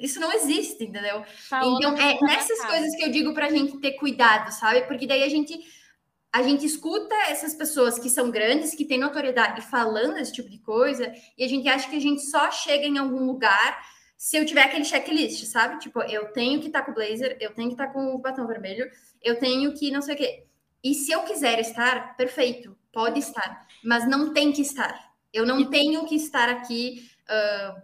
isso 0.00 0.20
não 0.20 0.32
existe, 0.32 0.84
entendeu? 0.84 1.24
então, 1.78 1.96
é 1.96 2.18
nessas 2.20 2.64
coisas 2.64 2.94
que 2.96 3.04
eu 3.04 3.10
digo 3.10 3.32
para 3.32 3.46
a 3.46 3.50
gente 3.50 3.78
ter 3.78 3.92
cuidado, 3.92 4.50
sabe? 4.52 4.82
Porque 4.82 5.06
daí 5.06 5.22
a 5.22 5.28
gente 5.28 5.58
a 6.32 6.42
gente 6.42 6.66
escuta 6.66 7.14
essas 7.28 7.54
pessoas 7.54 7.96
que 7.96 8.10
são 8.10 8.28
grandes, 8.28 8.74
que 8.74 8.84
têm 8.84 8.98
notoriedade 8.98 9.62
falando 9.62 10.18
esse 10.18 10.32
tipo 10.32 10.50
de 10.50 10.58
coisa, 10.58 11.12
e 11.38 11.44
a 11.44 11.48
gente 11.48 11.68
acha 11.68 11.88
que 11.88 11.94
a 11.94 12.00
gente 12.00 12.22
só 12.22 12.50
chega 12.50 12.86
em 12.86 12.98
algum 12.98 13.24
lugar 13.24 13.80
se 14.16 14.36
eu 14.36 14.44
tiver 14.44 14.62
aquele 14.62 14.84
checklist, 14.84 15.44
sabe? 15.44 15.78
Tipo, 15.78 16.02
eu 16.02 16.32
tenho 16.32 16.58
que 16.60 16.66
estar 16.66 16.80
tá 16.80 16.86
com 16.86 16.90
o 16.90 16.94
blazer, 16.94 17.36
eu 17.40 17.54
tenho 17.54 17.68
que 17.68 17.74
estar 17.74 17.86
tá 17.86 17.92
com 17.92 18.14
o 18.14 18.18
batom 18.18 18.48
vermelho, 18.48 18.90
eu 19.22 19.38
tenho 19.38 19.72
que 19.74 19.92
não 19.92 20.02
sei 20.02 20.14
o 20.14 20.18
quê. 20.18 20.46
E 20.82 20.92
se 20.92 21.12
eu 21.12 21.22
quiser 21.22 21.60
estar, 21.60 22.16
perfeito, 22.16 22.76
pode 22.92 23.20
estar, 23.20 23.64
mas 23.84 24.08
não 24.08 24.32
tem 24.32 24.50
que 24.50 24.62
estar. 24.62 25.13
Eu 25.34 25.44
não 25.44 25.68
tenho 25.68 26.06
que 26.06 26.14
estar 26.14 26.48
aqui 26.48 27.10
uh, 27.28 27.82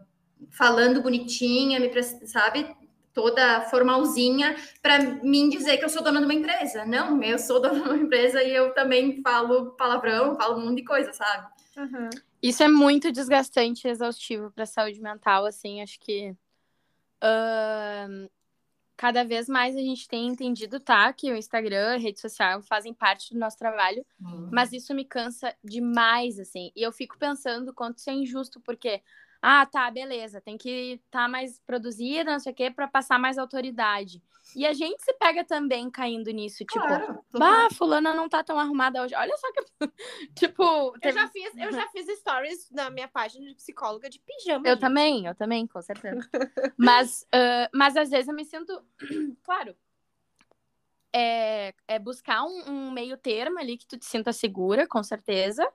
falando 0.51 1.03
bonitinha, 1.03 1.79
me 1.79 1.91
sabe? 2.27 2.75
toda 3.13 3.63
formalzinha 3.63 4.57
para 4.81 5.01
mim 5.23 5.49
dizer 5.49 5.79
que 5.79 5.85
eu 5.85 5.89
sou 5.89 6.03
dona 6.03 6.21
de 6.21 6.25
uma 6.25 6.35
empresa. 6.35 6.85
Não, 6.85 7.23
eu 7.23 7.39
sou 7.39 7.61
dona 7.61 7.83
de 7.83 7.89
uma 7.89 7.99
empresa 7.99 8.43
e 8.43 8.55
eu 8.55 8.73
também 8.73 9.21
falo 9.23 9.73
palavrão, 9.73 10.37
falo 10.37 10.59
um 10.59 10.67
monte 10.67 10.77
de 10.77 10.85
coisa, 10.85 11.13
sabe? 11.13 11.49
Uhum. 11.77 12.11
Isso 12.43 12.63
é 12.63 12.69
muito 12.69 13.13
desgastante 13.13 13.87
e 13.87 13.91
exaustivo 13.91 14.51
para 14.51 14.65
a 14.65 14.67
saúde 14.67 15.01
mental, 15.01 15.45
assim, 15.45 15.83
acho 15.83 15.99
que 16.01 16.31
uh, 17.23 18.31
cada 19.01 19.25
vez 19.25 19.49
mais 19.49 19.75
a 19.75 19.81
gente 19.81 20.07
tem 20.07 20.27
entendido, 20.27 20.79
tá, 20.79 21.11
que 21.11 21.33
o 21.33 21.35
Instagram, 21.35 21.95
a 21.95 21.97
rede 21.97 22.21
social 22.21 22.61
fazem 22.61 22.93
parte 22.93 23.33
do 23.33 23.41
nosso 23.41 23.57
trabalho, 23.57 24.05
uhum. 24.21 24.51
mas 24.53 24.75
isso 24.75 24.95
me 24.95 25.07
cansa 25.07 25.57
demais, 25.65 26.39
assim, 26.39 26.71
e 26.77 26.83
eu 26.83 26.93
fico 26.93 27.17
pensando 27.17 27.73
quanto 27.73 27.97
isso 27.97 28.11
é 28.11 28.13
injusto, 28.13 28.61
porque 28.61 29.01
ah, 29.43 29.65
tá, 29.65 29.91
beleza, 29.91 30.41
tem 30.41 30.59
que 30.59 31.01
estar 31.05 31.23
tá 31.23 31.29
mais 31.29 31.59
produzida, 31.61 32.33
não 32.33 32.39
sei 32.39 32.53
o 32.53 32.55
quê, 32.55 32.71
para 32.71 32.87
passar 32.87 33.19
mais 33.19 33.39
autoridade. 33.39 34.23
E 34.55 34.67
a 34.67 34.73
gente 34.73 35.03
se 35.03 35.15
pega 35.15 35.45
também 35.45 35.91
caindo 35.91 36.31
nisso, 36.31 36.59
tipo, 36.59 36.87
claro, 36.87 37.25
bah, 37.33 37.69
fulana 37.73 38.13
não 38.13 38.29
tá 38.29 38.43
tão 38.43 38.59
arrumada 38.59 39.03
hoje. 39.03 39.15
Olha 39.15 39.35
só 39.37 39.53
que 39.53 39.61
tipo, 40.35 40.93
teve... 40.99 41.09
eu 41.09 41.23
já 41.23 41.29
fiz, 41.29 41.57
eu 41.57 41.73
já 41.73 41.89
fiz 41.89 42.19
stories 42.19 42.71
na 42.71 42.91
minha 42.91 43.09
página 43.09 43.47
de 43.47 43.55
psicóloga 43.55 44.11
de 44.11 44.19
pijama. 44.19 44.67
Eu 44.67 44.73
gente. 44.73 44.81
também, 44.81 45.27
eu 45.27 45.35
também, 45.35 45.67
com 45.67 45.81
certeza. 45.81 46.29
mas, 46.77 47.27
uh, 47.35 47.71
mas 47.73 47.97
às 47.97 48.11
vezes 48.11 48.29
eu 48.29 48.35
me 48.35 48.45
sinto, 48.45 48.85
claro, 49.43 49.75
é, 51.13 51.75
é 51.89 51.99
buscar 51.99 52.45
um, 52.45 52.71
um 52.71 52.91
meio 52.91 53.17
termo 53.17 53.59
ali 53.59 53.77
que 53.79 53.87
tu 53.87 53.97
te 53.97 54.05
sinta 54.05 54.33
segura, 54.33 54.87
com 54.87 55.03
certeza. 55.03 55.67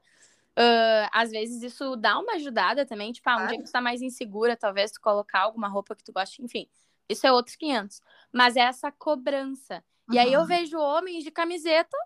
Uh, 0.58 1.08
às 1.12 1.30
vezes 1.30 1.62
isso 1.62 1.96
dá 1.96 2.18
uma 2.18 2.34
ajudada 2.34 2.86
também, 2.86 3.12
tipo, 3.12 3.28
ah, 3.28 3.36
um 3.36 3.46
dia 3.46 3.58
que 3.58 3.64
tu 3.64 3.72
tá 3.72 3.80
mais 3.80 4.00
insegura, 4.00 4.56
talvez 4.56 4.90
tu 4.90 5.00
colocar 5.00 5.40
alguma 5.40 5.68
roupa 5.68 5.94
que 5.94 6.02
tu 6.02 6.12
goste, 6.12 6.42
enfim. 6.42 6.66
Isso 7.08 7.26
é 7.26 7.32
outros 7.32 7.56
500. 7.56 8.00
Mas 8.32 8.56
é 8.56 8.60
essa 8.60 8.90
cobrança. 8.90 9.84
Uhum. 10.08 10.14
E 10.14 10.18
aí 10.18 10.32
eu 10.32 10.44
vejo 10.46 10.78
homens 10.78 11.22
de 11.22 11.30
camiseta 11.30 11.96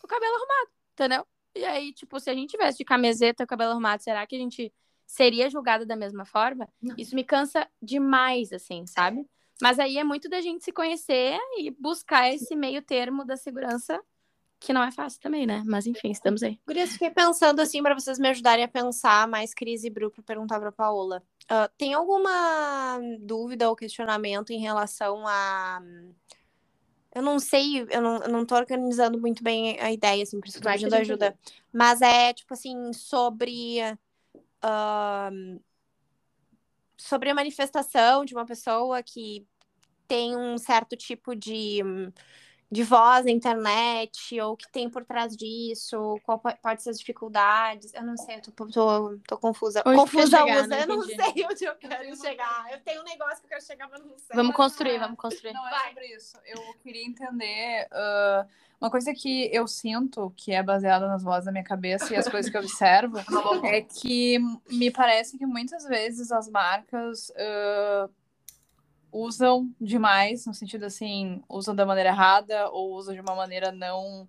com 0.00 0.06
o 0.06 0.08
cabelo 0.08 0.34
arrumado, 0.34 0.70
entendeu? 0.92 1.26
E 1.54 1.64
aí, 1.64 1.92
tipo, 1.92 2.18
se 2.18 2.30
a 2.30 2.34
gente 2.34 2.50
tivesse 2.50 2.78
de 2.78 2.84
camiseta 2.84 3.44
o 3.44 3.46
cabelo 3.46 3.72
arrumado, 3.72 4.02
será 4.02 4.26
que 4.26 4.36
a 4.36 4.38
gente 4.38 4.72
seria 5.06 5.50
julgada 5.50 5.84
da 5.84 5.96
mesma 5.96 6.24
forma? 6.24 6.68
Não. 6.80 6.94
Isso 6.96 7.14
me 7.14 7.24
cansa 7.24 7.68
demais, 7.82 8.52
assim, 8.52 8.86
sabe? 8.86 9.26
Mas 9.60 9.78
aí 9.78 9.98
é 9.98 10.04
muito 10.04 10.28
da 10.28 10.40
gente 10.40 10.64
se 10.64 10.72
conhecer 10.72 11.38
e 11.58 11.70
buscar 11.70 12.32
esse 12.32 12.54
meio 12.54 12.80
termo 12.80 13.24
da 13.24 13.36
segurança 13.36 14.00
que 14.60 14.72
não 14.72 14.82
é 14.82 14.90
fácil 14.90 15.20
também, 15.20 15.46
né? 15.46 15.62
Mas 15.66 15.86
enfim, 15.86 16.10
estamos 16.10 16.42
aí. 16.42 16.58
Gurias, 16.66 16.90
fiquei 16.90 17.10
pensando 17.10 17.60
assim 17.60 17.82
para 17.82 17.94
vocês 17.94 18.18
me 18.18 18.28
ajudarem 18.28 18.64
a 18.64 18.68
pensar 18.68 19.28
mais 19.28 19.54
Cris 19.54 19.84
e 19.84 19.90
Bru 19.90 20.10
para 20.10 20.22
perguntar 20.22 20.58
para 20.58 20.72
Paola. 20.72 21.22
Uh, 21.44 21.70
tem 21.76 21.94
alguma 21.94 22.98
dúvida 23.20 23.68
ou 23.68 23.76
questionamento 23.76 24.50
em 24.50 24.60
relação 24.60 25.26
a 25.26 25.80
eu 27.14 27.22
não 27.22 27.38
sei, 27.38 27.86
eu 27.90 28.02
não, 28.02 28.22
eu 28.22 28.28
não 28.28 28.44
tô 28.44 28.54
organizando 28.54 29.18
muito 29.18 29.42
bem 29.42 29.80
a 29.80 29.90
ideia, 29.90 30.22
assim, 30.22 30.38
por 30.38 30.48
isso 30.48 30.60
que 30.60 30.68
pedindo 30.68 30.94
ajuda. 30.94 31.36
Mas 31.72 32.00
é, 32.00 32.32
tipo 32.32 32.52
assim, 32.54 32.92
sobre. 32.92 33.78
Uh, 34.62 35.60
sobre 36.96 37.30
a 37.30 37.34
manifestação 37.34 38.24
de 38.24 38.34
uma 38.34 38.44
pessoa 38.44 39.02
que 39.02 39.46
tem 40.06 40.36
um 40.36 40.58
certo 40.58 40.96
tipo 40.96 41.34
de 41.34 41.80
de 42.70 42.82
voz 42.82 43.24
na 43.24 43.30
internet, 43.30 44.38
ou 44.40 44.52
o 44.52 44.56
que 44.56 44.70
tem 44.70 44.90
por 44.90 45.02
trás 45.02 45.34
disso, 45.34 46.20
qual 46.22 46.38
pode 46.38 46.82
ser 46.82 46.90
as 46.90 46.98
dificuldades. 46.98 47.94
Eu 47.94 48.02
não 48.02 48.16
sei, 48.16 48.36
eu 48.36 48.52
tô, 48.52 48.66
tô, 48.66 49.18
tô 49.26 49.38
confusa. 49.38 49.82
Onde 49.86 49.96
confusa 49.96 50.38
chegar, 50.38 50.64
usa, 50.64 50.80
eu 50.80 50.86
não 50.86 51.02
sei 51.02 51.46
onde 51.50 51.64
eu 51.64 51.74
quero 51.76 52.16
chegar. 52.16 52.66
Eu 52.70 52.80
tenho 52.80 53.00
um 53.00 53.04
negócio 53.04 53.38
que 53.38 53.46
eu 53.46 53.48
quero 53.48 53.64
chegar, 53.64 53.88
mas 53.88 54.04
não 54.04 54.18
sei. 54.18 54.36
Vamos 54.36 54.54
construir, 54.54 54.98
vamos 54.98 55.16
construir. 55.16 55.54
Não, 55.54 55.66
é 55.66 55.88
sobre 55.88 56.06
isso. 56.14 56.36
Eu 56.44 56.60
queria 56.82 57.06
entender 57.06 57.88
uh, 57.90 58.46
uma 58.78 58.90
coisa 58.90 59.14
que 59.14 59.48
eu 59.50 59.66
sinto, 59.66 60.30
que 60.36 60.52
é 60.52 60.62
baseada 60.62 61.08
nas 61.08 61.22
vozes 61.22 61.46
da 61.46 61.52
minha 61.52 61.64
cabeça 61.64 62.12
e 62.12 62.16
as 62.16 62.28
coisas 62.28 62.50
que 62.50 62.56
eu 62.56 62.60
observo, 62.60 63.16
é 63.64 63.80
que 63.80 64.38
me 64.70 64.90
parece 64.90 65.38
que 65.38 65.46
muitas 65.46 65.84
vezes 65.84 66.30
as 66.30 66.50
marcas. 66.50 67.30
Uh, 67.30 68.12
usam 69.18 69.74
demais, 69.80 70.46
no 70.46 70.54
sentido 70.54 70.84
assim, 70.84 71.42
usam 71.48 71.74
da 71.74 71.84
maneira 71.86 72.10
errada 72.10 72.70
ou 72.70 72.92
usam 72.94 73.14
de 73.14 73.20
uma 73.20 73.34
maneira 73.34 73.72
não 73.72 74.22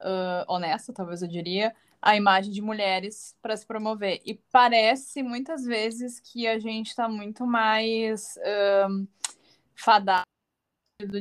uh, 0.00 0.44
honesta, 0.48 0.92
talvez 0.92 1.22
eu 1.22 1.28
diria, 1.28 1.74
a 2.00 2.16
imagem 2.16 2.52
de 2.52 2.60
mulheres 2.60 3.36
para 3.40 3.56
se 3.56 3.66
promover. 3.66 4.20
E 4.24 4.34
parece 4.50 5.22
muitas 5.22 5.64
vezes 5.64 6.18
que 6.20 6.46
a 6.46 6.58
gente 6.58 6.88
está 6.88 7.08
muito 7.08 7.46
mais 7.46 8.36
uh, 8.38 9.06
fadado 9.74 10.24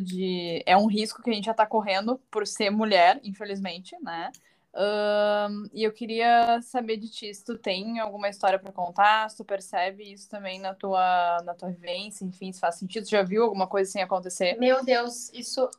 de. 0.03 0.63
É 0.65 0.75
um 0.75 0.87
risco 0.87 1.21
que 1.21 1.29
a 1.29 1.33
gente 1.33 1.45
já 1.45 1.51
está 1.51 1.65
correndo 1.65 2.19
por 2.29 2.45
ser 2.45 2.69
mulher, 2.69 3.19
infelizmente, 3.23 3.95
né? 4.01 4.31
Um, 4.73 5.69
e 5.73 5.83
eu 5.83 5.91
queria 5.91 6.61
saber 6.61 6.95
de 6.95 7.09
ti, 7.09 7.33
se 7.33 7.43
tu 7.43 7.57
tem 7.57 7.99
alguma 7.99 8.29
história 8.29 8.57
para 8.57 8.71
contar, 8.71 9.29
se 9.29 9.37
tu 9.37 9.43
percebe 9.43 10.13
isso 10.13 10.29
também 10.29 10.59
na 10.59 10.73
tua, 10.73 11.41
na 11.43 11.53
tua 11.53 11.69
vivência, 11.69 12.23
enfim, 12.23 12.53
se 12.53 12.59
faz 12.59 12.75
sentido, 12.75 13.07
já 13.07 13.21
viu 13.21 13.43
alguma 13.43 13.67
coisa 13.67 13.89
assim 13.89 14.01
acontecer? 14.01 14.57
Meu 14.57 14.83
Deus, 14.83 15.29
isso 15.33 15.69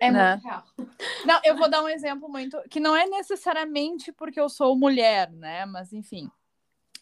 é 0.00 0.10
né? 0.10 0.32
muito 0.32 0.44
real. 0.44 0.64
Não, 1.26 1.40
eu 1.44 1.56
vou 1.56 1.68
dar 1.68 1.82
um 1.82 1.88
exemplo 1.88 2.28
muito, 2.28 2.58
que 2.70 2.80
não 2.80 2.96
é 2.96 3.06
necessariamente 3.06 4.12
porque 4.12 4.40
eu 4.40 4.48
sou 4.48 4.76
mulher, 4.76 5.30
né, 5.32 5.66
mas 5.66 5.92
enfim. 5.92 6.30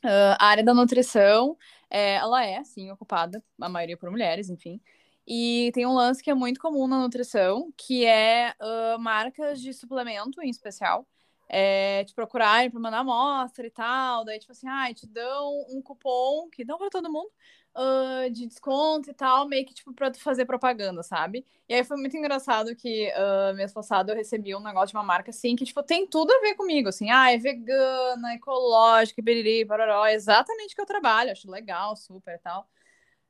Uh, 0.05 0.37
a 0.39 0.47
área 0.47 0.65
da 0.65 0.75
nutrição, 0.75 1.57
é, 1.89 2.15
ela 2.15 2.45
é, 2.45 2.63
sim, 2.65 2.91
ocupada, 2.91 3.43
a 3.61 3.69
maioria 3.69 3.97
por 3.97 4.11
mulheres, 4.11 4.49
enfim. 4.51 4.81
E 5.27 5.71
tem 5.75 5.87
um 5.87 5.95
lance 5.95 6.23
que 6.23 6.31
é 6.31 6.35
muito 6.35 6.61
comum 6.61 6.87
na 6.87 7.01
nutrição, 7.01 7.73
que 7.77 8.05
é 8.05 8.55
uh, 8.61 8.99
marcas 8.99 9.61
de 9.61 9.73
suplemento, 9.73 10.41
em 10.43 10.49
especial, 10.49 11.07
é, 11.49 12.05
te 12.05 12.15
procurarem 12.15 12.71
para 12.71 12.81
mandar 12.81 12.99
amostra 12.99 13.67
e 13.67 13.71
tal. 13.71 14.25
Daí, 14.25 14.39
tipo 14.39 14.53
assim, 14.53 14.69
ah, 14.69 14.93
te 14.95 15.07
dão 15.07 15.65
um 15.71 15.83
cupom 15.83 16.49
que 16.51 16.65
dão 16.65 16.79
para 16.79 16.91
todo 16.91 17.11
mundo 17.11 17.31
uh, 17.77 18.31
de 18.31 18.47
desconto 18.47 19.11
e 19.11 19.15
tal, 19.15 19.47
meio 19.47 19.67
que 19.67 19.75
tipo 19.75 19.93
para 19.93 20.11
tu 20.11 20.21
fazer 20.21 20.45
propaganda, 20.47 21.03
sabe? 21.03 21.45
E 21.69 21.75
aí 21.75 21.85
foi 21.85 21.97
muito 21.97 22.17
engraçado 22.17 22.75
que 22.75 23.13
uh, 23.13 23.55
mês 23.55 23.73
passado 23.73 24.11
eu 24.11 24.17
recebi 24.17 24.55
um 24.55 24.61
negócio 24.61 24.89
de 24.89 24.97
uma 24.97 25.03
marca 25.03 25.31
assim 25.31 25.55
que, 25.57 25.65
tipo, 25.65 25.83
tem 25.83 26.07
tudo 26.07 26.33
a 26.33 26.41
ver 26.41 26.55
comigo, 26.55 26.89
assim, 26.89 27.11
ah, 27.11 27.31
é 27.33 27.39
vegana, 27.39 28.35
ecológica, 28.35 29.23
biriri, 29.23 29.65
pararó, 29.67 30.07
é 30.07 30.15
exatamente 30.15 30.73
o 30.73 30.77
que 30.77 30.81
eu 30.81 30.87
trabalho, 30.87 31.33
acho 31.33 31.51
legal, 31.51 31.95
super 31.97 32.35
e 32.37 32.39
tal. 32.39 32.67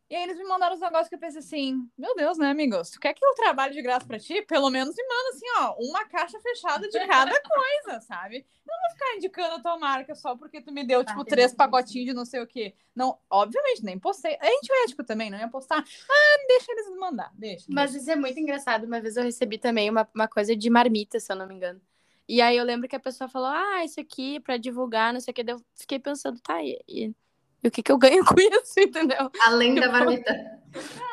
E 0.08 0.14
aí 0.14 0.22
eles 0.22 0.38
me 0.38 0.44
mandaram 0.44 0.74
os 0.74 0.80
negócios 0.80 1.08
que 1.08 1.16
eu 1.16 1.18
pensei 1.18 1.40
assim, 1.40 1.90
meu 1.98 2.14
Deus, 2.14 2.38
né, 2.38 2.48
amigos? 2.48 2.90
Tu 2.90 3.00
quer 3.00 3.12
que 3.12 3.24
eu 3.24 3.34
trabalhe 3.34 3.74
de 3.74 3.82
graça 3.82 4.06
pra 4.06 4.20
ti? 4.20 4.40
Pelo 4.42 4.70
menos 4.70 4.94
me 4.94 5.02
manda 5.02 5.30
assim, 5.30 5.46
ó, 5.58 5.74
uma 5.80 6.04
caixa 6.04 6.38
fechada 6.38 6.88
de 6.88 7.06
cada 7.06 7.32
coisa, 7.42 8.00
sabe? 8.00 8.36
Eu 8.36 8.72
não 8.72 8.80
vou 8.82 8.90
ficar 8.92 9.16
indicando 9.16 9.54
a 9.56 9.60
tua 9.60 9.76
marca 9.78 10.14
só 10.14 10.36
porque 10.36 10.60
tu 10.60 10.72
me 10.72 10.84
deu, 10.84 11.04
tipo, 11.04 11.24
três 11.24 11.52
pacotinhos 11.52 12.06
de 12.06 12.12
não 12.12 12.24
sei 12.24 12.40
o 12.40 12.46
quê. 12.46 12.74
Não, 12.94 13.18
obviamente, 13.28 13.84
nem 13.84 13.98
postei. 13.98 14.36
A 14.40 14.46
gente 14.46 14.72
é 14.72 14.84
ético 14.84 15.02
também, 15.02 15.28
não 15.28 15.38
ia 15.38 15.48
postar. 15.48 15.78
Ah, 15.78 16.44
deixa 16.46 16.70
eles 16.70 16.88
me 16.88 16.98
mandar, 16.98 17.32
deixa. 17.34 17.66
Mas 17.68 17.92
isso 17.92 18.08
é 18.08 18.14
muito 18.14 18.38
engraçado. 18.38 18.84
Uma 18.84 19.00
vez 19.00 19.16
eu 19.16 19.24
recebi 19.24 19.58
também 19.58 19.90
uma, 19.90 20.08
uma 20.14 20.28
coisa 20.28 20.54
de 20.54 20.70
marmita, 20.70 21.18
se 21.18 21.32
eu 21.32 21.36
não 21.36 21.48
me 21.48 21.54
engano. 21.54 21.80
E 22.28 22.40
aí 22.40 22.56
eu 22.56 22.64
lembro 22.64 22.88
que 22.88 22.96
a 22.96 23.00
pessoa 23.00 23.28
falou, 23.28 23.48
ah, 23.48 23.84
isso 23.84 24.00
aqui 24.00 24.38
pra 24.38 24.56
divulgar, 24.56 25.12
não 25.12 25.20
sei 25.20 25.32
o 25.32 25.34
que. 25.34 25.44
Eu 25.46 25.60
fiquei 25.74 25.98
pensando, 25.98 26.40
tá, 26.40 26.62
e, 26.62 26.80
e 26.88 27.14
e 27.62 27.68
o 27.68 27.70
que, 27.70 27.82
que 27.82 27.92
eu 27.92 27.98
ganho 27.98 28.24
com 28.26 28.34
isso, 28.38 28.78
entendeu? 28.78 29.30
Além 29.46 29.74
tipo, 29.74 29.86
da 29.86 29.92
marmita. 29.92 30.60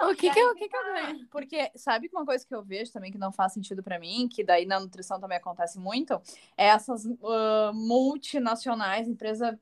o 0.02 0.16
que, 0.16 0.30
que, 0.30 0.40
eu, 0.40 0.52
o 0.52 0.56
que, 0.56 0.68
que 0.68 0.76
eu 0.76 0.84
ganho? 0.84 1.28
Porque 1.32 1.72
sabe 1.76 2.10
que 2.10 2.16
uma 2.16 2.26
coisa 2.26 2.46
que 2.46 2.54
eu 2.54 2.64
vejo 2.64 2.92
também 2.92 3.12
que 3.12 3.18
não 3.18 3.32
faz 3.32 3.54
sentido 3.54 3.82
para 3.82 4.00
mim, 4.00 4.28
que 4.28 4.44
daí 4.44 4.66
na 4.66 4.80
nutrição 4.80 5.20
também 5.20 5.38
acontece 5.38 5.80
muito, 5.80 6.22
é 6.58 6.68
essas 6.68 7.06
uh, 7.06 7.74
multinacionais, 7.74 9.08
empresa 9.08 9.60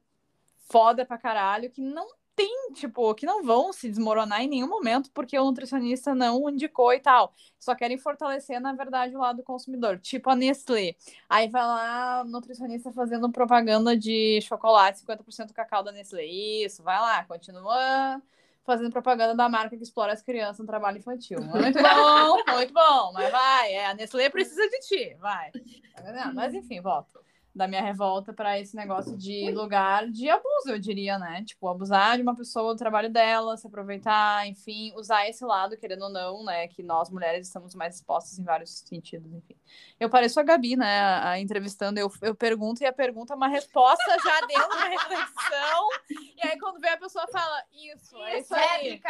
foda 0.70 1.06
pra 1.06 1.18
caralho, 1.18 1.70
que 1.70 1.82
não 1.82 2.08
tem, 2.36 2.72
tipo, 2.74 3.14
que 3.14 3.26
não 3.26 3.44
vão 3.44 3.74
se 3.74 3.90
desmoronar 3.90 4.42
em 4.42 4.48
nenhum 4.48 4.68
momento 4.68 5.12
porque 5.12 5.38
o 5.38 5.46
nutricionista 5.46 6.16
não 6.16 6.50
indicou 6.50 6.94
e 6.94 7.00
tal. 7.00 7.34
Só 7.60 7.76
querem 7.76 7.98
fortalecer, 7.98 8.60
na 8.60 8.74
verdade, 8.74 9.16
o 9.16 9.20
lado 9.20 9.38
do 9.38 9.44
consumidor. 9.44 10.00
Tipo 10.00 10.30
a 10.30 10.36
Nestlé. 10.36 10.96
Aí 11.30 11.48
vai 11.50 11.64
lá, 11.64 12.24
nutricionista 12.26 12.92
fazendo 12.92 13.32
propaganda 13.32 13.96
de 13.96 14.40
chocolate, 14.42 15.00
50% 15.00 15.52
cacau 15.54 15.84
da 15.84 15.92
Nestlé. 15.92 16.26
Isso, 16.26 16.82
vai 16.84 17.00
lá, 17.00 17.24
continua 17.26 18.22
fazendo 18.64 18.92
propaganda 18.92 19.36
da 19.36 19.50
marca 19.50 19.76
que 19.76 19.84
explora 19.84 20.14
as 20.14 20.22
crianças 20.22 20.60
no 20.60 20.66
trabalho 20.66 20.98
infantil. 20.98 21.40
Muito 21.42 21.82
bom, 21.82 22.44
muito 22.54 22.74
bom, 22.74 23.12
mas 23.12 23.32
vai, 23.32 23.74
é, 23.74 23.88
a 23.88 23.94
Nestlé 23.94 24.30
precisa 24.30 24.62
de 24.70 24.80
ti, 24.82 25.16
vai. 25.20 25.52
Tá 25.52 26.32
mas 26.34 26.54
enfim, 26.54 26.80
volta 26.80 27.20
da 27.54 27.68
minha 27.68 27.82
revolta 27.82 28.32
para 28.32 28.58
esse 28.60 28.76
negócio 28.76 29.16
de 29.18 29.52
lugar 29.52 30.08
de 30.10 30.30
abuso, 30.30 30.70
eu 30.70 30.80
diria, 30.80 31.20
né? 31.20 31.44
Tipo, 31.46 31.68
abusar 31.68 32.16
de 32.16 32.24
uma 32.24 32.36
pessoa 32.36 32.74
do 32.74 32.78
trabalho 32.78 33.10
dela, 33.10 33.58
se 33.58 33.68
aproveitar, 33.68 34.48
enfim, 34.48 34.94
usar 34.96 35.28
esse 35.28 35.44
lado, 35.44 35.76
querendo 35.78 36.04
ou 36.04 36.10
não, 36.10 36.44
né? 36.46 36.68
Que 36.70 36.82
nós 36.82 37.10
mulheres 37.10 37.48
estamos 37.48 37.76
mais 37.76 37.96
expostas 37.96 38.40
em 38.40 38.44
vários 38.44 38.80
sentidos, 38.80 39.32
enfim. 39.34 39.56
Eu 40.00 40.10
pareço 40.10 40.40
a 40.40 40.44
Gabi, 40.44 40.78
né? 40.78 41.02
A, 41.02 41.30
a 41.32 41.40
entrevistando, 41.40 42.00
eu, 42.00 42.10
eu 42.22 42.34
pergunto 42.34 42.84
e 42.84 42.86
a 42.86 42.94
pergunta, 42.94 43.36
uma 43.36 43.50
resposta 43.50 44.18
já 44.24 44.46
deu 44.48 44.66
uma 44.66 44.86
reflexão. 44.86 45.90
e 46.10 46.48
aí, 46.48 46.58
quando 46.58 46.80
vem 46.80 46.92
a 46.92 46.98
pessoa 46.98 47.28
fala, 47.28 47.64
isso, 47.74 48.16
é 48.24 48.40
isso 48.40 48.56
aí. 48.56 49.02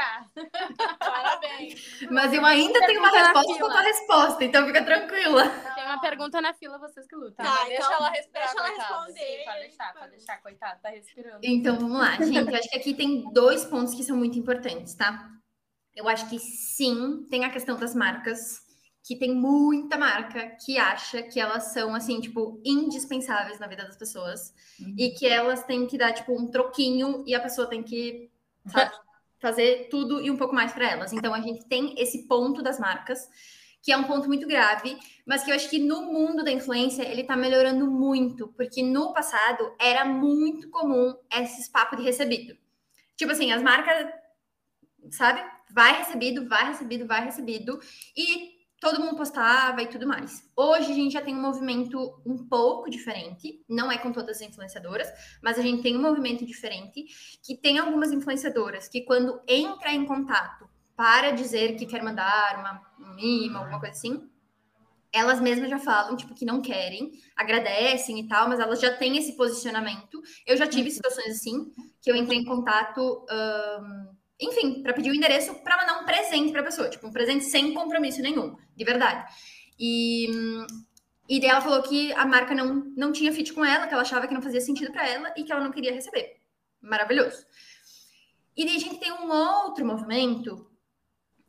Parabéns. 1.00 2.02
Mas 2.10 2.34
eu 2.34 2.44
ainda 2.44 2.80
tenho 2.88 3.00
uma 3.00 3.12
resposta 3.12 3.66
para 3.66 3.80
a 3.80 3.84
resposta, 3.84 4.44
então 4.44 4.66
fica 4.66 4.84
tranquila. 4.84 5.48
Tem 5.76 5.86
uma 5.86 6.02
pergunta 6.02 6.42
na 6.42 6.54
fila, 6.56 6.80
vocês 6.80 7.06
que 7.06 7.16
lutam. 7.16 7.46
Tá, 7.46 7.66
deixa 7.66 7.84
então... 7.84 7.94
ela 7.94 8.10
responder 8.10 8.31
Deixa 8.32 8.58
ela 8.58 8.68
responder. 8.68 9.20
Sim, 9.20 9.46
pode 9.46 9.60
deixar, 9.60 9.94
pode 9.94 10.12
deixar, 10.12 10.42
coitada, 10.42 10.80
tá 10.82 10.90
respirando. 10.90 11.40
Então, 11.44 11.78
vamos 11.78 12.00
lá, 12.00 12.18
gente. 12.18 12.50
Eu 12.50 12.56
acho 12.56 12.70
que 12.70 12.78
aqui 12.78 12.94
tem 12.94 13.32
dois 13.32 13.66
pontos 13.66 13.94
que 13.94 14.04
são 14.04 14.16
muito 14.16 14.40
importantes, 14.40 14.94
tá? 14.94 15.30
Eu 15.96 16.08
acho 16.08 16.30
que 16.30 16.40
sim, 16.40 17.28
tem 17.30 17.44
a 17.44 17.50
questão 17.50 17.78
das 17.78 17.94
marcas, 17.94 18.62
que 19.04 19.18
tem 19.18 19.34
muita 19.34 19.98
marca 19.98 20.56
que 20.64 20.78
acha 20.78 21.24
que 21.24 21.40
elas 21.40 21.74
são, 21.74 21.94
assim, 21.94 22.22
tipo, 22.22 22.62
indispensáveis 22.64 23.60
na 23.60 23.68
vida 23.68 23.84
das 23.84 23.98
pessoas. 23.98 24.54
Uhum. 24.80 24.96
E 24.98 25.12
que 25.12 25.28
elas 25.28 25.64
têm 25.66 25.86
que 25.88 25.98
dar, 25.98 26.14
tipo, 26.14 26.34
um 26.34 26.50
troquinho 26.50 27.24
e 27.28 27.36
a 27.36 27.40
pessoa 27.40 27.68
tem 27.68 27.84
que, 27.84 28.32
sabe, 28.68 28.92
fazer 29.40 29.90
tudo 29.90 30.22
e 30.22 30.30
um 30.32 30.38
pouco 30.38 30.56
mais 30.56 30.72
para 30.72 30.90
elas. 30.90 31.12
Então, 31.12 31.34
a 31.34 31.42
gente 31.42 31.66
tem 31.68 31.96
esse 31.98 32.28
ponto 32.28 32.62
das 32.62 32.80
marcas 32.80 33.28
que 33.82 33.92
é 33.92 33.98
um 33.98 34.04
ponto 34.04 34.28
muito 34.28 34.48
grave, 34.48 34.98
mas 35.26 35.44
que 35.44 35.52
eu 35.52 35.56
acho 35.56 35.70
que 35.70 35.80
no 35.80 36.04
mundo 36.04 36.44
da 36.44 36.52
influência 36.52 37.04
ele 37.04 37.24
tá 37.24 37.36
melhorando 37.36 37.90
muito, 37.90 38.48
porque 38.50 38.84
no 38.84 39.14
passado 39.14 39.74
era 39.80 40.06
muito 40.06 40.70
comum 40.70 41.16
esses 41.32 41.68
papos 41.68 41.98
de 41.98 42.04
recebido. 42.04 42.56
Tipo 43.16 43.32
assim, 43.32 43.52
as 43.52 43.62
marcas, 43.62 44.12
sabe? 45.12 45.44
Vai 45.72 45.98
recebido, 45.98 46.48
vai 46.48 46.68
recebido, 46.68 47.08
vai 47.08 47.24
recebido, 47.26 47.80
e 48.16 48.62
todo 48.80 49.00
mundo 49.00 49.16
postava 49.16 49.82
e 49.82 49.88
tudo 49.88 50.08
mais. 50.08 50.44
Hoje 50.58 50.92
a 50.92 50.96
gente 50.96 51.14
já 51.14 51.22
tem 51.22 51.36
um 51.36 51.42
movimento 51.42 52.22
um 52.26 52.48
pouco 52.48 52.90
diferente, 52.90 53.64
não 53.70 53.92
é 53.92 53.98
com 53.98 54.12
todas 54.12 54.38
as 54.38 54.42
influenciadoras, 54.42 55.08
mas 55.42 55.58
a 55.58 55.62
gente 55.62 55.84
tem 55.84 55.96
um 55.96 56.02
movimento 56.02 56.46
diferente 56.46 57.06
que 57.44 57.56
tem 57.56 57.78
algumas 57.78 58.12
influenciadoras 58.12 58.88
que 58.88 59.02
quando 59.02 59.40
entra 59.48 59.92
em 59.92 60.06
contato 60.06 60.71
para 60.96 61.32
dizer 61.32 61.76
que 61.76 61.86
quer 61.86 62.04
mandar 62.04 62.60
uma, 62.60 63.10
um 63.10 63.16
mimo, 63.16 63.58
alguma 63.58 63.80
coisa 63.80 63.96
assim, 63.96 64.30
elas 65.14 65.42
mesmas 65.42 65.70
já 65.70 65.78
falam, 65.78 66.16
tipo, 66.16 66.34
que 66.34 66.46
não 66.46 66.62
querem, 66.62 67.12
agradecem 67.36 68.20
e 68.20 68.28
tal, 68.28 68.48
mas 68.48 68.60
elas 68.60 68.80
já 68.80 68.96
têm 68.96 69.18
esse 69.18 69.36
posicionamento. 69.36 70.22
Eu 70.46 70.56
já 70.56 70.66
tive 70.66 70.90
uhum. 70.90 70.96
situações 70.96 71.36
assim, 71.36 71.72
que 72.02 72.10
eu 72.10 72.16
entrei 72.16 72.40
em 72.40 72.46
contato, 72.46 73.26
um, 73.30 74.16
enfim, 74.40 74.82
para 74.82 74.94
pedir 74.94 75.12
o 75.12 75.16
endereço 75.16 75.54
para 75.56 75.78
mandar 75.78 76.02
um 76.02 76.06
presente 76.06 76.52
para 76.52 76.62
a 76.62 76.66
pessoa, 76.66 76.90
tipo, 76.90 77.08
um 77.08 77.12
presente 77.12 77.44
sem 77.44 77.74
compromisso 77.74 78.22
nenhum, 78.22 78.56
de 78.76 78.86
verdade. 78.86 79.26
E, 79.78 80.30
e 81.28 81.40
daí 81.42 81.50
ela 81.50 81.62
falou 81.62 81.82
que 81.84 82.14
a 82.14 82.26
marca 82.26 82.56
não, 82.56 82.76
não 82.96 83.12
tinha 83.12 83.34
fit 83.34 83.52
com 83.52 83.66
ela, 83.66 83.88
que 83.88 83.94
ela 83.94 84.04
achava 84.04 84.28
que 84.28 84.34
não 84.34 84.42
fazia 84.42 84.62
sentido 84.62 84.94
para 84.94 85.08
ela 85.08 85.34
e 85.36 85.44
que 85.44 85.52
ela 85.52 85.64
não 85.64 85.72
queria 85.72 85.94
receber. 85.94 86.38
Maravilhoso. 86.80 87.46
E 88.56 88.66
daí 88.66 88.78
a 88.78 88.80
gente 88.80 88.98
tem 88.98 89.12
um 89.12 89.30
outro 89.30 89.86
movimento 89.86 90.71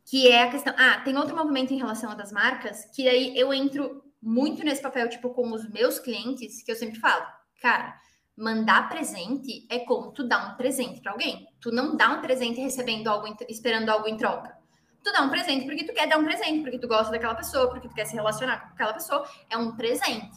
que 0.05 0.27
é 0.27 0.43
a 0.43 0.51
questão. 0.51 0.73
Ah, 0.77 1.01
tem 1.01 1.17
outro 1.17 1.35
movimento 1.35 1.73
em 1.73 1.77
relação 1.77 2.11
a 2.11 2.15
das 2.15 2.31
marcas, 2.31 2.85
que 2.93 3.07
aí 3.07 3.37
eu 3.37 3.53
entro 3.53 4.03
muito 4.21 4.63
nesse 4.63 4.81
papel, 4.81 5.09
tipo, 5.09 5.29
com 5.31 5.51
os 5.51 5.69
meus 5.69 5.99
clientes, 5.99 6.63
que 6.63 6.71
eu 6.71 6.75
sempre 6.75 6.99
falo, 6.99 7.25
cara, 7.61 7.97
mandar 8.35 8.89
presente 8.89 9.67
é 9.69 9.79
como 9.79 10.11
tu 10.11 10.27
dar 10.27 10.53
um 10.53 10.57
presente 10.57 11.01
para 11.01 11.11
alguém. 11.11 11.47
Tu 11.61 11.71
não 11.71 11.95
dá 11.95 12.09
um 12.09 12.21
presente 12.21 12.59
recebendo 12.59 13.07
algo, 13.07 13.27
esperando 13.49 13.89
algo 13.89 14.07
em 14.07 14.17
troca. 14.17 14.57
Tu 15.03 15.11
dá 15.11 15.21
um 15.21 15.29
presente 15.29 15.65
porque 15.65 15.83
tu 15.83 15.93
quer 15.93 16.07
dar 16.07 16.17
um 16.17 16.23
presente, 16.23 16.61
porque 16.61 16.79
tu 16.79 16.87
gosta 16.87 17.11
daquela 17.11 17.35
pessoa, 17.35 17.69
porque 17.69 17.87
tu 17.87 17.93
quer 17.93 18.05
se 18.05 18.15
relacionar 18.15 18.61
com 18.61 18.73
aquela 18.73 18.93
pessoa. 18.93 19.27
É 19.49 19.57
um 19.57 19.75
presente. 19.75 20.31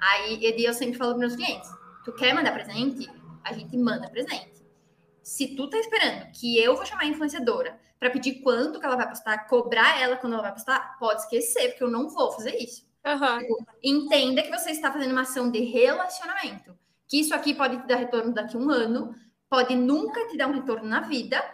Aí, 0.00 0.40
eu 0.64 0.74
sempre 0.74 0.98
falo 0.98 1.12
para 1.12 1.20
meus 1.20 1.36
clientes: 1.36 1.70
tu 2.04 2.12
quer 2.14 2.34
mandar 2.34 2.52
presente? 2.52 3.08
A 3.44 3.52
gente 3.52 3.76
manda 3.76 4.10
presente. 4.10 4.66
Se 5.22 5.54
tu 5.54 5.68
tá 5.70 5.78
esperando 5.78 6.30
que 6.32 6.58
eu 6.58 6.74
vou 6.74 6.84
chamar 6.84 7.02
a 7.02 7.06
influenciadora 7.06 7.78
para 8.00 8.10
pedir 8.10 8.40
quanto 8.40 8.80
que 8.80 8.86
ela 8.86 8.96
vai 8.96 9.06
postar, 9.06 9.46
cobrar 9.46 10.00
ela 10.00 10.16
quando 10.16 10.32
ela 10.32 10.42
vai 10.42 10.52
postar, 10.52 10.98
pode 10.98 11.20
esquecer, 11.20 11.68
porque 11.68 11.84
eu 11.84 11.90
não 11.90 12.08
vou 12.08 12.32
fazer 12.32 12.56
isso. 12.56 12.88
Uhum. 13.04 13.64
Entenda 13.82 14.42
que 14.42 14.50
você 14.50 14.70
está 14.70 14.90
fazendo 14.90 15.12
uma 15.12 15.20
ação 15.20 15.50
de 15.50 15.60
relacionamento. 15.60 16.76
Que 17.06 17.20
isso 17.20 17.34
aqui 17.34 17.54
pode 17.54 17.76
te 17.76 17.86
dar 17.86 17.96
retorno 17.96 18.32
daqui 18.32 18.56
a 18.56 18.58
um 18.58 18.70
ano, 18.70 19.14
pode 19.50 19.74
nunca 19.74 20.26
te 20.28 20.36
dar 20.38 20.48
um 20.48 20.52
retorno 20.52 20.88
na 20.88 21.00
vida. 21.00 21.44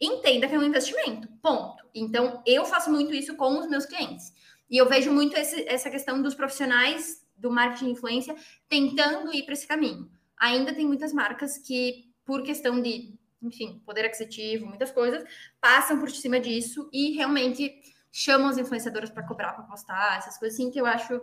Entenda 0.00 0.48
que 0.48 0.54
é 0.54 0.58
um 0.58 0.64
investimento. 0.64 1.28
Ponto. 1.42 1.84
Então, 1.94 2.42
eu 2.46 2.64
faço 2.64 2.90
muito 2.90 3.12
isso 3.12 3.36
com 3.36 3.58
os 3.58 3.68
meus 3.68 3.84
clientes. 3.84 4.32
E 4.70 4.78
eu 4.78 4.88
vejo 4.88 5.12
muito 5.12 5.36
esse, 5.36 5.68
essa 5.68 5.90
questão 5.90 6.22
dos 6.22 6.34
profissionais 6.34 7.22
do 7.36 7.50
marketing 7.50 7.86
de 7.86 7.90
influência 7.92 8.36
tentando 8.66 9.32
ir 9.34 9.44
para 9.44 9.52
esse 9.52 9.66
caminho. 9.66 10.10
Ainda 10.38 10.74
tem 10.74 10.86
muitas 10.86 11.12
marcas 11.12 11.58
que, 11.58 12.10
por 12.24 12.42
questão 12.42 12.80
de 12.80 13.14
enfim, 13.42 13.80
poder 13.84 14.04
aquisitivo, 14.04 14.66
muitas 14.66 14.90
coisas, 14.90 15.24
passam 15.60 15.98
por 15.98 16.10
cima 16.10 16.40
disso 16.40 16.88
e 16.92 17.12
realmente 17.12 17.72
chamam 18.10 18.48
as 18.48 18.58
influenciadoras 18.58 19.10
para 19.10 19.26
cobrar, 19.26 19.52
para 19.52 19.64
postar, 19.64 20.18
essas 20.18 20.38
coisas 20.38 20.58
assim 20.58 20.70
que 20.70 20.80
eu 20.80 20.86
acho 20.86 21.20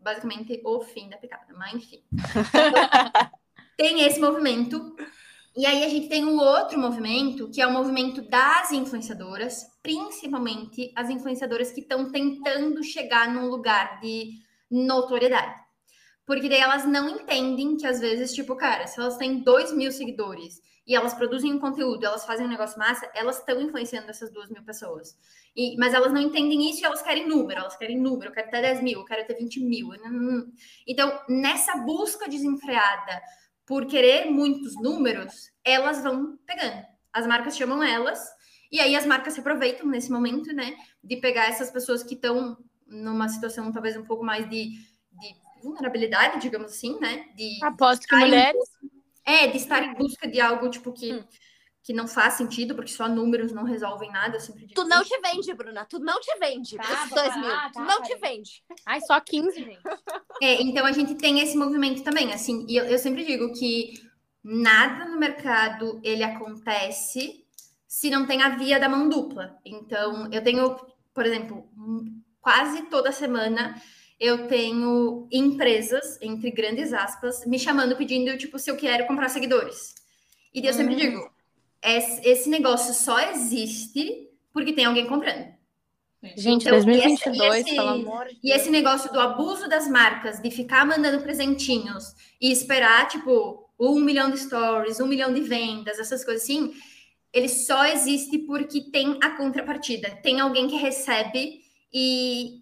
basicamente 0.00 0.60
o 0.64 0.80
fim 0.80 1.08
da 1.08 1.16
picada, 1.16 1.52
mas 1.56 1.74
enfim. 1.74 2.02
tem 3.76 4.02
esse 4.02 4.20
movimento. 4.20 4.96
E 5.54 5.66
aí 5.66 5.84
a 5.84 5.88
gente 5.88 6.08
tem 6.08 6.24
um 6.24 6.38
outro 6.38 6.78
movimento, 6.78 7.50
que 7.50 7.60
é 7.60 7.66
o 7.66 7.72
movimento 7.72 8.22
das 8.22 8.72
influenciadoras, 8.72 9.66
principalmente 9.82 10.90
as 10.96 11.10
influenciadoras 11.10 11.70
que 11.70 11.80
estão 11.80 12.10
tentando 12.10 12.82
chegar 12.82 13.28
num 13.28 13.48
lugar 13.48 14.00
de 14.00 14.40
notoriedade. 14.70 15.60
Porque 16.24 16.48
daí 16.48 16.60
elas 16.60 16.86
não 16.86 17.08
entendem 17.08 17.76
que 17.76 17.86
às 17.86 18.00
vezes, 18.00 18.32
tipo, 18.32 18.56
cara, 18.56 18.86
se 18.86 18.98
elas 18.98 19.18
têm 19.18 19.40
2 19.42 19.72
mil 19.72 19.92
seguidores 19.92 20.62
e 20.86 20.96
elas 20.96 21.14
produzem 21.14 21.52
um 21.52 21.60
conteúdo, 21.60 22.04
elas 22.04 22.24
fazem 22.24 22.46
um 22.46 22.48
negócio 22.48 22.78
massa, 22.78 23.08
elas 23.14 23.38
estão 23.38 23.60
influenciando 23.60 24.10
essas 24.10 24.32
duas 24.32 24.50
mil 24.50 24.62
pessoas. 24.64 25.16
E, 25.54 25.76
mas 25.76 25.94
elas 25.94 26.12
não 26.12 26.20
entendem 26.20 26.68
isso 26.68 26.80
e 26.80 26.84
elas 26.84 27.02
querem 27.02 27.28
número, 27.28 27.60
elas 27.60 27.76
querem 27.76 28.00
número, 28.00 28.30
eu 28.30 28.34
quero 28.34 28.50
ter 28.50 28.62
10 28.62 28.82
mil, 28.82 29.00
eu 29.00 29.04
quero 29.04 29.26
ter 29.26 29.34
20 29.34 29.60
mil. 29.60 29.90
Então, 30.86 31.20
nessa 31.28 31.76
busca 31.78 32.28
desenfreada 32.28 33.22
por 33.64 33.86
querer 33.86 34.30
muitos 34.30 34.74
números, 34.74 35.50
elas 35.64 36.02
vão 36.02 36.36
pegando. 36.44 36.82
As 37.12 37.26
marcas 37.26 37.56
chamam 37.56 37.82
elas, 37.82 38.20
e 38.70 38.80
aí 38.80 38.96
as 38.96 39.06
marcas 39.06 39.34
se 39.34 39.40
aproveitam 39.40 39.86
nesse 39.86 40.10
momento, 40.10 40.52
né? 40.52 40.74
De 41.04 41.16
pegar 41.16 41.46
essas 41.46 41.70
pessoas 41.70 42.02
que 42.02 42.14
estão 42.14 42.56
numa 42.86 43.28
situação 43.28 43.70
talvez 43.70 43.96
um 43.96 44.04
pouco 44.04 44.24
mais 44.24 44.48
de, 44.48 44.70
de 44.70 45.34
vulnerabilidade, 45.62 46.40
digamos 46.40 46.72
assim, 46.72 46.98
né? 46.98 47.26
De 47.36 47.58
Aposto 47.62 48.06
que 48.06 48.16
mulheres. 48.16 48.62
É, 49.24 49.46
de 49.46 49.56
estar 49.56 49.82
em 49.82 49.94
busca 49.94 50.28
de 50.28 50.40
algo, 50.40 50.68
tipo, 50.68 50.92
que, 50.92 51.12
hum. 51.12 51.24
que 51.82 51.92
não 51.92 52.08
faz 52.08 52.34
sentido, 52.34 52.74
porque 52.74 52.90
só 52.90 53.08
números 53.08 53.52
não 53.52 53.64
resolvem 53.64 54.10
nada. 54.10 54.36
Eu 54.36 54.40
sempre 54.40 54.66
digo 54.66 54.74
Tu 54.74 54.84
não 54.88 55.04
te 55.04 55.20
vende, 55.20 55.54
Bruna. 55.54 55.84
Tu 55.84 55.98
não 55.98 56.20
te 56.20 56.38
vende. 56.38 56.76
Tá, 56.76 56.82
esses 56.84 57.08
vou 57.08 57.18
dois 57.18 57.28
parar, 57.28 57.40
mil. 57.40 57.50
tá, 57.50 57.70
tu 57.70 57.80
não 57.80 58.02
te 58.02 58.16
vende. 58.16 58.64
Ai, 58.86 59.00
só 59.00 59.20
15, 59.20 59.54
gente. 59.62 59.80
É, 60.40 60.60
então 60.62 60.84
a 60.84 60.92
gente 60.92 61.14
tem 61.14 61.40
esse 61.40 61.56
movimento 61.56 62.02
também, 62.02 62.32
assim, 62.32 62.66
e 62.68 62.76
eu, 62.76 62.84
eu 62.86 62.98
sempre 62.98 63.24
digo 63.24 63.52
que 63.52 63.94
nada 64.42 65.04
no 65.04 65.18
mercado 65.18 66.00
ele 66.02 66.24
acontece 66.24 67.44
se 67.86 68.10
não 68.10 68.26
tem 68.26 68.42
a 68.42 68.48
via 68.56 68.80
da 68.80 68.88
mão 68.88 69.08
dupla. 69.08 69.56
Então, 69.64 70.28
eu 70.32 70.42
tenho, 70.42 70.76
por 71.14 71.24
exemplo, 71.26 71.68
um- 71.76 72.20
quase 72.40 72.82
toda 72.84 73.12
semana 73.12 73.80
eu 74.22 74.46
tenho 74.48 75.26
empresas, 75.32 76.18
entre 76.22 76.50
grandes 76.50 76.92
aspas, 76.92 77.44
me 77.46 77.58
chamando 77.58 77.96
pedindo, 77.96 78.38
tipo, 78.38 78.58
se 78.58 78.70
eu 78.70 78.76
quero 78.76 79.06
comprar 79.06 79.28
seguidores. 79.28 79.94
E 80.54 80.64
eu 80.66 80.72
sempre 80.72 80.94
Hum. 80.94 80.98
digo, 80.98 81.30
esse, 81.82 82.48
negócio 82.48 82.94
só 82.94 83.18
existe 83.30 84.28
porque 84.52 84.72
tem 84.72 84.84
alguém 84.86 85.06
comprando. 85.06 85.52
Gente, 86.36 86.64
Então, 86.64 86.74
e 86.92 87.00
2022, 87.02 87.64
esse- 87.64 87.74
pelo 87.76 87.88
amor 87.88 88.26
de 88.28 88.38
E 88.44 88.52
esse 88.52 88.70
negócio 88.70 89.12
do 89.12 89.20
abuso 89.20 89.68
das 89.68 89.88
marcas, 89.88 90.40
de 90.40 90.50
ficar 90.50 90.84
mandando 90.86 91.22
presentinhos 91.22 92.14
e 92.40 92.50
esperar, 92.52 93.08
tipo, 93.08 93.68
um 93.78 94.00
milhão 94.00 94.30
de 94.30 94.38
stories, 94.38 95.00
um 95.00 95.06
milhão 95.06 95.32
de 95.32 95.40
vendas, 95.42 95.98
essas 95.98 96.24
coisas 96.24 96.42
assim, 96.44 96.72
ele 97.32 97.48
só 97.48 97.86
existe 97.86 98.38
porque 98.40 98.82
tem 98.92 99.18
a 99.22 99.30
contrapartida. 99.30 100.10
Tem 100.22 100.40
alguém 100.40 100.68
que 100.68 100.76
recebe 100.76 101.62
e, 101.92 102.61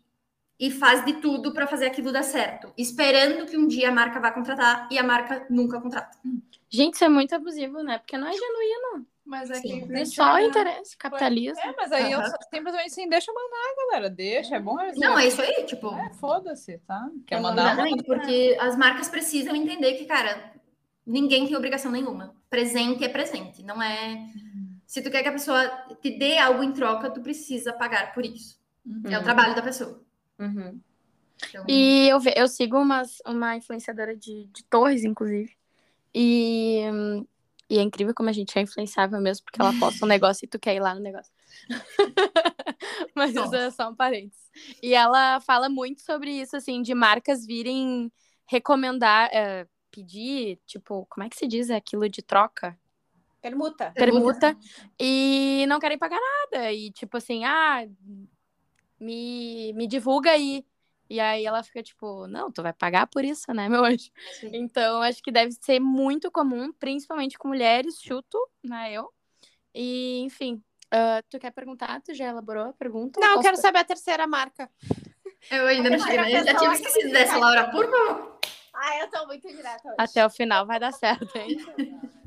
e 0.60 0.70
faz 0.70 1.02
de 1.06 1.14
tudo 1.14 1.54
para 1.54 1.66
fazer 1.66 1.86
aquilo 1.86 2.12
dar 2.12 2.22
certo, 2.22 2.70
esperando 2.76 3.46
que 3.46 3.56
um 3.56 3.66
dia 3.66 3.88
a 3.88 3.92
marca 3.92 4.20
vá 4.20 4.30
contratar 4.30 4.86
e 4.90 4.98
a 4.98 5.02
marca 5.02 5.46
nunca 5.48 5.80
contrata. 5.80 6.18
Gente, 6.68 6.94
isso 6.94 7.04
é 7.04 7.08
muito 7.08 7.34
abusivo, 7.34 7.82
né? 7.82 7.98
Porque 7.98 8.18
não 8.18 8.28
é 8.28 8.32
genuíno. 8.32 9.06
Mas 9.24 9.50
é 9.50 9.54
Sim. 9.54 9.86
que 9.86 9.92
É 9.94 10.04
só 10.04 10.38
interesse, 10.38 10.96
capitalismo. 10.96 11.60
É, 11.60 11.74
mas 11.76 11.90
aí 11.92 12.12
eu 12.12 12.20
Aham. 12.20 12.32
simplesmente 12.52 12.86
assim, 12.86 13.08
deixa 13.08 13.30
eu 13.30 13.34
mandar, 13.34 13.74
galera. 13.86 14.10
Deixa, 14.10 14.56
é 14.56 14.60
bom. 14.60 14.78
eles- 14.80 14.98
Não, 14.98 15.18
é 15.18 15.26
isso 15.26 15.40
aí, 15.40 15.64
tipo. 15.64 15.94
É, 15.94 16.10
foda-se, 16.14 16.78
tá? 16.86 17.08
Quer 17.26 17.36
É 17.36 17.40
mandar? 17.40 17.66
Exatamente, 17.72 18.02
porque 18.04 18.56
as 18.60 18.76
marcas 18.76 19.08
precisam 19.08 19.54
entender 19.56 19.94
que, 19.94 20.04
cara, 20.04 20.52
ninguém 21.06 21.46
tem 21.46 21.56
obrigação 21.56 21.90
nenhuma. 21.92 22.34
Presente 22.50 23.02
é 23.04 23.08
presente, 23.08 23.62
não 23.62 23.80
é. 23.80 24.26
Se 24.86 25.00
tu 25.00 25.10
quer 25.10 25.22
que 25.22 25.28
a 25.28 25.32
pessoa 25.32 25.68
te 26.02 26.10
dê 26.18 26.36
algo 26.38 26.62
em 26.64 26.72
troca, 26.72 27.08
tu 27.10 27.20
precisa 27.20 27.72
pagar 27.72 28.12
por 28.12 28.26
isso. 28.26 28.58
É 29.04 29.14
o 29.14 29.18
Uhum. 29.18 29.24
trabalho 29.24 29.54
da 29.54 29.62
pessoa. 29.62 30.02
Uhum. 30.40 30.80
Então, 31.48 31.64
E 31.68 32.08
eu, 32.08 32.18
eu 32.36 32.48
sigo 32.48 32.78
umas, 32.78 33.18
uma 33.26 33.56
influenciadora 33.56 34.16
de, 34.16 34.46
de 34.46 34.64
torres, 34.64 35.04
inclusive. 35.04 35.54
E, 36.14 36.82
e 37.68 37.78
é 37.78 37.82
incrível 37.82 38.14
como 38.14 38.28
a 38.28 38.32
gente 38.32 38.58
é 38.58 38.62
influenciável 38.62 39.20
mesmo, 39.20 39.44
porque 39.44 39.60
ela 39.60 39.72
posta 39.78 40.04
um 40.04 40.08
negócio 40.08 40.44
e 40.44 40.48
tu 40.48 40.58
quer 40.58 40.74
ir 40.74 40.80
lá 40.80 40.94
no 40.94 41.00
negócio. 41.00 41.32
Mas 43.14 43.34
isso 43.34 43.54
é 43.54 43.70
só 43.70 43.90
um 43.90 43.94
parênteses. 43.94 44.50
E 44.82 44.94
ela 44.94 45.40
fala 45.40 45.68
muito 45.68 46.00
sobre 46.02 46.30
isso, 46.30 46.56
assim, 46.56 46.82
de 46.82 46.94
marcas 46.94 47.46
virem 47.46 48.10
recomendar, 48.46 49.30
eh, 49.32 49.66
pedir, 49.90 50.58
tipo, 50.66 51.06
como 51.08 51.24
é 51.24 51.28
que 51.28 51.36
se 51.36 51.46
diz 51.46 51.70
aquilo 51.70 52.08
de 52.08 52.22
troca? 52.22 52.78
Permuta. 53.40 53.90
permuta 53.92 54.56
e 55.00 55.64
não 55.66 55.78
querem 55.80 55.98
pagar 55.98 56.20
nada. 56.20 56.72
E 56.72 56.90
tipo 56.90 57.16
assim, 57.16 57.44
ah, 57.44 57.86
me, 59.00 59.72
me 59.72 59.86
divulga 59.86 60.30
aí. 60.30 60.64
E 61.08 61.18
aí 61.18 61.44
ela 61.44 61.62
fica 61.64 61.82
tipo, 61.82 62.28
não, 62.28 62.52
tu 62.52 62.62
vai 62.62 62.72
pagar 62.72 63.06
por 63.08 63.24
isso, 63.24 63.52
né, 63.52 63.68
meu 63.68 63.84
anjo? 63.84 64.10
Sim. 64.38 64.50
Então, 64.52 65.02
acho 65.02 65.20
que 65.20 65.32
deve 65.32 65.52
ser 65.52 65.80
muito 65.80 66.30
comum, 66.30 66.72
principalmente 66.72 67.36
com 67.36 67.48
mulheres, 67.48 68.00
chuto, 68.00 68.38
né, 68.62 68.92
eu. 68.92 69.12
E, 69.74 70.20
enfim, 70.20 70.62
ah, 70.90 71.22
tu 71.28 71.38
quer 71.38 71.50
perguntar? 71.50 72.00
Tu 72.02 72.14
já 72.14 72.26
elaborou 72.26 72.68
a 72.68 72.72
pergunta? 72.72 73.20
Não, 73.20 73.34
eu 73.34 73.40
quero 73.40 73.56
saber 73.56 73.78
a 73.78 73.84
terceira 73.84 74.26
marca. 74.26 74.70
Eu 75.50 75.66
ainda 75.66 75.90
não 75.90 75.98
cheguei? 75.98 76.36
Eu 76.36 76.44
já 76.44 76.54
tinha 76.54 76.72
esquecido 76.72 77.12
dessa, 77.12 77.36
Laura, 77.38 77.70
por 77.70 77.90
favor. 77.90 78.38
Ah, 78.72 78.98
eu 78.98 79.10
tô 79.10 79.26
muito 79.26 79.48
direta 79.48 79.88
hoje. 79.88 79.96
Até 79.98 80.24
o 80.24 80.30
final 80.30 80.64
vai 80.64 80.78
dar 80.78 80.92
certo, 80.92 81.36
hein? 81.36 81.56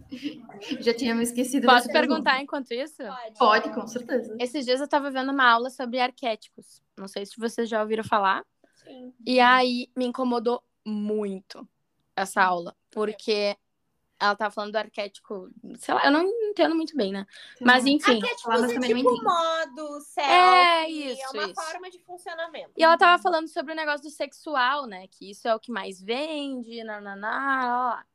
Já 0.79 0.93
tinha 0.93 1.15
me 1.15 1.23
esquecido 1.23 1.67
Posso 1.67 1.87
perguntar 1.91 2.41
enquanto 2.41 2.71
isso? 2.71 3.03
Pode. 3.03 3.39
Pode, 3.39 3.73
com 3.73 3.87
certeza. 3.87 4.35
Esses 4.39 4.65
dias 4.65 4.81
eu 4.81 4.87
tava 4.87 5.11
vendo 5.11 5.31
uma 5.31 5.49
aula 5.49 5.69
sobre 5.69 5.99
arquétipos. 5.99 6.81
Não 6.97 7.07
sei 7.07 7.25
se 7.25 7.37
vocês 7.37 7.69
já 7.69 7.81
ouviram 7.81 8.03
falar. 8.03 8.45
Sim. 8.83 9.13
E 9.25 9.39
aí 9.39 9.89
me 9.95 10.05
incomodou 10.05 10.61
muito 10.85 11.67
essa 12.15 12.43
aula, 12.43 12.75
porque 12.91 13.57
ela 14.19 14.35
tava 14.35 14.51
falando 14.53 14.71
do 14.71 14.77
arquétipo, 14.77 15.49
sei 15.77 15.93
lá, 15.93 16.05
eu 16.05 16.11
não 16.11 16.23
entendo 16.23 16.75
muito 16.75 16.95
bem, 16.95 17.11
né? 17.11 17.25
Mas 17.59 17.85
enfim. 17.85 18.21
Arquétipos 18.21 18.63
é 18.63 18.79
tipo 18.79 19.23
modo, 19.23 19.99
selfie, 20.01 20.31
É, 20.31 20.89
isso, 20.89 21.21
é 21.21 21.39
uma 21.39 21.51
isso. 21.51 21.55
forma 21.55 21.89
de 21.89 21.99
funcionamento. 21.99 22.71
E 22.77 22.83
ela 22.83 22.97
tava 22.97 23.21
falando 23.21 23.47
sobre 23.47 23.73
o 23.73 23.75
negócio 23.75 24.03
do 24.03 24.09
sexual, 24.09 24.85
né? 24.85 25.07
Que 25.07 25.29
isso 25.31 25.47
é 25.47 25.53
o 25.53 25.59
que 25.59 25.71
mais 25.71 26.01
vende, 26.01 26.83
nananá, 26.83 27.27
lá, 27.27 27.89
lá. 27.89 28.05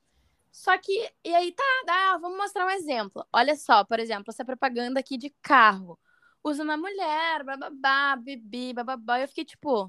Só 0.58 0.76
que, 0.76 0.90
e 1.24 1.32
aí 1.32 1.52
tá, 1.52 1.62
dá, 1.86 2.18
vamos 2.18 2.36
mostrar 2.36 2.66
um 2.66 2.70
exemplo. 2.70 3.24
Olha 3.32 3.54
só, 3.54 3.84
por 3.84 4.00
exemplo, 4.00 4.24
essa 4.28 4.44
propaganda 4.44 4.98
aqui 4.98 5.16
de 5.16 5.30
carro. 5.40 5.96
Usa 6.42 6.64
uma 6.64 6.76
mulher, 6.76 7.44
bababá, 7.44 8.16
bibi, 8.16 8.72
bababá. 8.74 9.20
Eu 9.20 9.28
fiquei 9.28 9.44
tipo, 9.44 9.88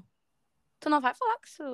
tu 0.78 0.88
não 0.88 1.00
vai 1.00 1.12
falar 1.12 1.38
que 1.40 1.48
isso 1.48 1.64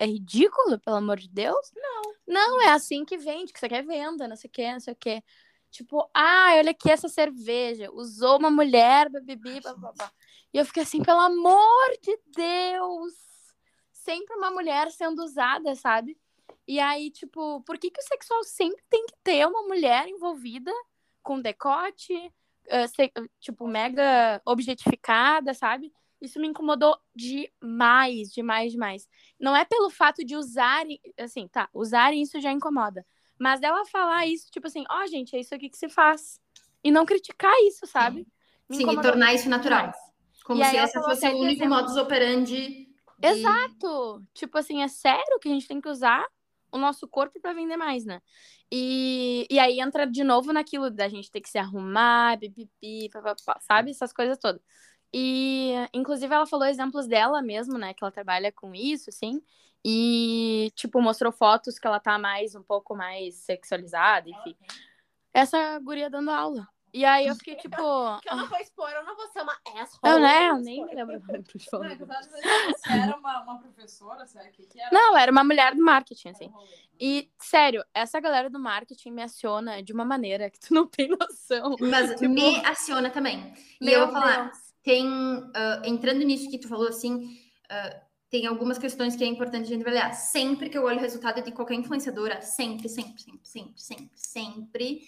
é 0.00 0.06
ridículo, 0.06 0.80
pelo 0.80 0.96
amor 0.96 1.18
de 1.18 1.28
Deus? 1.28 1.70
Não. 1.76 2.02
Não, 2.26 2.60
é 2.62 2.70
assim 2.70 3.04
que 3.04 3.16
vende, 3.16 3.52
que 3.52 3.64
aqui 3.64 3.74
é 3.76 3.82
venda, 3.82 4.26
não 4.26 4.34
sei 4.34 4.48
o 4.48 4.52
que, 4.52 4.72
não 4.72 4.80
sei 4.80 4.94
o 4.94 4.96
que. 4.96 5.22
Tipo, 5.70 6.10
ah, 6.12 6.54
olha 6.56 6.72
aqui 6.72 6.90
essa 6.90 7.08
cerveja. 7.08 7.88
Usou 7.92 8.36
uma 8.36 8.50
mulher, 8.50 9.08
bibi, 9.22 9.60
bababá. 9.60 10.10
E 10.52 10.58
eu 10.58 10.64
fiquei 10.64 10.82
assim, 10.82 11.00
pelo 11.04 11.20
amor 11.20 11.98
de 12.02 12.18
Deus! 12.34 13.14
Sempre 13.92 14.34
uma 14.34 14.50
mulher 14.50 14.90
sendo 14.90 15.22
usada, 15.22 15.76
sabe? 15.76 16.18
E 16.70 16.78
aí, 16.78 17.10
tipo, 17.10 17.60
por 17.62 17.76
que, 17.76 17.90
que 17.90 17.98
o 18.00 18.04
sexual 18.04 18.44
sempre 18.44 18.80
tem 18.88 19.04
que 19.04 19.14
ter 19.24 19.44
uma 19.44 19.62
mulher 19.64 20.06
envolvida 20.06 20.70
com 21.20 21.40
decote, 21.40 22.14
eh, 22.68 22.86
se- 22.86 23.12
tipo, 23.40 23.66
mega 23.66 24.40
objetificada, 24.46 25.52
sabe? 25.52 25.92
Isso 26.20 26.38
me 26.38 26.46
incomodou 26.46 26.96
demais, 27.12 28.30
demais, 28.30 28.70
demais. 28.70 29.08
Não 29.36 29.56
é 29.56 29.64
pelo 29.64 29.90
fato 29.90 30.24
de 30.24 30.36
usarem, 30.36 31.00
assim, 31.18 31.48
tá, 31.48 31.68
usarem 31.74 32.22
isso 32.22 32.40
já 32.40 32.52
incomoda. 32.52 33.04
Mas 33.36 33.58
dela 33.58 33.84
falar 33.86 34.26
isso, 34.28 34.48
tipo 34.52 34.68
assim, 34.68 34.84
ó, 34.88 35.04
gente, 35.08 35.34
é 35.34 35.40
isso 35.40 35.52
aqui 35.52 35.68
que 35.68 35.76
se 35.76 35.88
faz. 35.88 36.40
E 36.84 36.92
não 36.92 37.04
criticar 37.04 37.52
isso, 37.64 37.84
sabe? 37.84 38.24
Me 38.68 38.76
Sim, 38.76 38.92
e 38.92 39.02
tornar 39.02 39.34
isso 39.34 39.48
natural. 39.48 39.86
demais. 39.86 39.96
Como 40.44 40.62
E 40.62 40.86
se 40.86 40.92
falou 40.92 41.08
fosse 41.08 41.26
o 41.26 41.36
único 41.40 41.50
exemplo. 41.64 41.68
modus 41.74 41.96
operandi. 41.96 42.86
de- 43.18 43.26
Exato! 43.26 44.22
Tipo 44.32 44.56
assim, 44.56 44.84
é 44.84 44.88
sério 44.88 45.40
que 45.40 45.48
a 45.48 45.52
gente 45.52 45.66
tem 45.66 45.80
que 45.80 45.88
usar 45.88 46.24
o 46.72 46.78
nosso 46.78 47.08
corpo 47.08 47.40
pra 47.40 47.52
vender 47.52 47.76
mais, 47.76 48.04
né? 48.04 48.20
E, 48.70 49.46
e 49.50 49.58
aí 49.58 49.80
entra 49.80 50.06
de 50.06 50.22
novo 50.24 50.52
naquilo 50.52 50.90
da 50.90 51.08
gente 51.08 51.30
ter 51.30 51.40
que 51.40 51.48
se 51.50 51.58
arrumar, 51.58 52.38
pipipi, 52.38 53.08
papapá, 53.10 53.58
sabe? 53.60 53.90
Essas 53.90 54.12
coisas 54.12 54.38
todas. 54.38 54.60
E, 55.12 55.72
inclusive, 55.92 56.32
ela 56.32 56.46
falou 56.46 56.66
exemplos 56.66 57.06
dela 57.06 57.42
mesmo, 57.42 57.76
né? 57.76 57.92
Que 57.94 58.04
ela 58.04 58.12
trabalha 58.12 58.52
com 58.52 58.74
isso, 58.74 59.10
assim. 59.10 59.42
E, 59.84 60.70
tipo, 60.74 61.00
mostrou 61.00 61.32
fotos 61.32 61.78
que 61.78 61.86
ela 61.86 61.98
tá 61.98 62.18
mais, 62.18 62.54
um 62.54 62.62
pouco 62.62 62.94
mais 62.94 63.34
sexualizada, 63.36 64.28
enfim. 64.28 64.54
Essa 65.32 65.78
guria 65.80 66.10
dando 66.10 66.30
aula. 66.30 66.68
E 66.92 67.04
aí 67.04 67.26
eu 67.26 67.34
fiquei, 67.34 67.56
tipo... 67.56 67.76
Que 68.20 68.30
eu 68.30 68.36
não 68.36 68.48
vou 68.48 68.58
expor, 68.58 68.90
eu 68.90 69.04
não 69.04 69.16
vou 69.16 69.26
ser 69.28 69.42
uma 69.42 69.56
asshole. 69.80 70.00
Eu, 70.04 70.18
né? 70.20 70.48
Eu 70.48 70.56
nem 70.58 70.84
me 70.84 70.94
lembro. 70.94 71.20
Não, 71.72 71.84
é 71.84 71.96
que 71.96 72.02
eu 72.02 72.06
tava 72.06 72.20
dizendo, 72.20 72.78
se 72.78 72.92
era 72.92 73.16
uma, 73.16 73.42
uma 73.42 73.58
professora, 73.58 74.26
será 74.26 74.48
que, 74.50 74.66
que 74.66 74.80
era? 74.80 74.90
Não, 74.92 75.16
era 75.16 75.30
uma 75.30 75.44
mulher 75.44 75.74
do 75.74 75.82
marketing, 75.84 76.30
assim. 76.30 76.52
E, 76.98 77.30
sério, 77.40 77.84
essa 77.94 78.20
galera 78.20 78.50
do 78.50 78.58
marketing 78.58 79.10
me 79.10 79.22
aciona 79.22 79.82
de 79.82 79.92
uma 79.92 80.04
maneira 80.04 80.50
que 80.50 80.60
tu 80.60 80.74
não 80.74 80.86
tem 80.86 81.08
noção. 81.08 81.76
Mas 81.80 82.10
Tipo, 82.12 82.28
me 82.28 82.64
aciona 82.66 83.10
também. 83.10 83.54
E 83.80 83.84
Meu 83.84 84.00
eu 84.00 84.06
vou 84.06 84.14
falar, 84.14 84.44
Deus. 84.44 84.58
tem, 84.82 85.06
ah, 85.54 85.82
entrando 85.84 86.24
nisso 86.24 86.50
que 86.50 86.58
tu 86.58 86.68
falou, 86.68 86.88
assim, 86.88 87.38
ah, 87.70 88.02
tem 88.30 88.46
algumas 88.46 88.78
questões 88.78 89.16
que 89.16 89.24
é 89.24 89.26
importante 89.26 89.64
a 89.64 89.68
gente 89.68 89.82
avaliar. 89.82 90.14
Sempre 90.14 90.70
que 90.70 90.78
eu 90.78 90.84
olho 90.84 90.98
o 90.98 91.00
resultado 91.00 91.42
de 91.42 91.50
qualquer 91.50 91.74
influenciadora, 91.74 92.40
sempre, 92.42 92.88
sempre, 92.88 93.20
sempre, 93.20 93.48
sempre, 93.48 93.80
sempre, 93.80 94.10
sempre, 94.14 95.00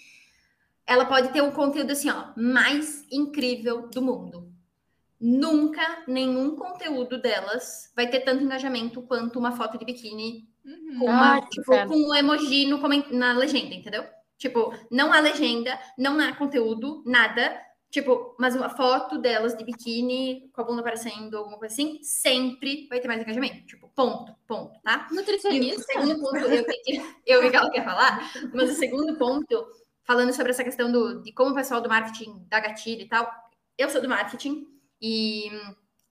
ela 0.93 1.07
pode 1.07 1.28
ter 1.30 1.43
o 1.43 1.53
conteúdo, 1.53 1.93
assim, 1.93 2.11
ó, 2.11 2.26
mais 2.36 3.07
incrível 3.11 3.88
do 3.88 4.03
mundo. 4.03 4.53
Nunca 5.20 6.05
nenhum 6.07 6.57
conteúdo 6.57 7.20
delas 7.20 7.93
vai 7.95 8.09
ter 8.09 8.20
tanto 8.20 8.43
engajamento 8.43 9.03
quanto 9.03 9.38
uma 9.38 9.53
foto 9.53 9.78
de 9.78 9.84
biquíni 9.84 10.53
Uhum. 10.64 10.99
com, 10.99 11.07
uma, 11.07 11.40
tipo, 11.43 11.86
com 11.88 11.97
um 11.97 12.14
emoji 12.14 12.66
no, 12.66 12.78
na 13.11 13.32
legenda, 13.32 13.74
entendeu? 13.74 14.05
Tipo, 14.38 14.72
não 14.90 15.12
há 15.12 15.20
legenda, 15.20 15.78
não 15.99 16.18
há 16.20 16.34
conteúdo, 16.34 17.03
nada. 17.07 17.61
Tipo, 17.90 18.34
mas 18.38 18.57
uma 18.57 18.70
foto 18.70 19.18
delas 19.18 19.55
de 19.55 19.64
biquíni, 19.64 20.49
com 20.53 20.62
a 20.62 20.64
bunda 20.64 20.80
aparecendo, 20.80 21.36
alguma 21.36 21.59
coisa 21.59 21.74
assim, 21.74 21.99
sempre 22.03 22.86
vai 22.88 23.01
ter 23.01 23.09
mais 23.09 23.20
engajamento. 23.20 23.66
Tipo, 23.66 23.90
ponto, 23.95 24.34
ponto, 24.47 24.80
tá? 24.82 25.07
E 25.11 25.12
o 25.12 25.16
Nutricionista? 25.16 25.82
segundo 25.82 26.18
ponto, 26.18 26.36
eu 26.38 26.49
vi, 26.64 26.82
que, 26.82 27.03
eu 27.26 27.43
vi 27.43 27.51
que 27.51 27.57
ela 27.57 27.70
quer 27.70 27.84
falar, 27.84 28.32
mas 28.55 28.70
o 28.70 28.74
segundo 28.74 29.16
ponto 29.18 29.66
falando 30.05 30.32
sobre 30.32 30.50
essa 30.50 30.64
questão 30.64 30.90
do, 30.90 31.22
de 31.22 31.32
como 31.32 31.50
o 31.50 31.55
pessoal 31.55 31.80
do 31.80 31.88
marketing 31.88 32.44
dá 32.48 32.61
gatilho 32.61 33.03
e 33.03 33.09
tal. 33.09 33.30
Eu 33.78 33.88
sou 33.88 34.00
do 34.00 34.09
marketing, 34.09 34.66
e, 35.00 35.50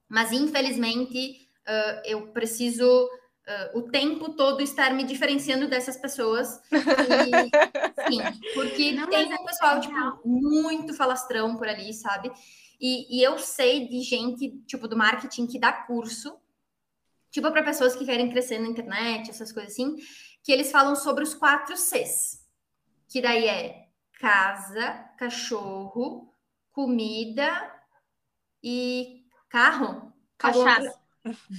mas 0.10 0.32
infelizmente 0.32 1.48
uh, 1.68 2.02
eu 2.06 2.28
preciso 2.28 2.86
uh, 2.86 3.80
o 3.80 3.84
tempo 3.92 4.34
todo 4.34 4.62
estar 4.62 4.94
me 4.94 5.04
diferenciando 5.04 5.68
dessas 5.68 5.98
pessoas. 5.98 6.60
E, 6.72 8.10
sim, 8.10 8.20
porque 8.54 8.92
Não, 8.94 9.10
tem 9.10 9.28
um 9.28 9.34
é 9.34 9.46
pessoal 9.46 9.80
tipo, 9.80 10.22
muito 10.26 10.94
falastrão 10.94 11.56
por 11.56 11.68
ali, 11.68 11.94
sabe? 11.94 12.32
E, 12.80 13.20
e 13.20 13.24
eu 13.24 13.38
sei 13.38 13.88
de 13.88 14.02
gente, 14.02 14.50
tipo, 14.66 14.88
do 14.88 14.98
marketing 14.98 15.46
que 15.46 15.60
dá 15.60 15.72
curso, 15.72 16.36
tipo, 17.30 17.52
para 17.52 17.64
pessoas 17.64 17.96
que 17.96 18.06
querem 18.06 18.30
crescer 18.30 18.58
na 18.58 18.68
internet, 18.68 19.30
essas 19.30 19.52
coisas 19.52 19.74
assim, 19.74 19.96
que 20.44 20.52
eles 20.52 20.72
falam 20.72 20.96
sobre 20.96 21.24
os 21.24 21.36
quatro 21.36 21.78
Cs. 21.78 22.41
Que 23.12 23.22
daí 23.22 23.46
é 23.46 23.90
casa, 24.22 25.06
cachorro, 25.18 26.34
comida 26.72 27.52
e 28.64 29.26
carro. 29.50 30.14
Cachaça. 30.38 30.98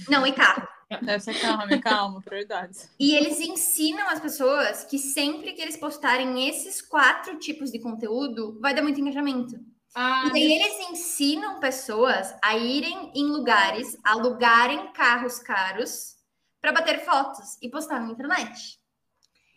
Não, 0.09 0.25
e 0.25 0.31
carro. 0.33 0.67
Deve 0.99 1.19
ser 1.19 1.39
calma, 1.39 1.67
calma, 1.79 2.21
prioridades. 2.23 2.89
E 2.99 3.15
eles 3.15 3.39
ensinam 3.39 4.09
as 4.09 4.19
pessoas 4.19 4.83
que 4.83 4.97
sempre 4.97 5.53
que 5.53 5.61
eles 5.61 5.77
postarem 5.77 6.49
esses 6.49 6.81
quatro 6.81 7.37
tipos 7.37 7.71
de 7.71 7.79
conteúdo, 7.79 8.59
vai 8.59 8.73
dar 8.73 8.81
muito 8.81 8.99
engajamento. 8.99 9.55
Ah, 9.93 10.23
e 10.25 10.31
daí 10.31 10.53
eles 10.53 10.89
ensinam 10.89 11.59
pessoas 11.59 12.35
a 12.41 12.57
irem 12.57 13.11
em 13.13 13.25
lugares, 13.25 13.95
alugarem 14.03 14.91
carros 14.91 15.37
caros 15.37 16.15
para 16.59 16.71
bater 16.71 17.05
fotos 17.05 17.57
e 17.61 17.69
postar 17.69 17.99
na 17.99 18.11
internet. 18.11 18.79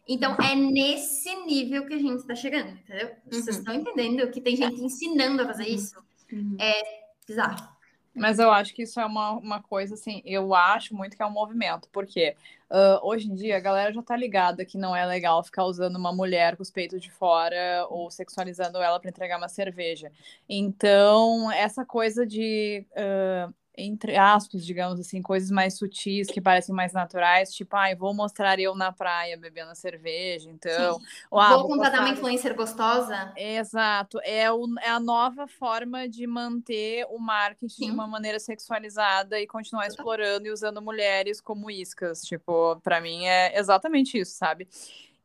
Então 0.08 0.36
é 0.36 0.54
nesse 0.54 1.34
nível 1.44 1.86
que 1.86 1.94
a 1.94 1.98
gente 1.98 2.20
está 2.20 2.34
chegando, 2.34 2.70
entendeu? 2.70 3.10
Vocês 3.26 3.46
uhum. 3.46 3.52
estão 3.52 3.74
entendendo 3.74 4.30
que 4.30 4.40
tem 4.40 4.54
gente 4.54 4.80
ensinando 4.82 5.42
a 5.42 5.46
fazer 5.46 5.64
uhum. 5.64 5.74
isso? 5.74 6.04
Uhum. 6.32 6.56
É 6.60 6.82
bizarro. 7.26 7.76
Mas 8.16 8.38
eu 8.38 8.50
acho 8.50 8.74
que 8.74 8.82
isso 8.82 8.98
é 8.98 9.04
uma, 9.04 9.32
uma 9.32 9.62
coisa, 9.62 9.92
assim, 9.92 10.22
eu 10.24 10.54
acho 10.54 10.96
muito 10.96 11.14
que 11.14 11.22
é 11.22 11.26
um 11.26 11.30
movimento, 11.30 11.86
porque 11.92 12.34
uh, 12.70 13.06
hoje 13.06 13.30
em 13.30 13.34
dia 13.34 13.58
a 13.58 13.60
galera 13.60 13.92
já 13.92 14.02
tá 14.02 14.16
ligada 14.16 14.64
que 14.64 14.78
não 14.78 14.96
é 14.96 15.04
legal 15.04 15.44
ficar 15.44 15.64
usando 15.64 15.96
uma 15.96 16.14
mulher 16.14 16.56
com 16.56 16.62
os 16.62 16.70
peitos 16.70 17.02
de 17.02 17.10
fora 17.10 17.86
ou 17.90 18.10
sexualizando 18.10 18.78
ela 18.78 18.98
para 18.98 19.10
entregar 19.10 19.36
uma 19.36 19.50
cerveja. 19.50 20.10
Então, 20.48 21.52
essa 21.52 21.84
coisa 21.84 22.26
de. 22.26 22.86
Uh, 22.92 23.54
entre 23.76 24.16
aspas, 24.16 24.64
digamos 24.64 24.98
assim, 24.98 25.20
coisas 25.20 25.50
mais 25.50 25.76
sutis 25.76 26.28
que 26.28 26.40
parecem 26.40 26.74
mais 26.74 26.92
naturais, 26.92 27.52
tipo, 27.52 27.76
ai, 27.76 27.92
ah, 27.92 27.96
vou 27.96 28.14
mostrar 28.14 28.58
eu 28.58 28.74
na 28.74 28.90
praia 28.90 29.36
bebendo 29.36 29.74
cerveja, 29.74 30.50
então. 30.50 30.98
Ou, 31.30 31.38
ah, 31.38 31.50
vou, 31.50 31.58
vou 31.58 31.68
contratar 31.68 32.00
uma 32.00 32.08
influencer 32.08 32.54
gostosa. 32.54 33.32
Exato. 33.36 34.18
É, 34.22 34.50
o, 34.50 34.66
é 34.80 34.88
a 34.88 34.98
nova 34.98 35.46
forma 35.46 36.08
de 36.08 36.26
manter 36.26 37.06
o 37.10 37.18
marketing 37.18 37.74
Sim. 37.74 37.86
de 37.86 37.92
uma 37.92 38.06
maneira 38.06 38.38
sexualizada 38.38 39.38
e 39.38 39.46
continuar 39.46 39.86
explorando 39.86 40.46
e 40.46 40.50
usando 40.50 40.80
mulheres 40.80 41.40
como 41.40 41.70
iscas. 41.70 42.22
Tipo, 42.22 42.80
para 42.82 43.00
mim 43.00 43.26
é 43.26 43.58
exatamente 43.58 44.18
isso, 44.18 44.36
sabe? 44.36 44.66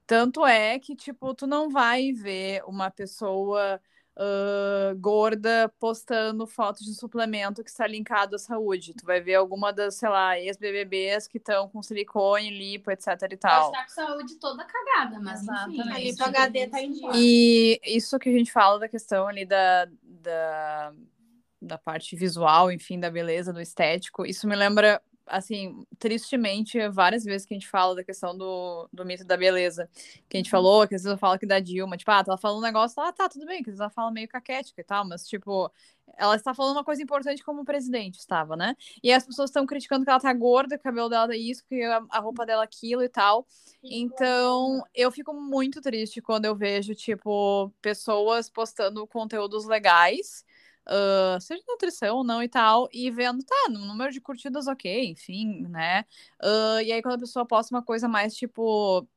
Tanto 0.05 0.45
é 0.45 0.77
que, 0.77 0.93
tipo, 0.93 1.33
tu 1.33 1.47
não 1.47 1.69
vai 1.69 2.11
ver 2.11 2.63
uma 2.65 2.91
pessoa 2.91 3.79
uh, 4.17 4.95
gorda 4.99 5.71
postando 5.79 6.45
fotos 6.45 6.85
de 6.85 6.93
suplemento 6.93 7.63
que 7.63 7.69
está 7.69 7.87
linkado 7.87 8.35
à 8.35 8.39
saúde. 8.39 8.93
Tu 8.93 9.05
vai 9.05 9.21
ver 9.21 9.35
alguma 9.35 9.71
das, 9.71 9.95
sei 9.95 10.09
lá, 10.09 10.39
ex-BBBs 10.39 11.27
que 11.27 11.37
estão 11.37 11.67
com 11.69 11.81
silicone, 11.81 12.49
lipo, 12.49 12.91
etc 12.91 13.07
e 13.31 13.37
tal. 13.37 13.71
Pode 13.71 13.77
estar 13.77 13.83
com 13.83 14.07
saúde 14.07 14.35
toda 14.35 14.65
cagada, 14.65 15.19
mas 15.19 15.41
Exatamente. 15.41 15.79
enfim. 15.79 15.91
A 15.91 15.99
lipo 15.99 16.23
HD 16.23 16.67
tá 16.67 16.81
em 16.81 16.91
dia. 16.91 17.09
E 17.13 17.79
isso 17.85 18.19
que 18.19 18.29
a 18.29 18.33
gente 18.33 18.51
fala 18.51 18.79
da 18.79 18.89
questão 18.89 19.27
ali 19.27 19.45
da, 19.45 19.87
da, 20.03 20.93
da 21.61 21.77
parte 21.77 22.15
visual, 22.15 22.71
enfim, 22.71 22.99
da 22.99 23.09
beleza, 23.09 23.53
do 23.53 23.61
estético, 23.61 24.25
isso 24.25 24.47
me 24.47 24.55
lembra 24.55 25.01
assim, 25.31 25.85
tristemente, 25.97 26.77
várias 26.89 27.23
vezes 27.23 27.47
que 27.47 27.53
a 27.53 27.57
gente 27.57 27.67
fala 27.67 27.95
da 27.95 28.03
questão 28.03 28.37
do, 28.37 28.87
do 28.91 29.05
mito 29.05 29.23
da 29.23 29.37
beleza. 29.37 29.89
Que 30.27 30.35
a 30.35 30.39
gente 30.39 30.47
uhum. 30.47 30.51
falou, 30.51 30.87
que 30.87 30.95
às 30.95 31.03
vezes 31.03 31.13
eu 31.13 31.17
falo 31.17 31.39
que 31.39 31.45
da 31.45 31.59
Dilma, 31.59 31.95
tipo, 31.95 32.11
ah, 32.11 32.23
ela 32.27 32.37
falando 32.37 32.59
um 32.59 32.63
negócio, 32.63 33.01
ah, 33.01 33.11
tá, 33.13 33.29
tudo 33.29 33.45
bem, 33.45 33.63
que 33.63 33.69
às 33.69 33.73
vezes 33.73 33.79
ela 33.79 33.89
fala 33.89 34.11
meio 34.11 34.27
caquética 34.27 34.81
e 34.81 34.83
tal, 34.83 35.07
mas, 35.07 35.25
tipo, 35.27 35.71
ela 36.17 36.35
está 36.35 36.53
falando 36.53 36.75
uma 36.75 36.83
coisa 36.83 37.01
importante 37.01 37.43
como 37.43 37.63
presidente 37.63 38.19
estava, 38.19 38.55
né? 38.55 38.75
E 39.01 39.11
as 39.11 39.25
pessoas 39.25 39.49
estão 39.49 39.65
criticando 39.65 40.03
que 40.03 40.11
ela 40.11 40.19
tá 40.19 40.33
gorda, 40.33 40.75
que 40.75 40.81
o 40.81 40.83
cabelo 40.83 41.09
dela 41.09 41.33
é 41.33 41.37
isso, 41.37 41.63
que 41.65 41.81
a, 41.81 42.03
a 42.09 42.19
roupa 42.19 42.45
dela 42.45 42.63
é 42.63 42.65
aquilo 42.65 43.01
e 43.01 43.09
tal. 43.09 43.47
Então, 43.83 44.83
eu 44.93 45.09
fico 45.11 45.33
muito 45.33 45.81
triste 45.81 46.21
quando 46.21 46.45
eu 46.45 46.55
vejo, 46.55 46.93
tipo, 46.93 47.71
pessoas 47.81 48.49
postando 48.49 49.07
conteúdos 49.07 49.65
legais 49.65 50.45
uh, 50.87 51.39
seja 51.39 51.63
nutrição 51.67 52.17
ou 52.17 52.23
não 52.23 52.41
e 52.41 52.47
tal, 52.47 52.87
e 52.91 53.09
vendo, 53.11 53.43
tá, 53.43 53.69
no 53.69 53.85
número 53.85 54.11
de 54.11 54.21
curtidas, 54.21 54.67
ok, 54.67 55.05
enfim, 55.09 55.67
né? 55.67 56.05
Uh, 56.41 56.81
e 56.83 56.91
aí 56.91 57.01
quando 57.01 57.15
a 57.15 57.19
pessoa 57.19 57.45
posta 57.45 57.75
uma 57.75 57.83
coisa 57.83 58.07
mais, 58.07 58.35
tipo, 58.35 59.07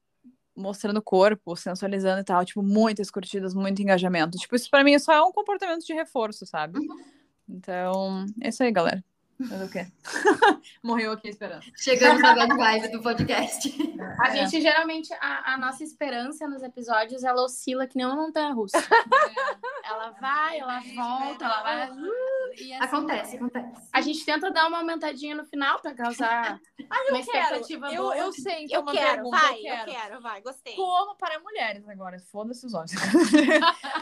mostrando 0.56 0.98
o 0.98 1.02
corpo, 1.02 1.56
sensualizando 1.56 2.20
e 2.20 2.24
tal, 2.24 2.44
tipo, 2.44 2.62
muitas 2.62 3.10
curtidas, 3.10 3.54
muito 3.54 3.82
engajamento. 3.82 4.38
Tipo, 4.38 4.54
isso 4.54 4.70
pra 4.70 4.84
mim 4.84 4.98
só 4.98 5.12
é 5.12 5.22
um 5.22 5.32
comportamento 5.32 5.84
de 5.84 5.92
reforço, 5.92 6.46
sabe? 6.46 6.78
Uhum. 6.78 7.04
Então, 7.48 8.26
é 8.40 8.48
isso 8.48 8.62
aí, 8.62 8.70
galera. 8.70 9.04
Mas 9.39 9.62
o 9.62 9.70
quê? 9.70 9.87
Morreu 10.82 11.12
aqui 11.12 11.28
esperando. 11.28 11.64
Chegamos 11.76 12.22
na 12.22 12.35
bad 12.35 12.57
vibe 12.57 12.89
do 12.89 13.03
podcast. 13.03 13.74
A 14.20 14.28
é. 14.28 14.37
gente 14.37 14.61
geralmente, 14.61 15.12
a, 15.14 15.55
a, 15.55 15.59
nossa 15.59 15.82
esperança 15.82 16.47
nos 16.47 16.62
episódios, 16.62 17.24
ela 17.24 17.43
oscila 17.43 17.87
que 17.87 17.97
nem 17.97 18.07
uma 18.07 18.14
montanha 18.14 18.53
russa. 18.53 18.78
É. 18.78 18.85
Ela 19.87 20.12
vai, 20.12 20.59
ela 20.59 20.80
volta, 20.97 21.45
ela 21.45 21.62
vai. 21.62 21.82
Assim, 21.82 22.72
acontece, 22.80 23.37
acontece. 23.37 23.89
A 23.93 24.01
gente 24.01 24.24
tenta 24.24 24.51
dar 24.51 24.66
uma 24.66 24.78
aumentadinha 24.78 25.35
no 25.35 25.45
final 25.45 25.78
para 25.78 25.95
causar 25.95 26.59
ah, 26.91 27.05
uma 27.11 27.20
expectativa 27.20 27.93
eu, 27.93 28.03
boa. 28.03 28.16
Eu 28.16 28.32
sei 28.32 28.66
que 28.66 28.74
eu 28.74 28.80
uma 28.80 28.93
quero, 28.93 29.14
pergunta. 29.14 29.37
Vai, 29.37 29.59
eu 29.59 29.62
quero. 29.62 29.91
eu 29.91 29.95
quero, 29.95 30.22
vai, 30.22 30.41
gostei. 30.41 30.74
Como 30.74 31.16
para 31.16 31.39
mulheres 31.39 31.87
agora, 31.87 32.18
foda-se 32.18 32.64
os 32.64 32.72
homens. 32.72 32.95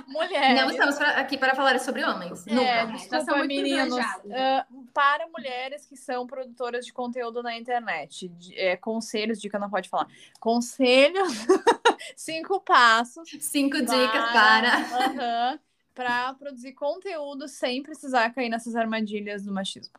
mulheres. 0.07 0.61
Não 0.61 0.70
estamos 0.70 1.01
aqui 1.01 1.37
para 1.37 1.55
falar 1.57 1.80
sobre 1.80 2.05
homens. 2.05 2.47
É, 2.47 2.85
Nunca. 2.85 2.99
Desculpa, 2.99 3.45
meninos. 3.45 3.97
Uh, 3.97 4.87
para 4.95 5.22
mulheres 5.27 5.87
que 5.87 5.97
são 5.97 6.27
produtoras 6.27 6.87
de 6.87 6.93
conteúdo 6.93 7.43
na 7.43 7.57
internet. 7.57 8.29
De, 8.29 8.59
é, 8.59 8.77
conselhos, 8.77 9.41
dica 9.41 9.59
não 9.59 9.70
pode 9.70 9.89
falar. 9.89 10.09
Conselhos, 10.41 11.33
cinco 12.16 12.61
passos. 12.61 13.29
Cinco 13.41 13.85
para, 13.85 13.97
dicas 13.97 14.33
para. 14.33 15.59
Uh 15.59 15.73
para 15.95 16.35
produzir 16.35 16.73
conteúdo 16.73 17.49
sem 17.49 17.83
precisar 17.83 18.31
cair 18.31 18.49
nessas 18.49 18.75
armadilhas 18.75 19.45
do 19.45 19.53
machismo. 19.53 19.93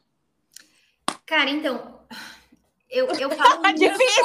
Cara, 1.25 1.49
então. 1.49 1.99
Eu, 2.89 3.07
eu 3.07 3.29
falo. 3.31 3.63
É 3.65 3.73
difícil! 3.73 4.23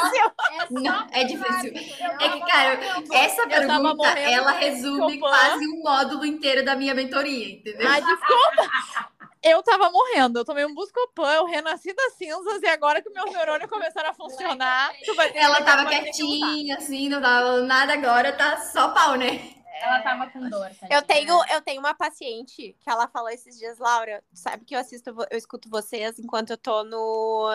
Não, 0.70 1.06
é 1.10 1.24
difícil. 1.24 1.72
É 2.20 2.28
que, 2.28 2.40
cara, 2.40 2.80
essa 3.12 3.46
pergunta, 3.46 4.08
ela 4.18 4.52
resume 4.52 5.18
quase 5.18 5.66
um 5.68 5.82
módulo 5.82 6.26
inteiro 6.26 6.64
da 6.64 6.76
minha 6.76 6.94
mentoria, 6.94 7.54
entendeu? 7.54 7.88
Ah, 7.88 8.00
desculpa! 8.00 9.08
Eu 9.42 9.62
tava 9.62 9.90
morrendo, 9.90 10.40
eu 10.40 10.44
tomei 10.44 10.64
um 10.64 10.74
Buscopan, 10.74 11.32
eu 11.32 11.46
renasci 11.46 11.94
das 11.94 12.14
cinzas 12.14 12.60
e 12.62 12.66
agora 12.66 13.00
que 13.00 13.08
meus 13.10 13.32
neurônios 13.32 13.70
começaram 13.70 14.10
a 14.10 14.14
funcionar. 14.14 14.92
Ela 15.34 15.62
tava 15.62 15.86
quietinha, 15.86 16.76
assim, 16.76 17.08
não 17.08 17.20
dava 17.20 17.60
nada, 17.62 17.92
agora 17.92 18.32
tá 18.32 18.56
só 18.60 18.88
pau, 18.88 19.14
né? 19.14 19.54
Ela 19.80 20.02
tava 20.02 20.28
com 20.30 20.48
dor. 20.48 20.70
Eu 20.90 21.02
tenho, 21.02 21.40
eu 21.52 21.60
tenho 21.62 21.78
uma 21.78 21.94
paciente 21.94 22.76
que 22.80 22.90
ela 22.90 23.06
falou 23.06 23.28
esses 23.30 23.56
dias, 23.56 23.78
Laura, 23.78 24.24
sabe 24.32 24.64
que 24.64 24.74
eu 24.74 24.80
assisto, 24.80 25.14
eu 25.30 25.38
escuto 25.38 25.70
vocês 25.70 26.18
enquanto 26.18 26.50
eu 26.50 26.58
tô 26.58 26.82
no 26.82 27.48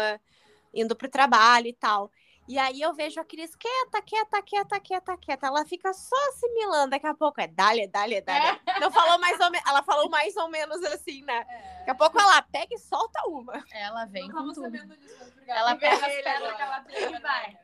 indo 0.73 0.95
pro 0.95 1.09
trabalho 1.09 1.67
e 1.67 1.73
tal. 1.73 2.09
E 2.47 2.59
aí 2.59 2.81
eu 2.81 2.93
vejo 2.93 3.19
a 3.21 3.23
Cris 3.23 3.55
quieta, 3.55 4.01
quieta, 4.01 4.41
quieta, 4.41 4.79
quieta, 4.79 5.17
quieta. 5.17 5.47
Ela 5.47 5.65
fica 5.65 5.93
só 5.93 6.15
assimilando. 6.29 6.91
Daqui 6.91 7.07
a 7.07 7.13
pouco 7.13 7.39
é 7.39 7.47
dale, 7.47 7.87
dale, 7.87 8.21
dale. 8.21 8.59
É. 8.65 8.79
Não 8.79 8.91
falou 8.91 9.17
mais 9.17 9.39
ou 9.39 9.49
menos. 9.49 9.67
Ela 9.67 9.81
falou 9.83 10.09
mais 10.09 10.35
ou 10.35 10.49
menos 10.49 10.83
assim, 10.83 11.23
né? 11.23 11.45
É. 11.47 11.77
Daqui 11.79 11.91
a 11.91 11.95
pouco 11.95 12.19
ela 12.19 12.41
pega 12.41 12.73
e 12.73 12.77
solta 12.77 13.19
uma. 13.27 13.63
Ela 13.71 14.05
vem 14.05 14.27
Não 14.27 14.47
com 14.47 14.53
tudo. 14.53 14.71
Disso, 14.71 15.33
ela 15.47 15.75
pega 15.75 16.05
as 16.05 16.15
pedras 16.15 16.55
que 16.55 16.61
ela 16.61 16.79
tem 16.81 17.15
e 17.15 17.19
vai. 17.19 17.57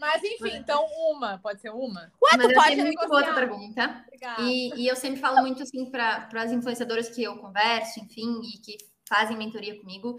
Mas 0.00 0.22
enfim, 0.24 0.56
então 0.56 0.84
uma. 1.10 1.38
Pode 1.38 1.60
ser 1.60 1.70
uma? 1.70 2.00
Ué, 2.00 2.36
Mas 2.36 2.46
tu 2.48 2.54
pode 2.54 2.68
tenho 2.70 2.84
muito 2.84 3.12
outra 3.12 3.34
pergunta. 3.34 4.04
E, 4.40 4.82
e, 4.82 4.88
eu 4.88 4.96
sempre 4.96 5.20
falo 5.20 5.40
muito 5.42 5.62
assim 5.62 5.88
para 5.90 6.28
as 6.34 6.50
influenciadoras 6.50 7.08
que 7.08 7.22
eu 7.22 7.36
converso, 7.38 8.00
enfim, 8.00 8.40
e 8.42 8.58
que 8.58 8.78
fazem 9.08 9.36
mentoria 9.36 9.78
comigo. 9.78 10.16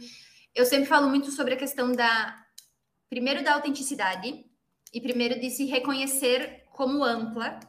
Eu 0.55 0.65
sempre 0.65 0.85
falo 0.87 1.07
muito 1.09 1.31
sobre 1.31 1.53
a 1.53 1.57
questão 1.57 1.91
da 1.91 2.35
primeiro 3.09 3.43
da 3.43 3.55
autenticidade 3.55 4.45
e 4.93 5.01
primeiro 5.01 5.39
de 5.39 5.49
se 5.49 5.65
reconhecer 5.65 6.65
como 6.71 7.03
ampla, 7.03 7.59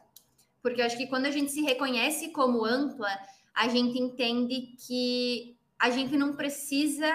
porque 0.62 0.80
eu 0.80 0.86
acho 0.86 0.97
que 0.97 1.07
quando 1.07 1.26
a 1.26 1.30
gente 1.30 1.51
se 1.51 1.62
reconhece 1.62 2.28
como 2.28 2.64
ampla, 2.64 3.11
a 3.55 3.68
gente 3.68 3.99
entende 3.99 4.74
que 4.86 5.57
a 5.78 5.91
gente 5.91 6.16
não 6.16 6.36
precisa 6.36 7.09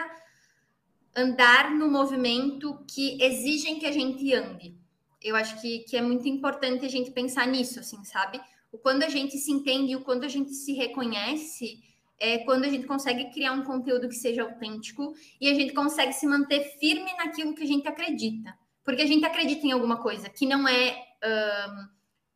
andar 1.16 1.72
no 1.72 1.90
movimento 1.90 2.84
que 2.88 3.22
exigem 3.24 3.80
que 3.80 3.86
a 3.86 3.92
gente 3.92 4.34
ande. 4.34 4.76
Eu 5.22 5.36
acho 5.36 5.62
que, 5.62 5.80
que 5.80 5.96
é 5.96 6.02
muito 6.02 6.28
importante 6.28 6.86
a 6.86 6.90
gente 6.90 7.12
pensar 7.12 7.48
nisso, 7.48 7.80
assim, 7.80 8.04
sabe? 8.04 8.42
o 8.76 8.78
quando 8.78 9.04
a 9.04 9.10
gente 9.10 9.38
se 9.38 9.52
entende 9.54 9.94
e 9.94 9.96
o 9.96 10.02
quando 10.02 10.26
a 10.26 10.28
gente 10.28 10.54
se 10.54 10.74
reconhece 10.74 11.82
é 12.20 12.40
quando 12.40 12.66
a 12.66 12.70
gente 12.70 12.88
consegue 12.88 13.32
criar 13.32 13.52
um 13.52 13.64
conteúdo 13.64 14.08
que 14.08 14.16
seja 14.16 14.44
autêntico 14.44 15.14
e 15.40 15.50
a 15.50 15.54
gente 15.54 15.74
consegue 15.74 16.14
se 16.14 16.26
manter 16.26 16.62
firme 16.80 17.12
naquilo 17.18 17.54
que 17.54 17.64
a 17.64 17.68
gente 17.68 17.88
acredita. 17.88 18.58
Porque 18.84 19.02
a 19.02 19.08
gente 19.08 19.26
acredita 19.26 19.66
em 19.66 19.72
alguma 19.72 20.02
coisa 20.02 20.30
que 20.30 20.46
não 20.46 20.68
é 20.68 20.96
um, 21.24 21.88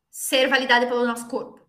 ser 0.10 0.48
validada 0.48 0.88
pelo 0.88 1.06
nosso 1.06 1.28
corpo. 1.28 1.60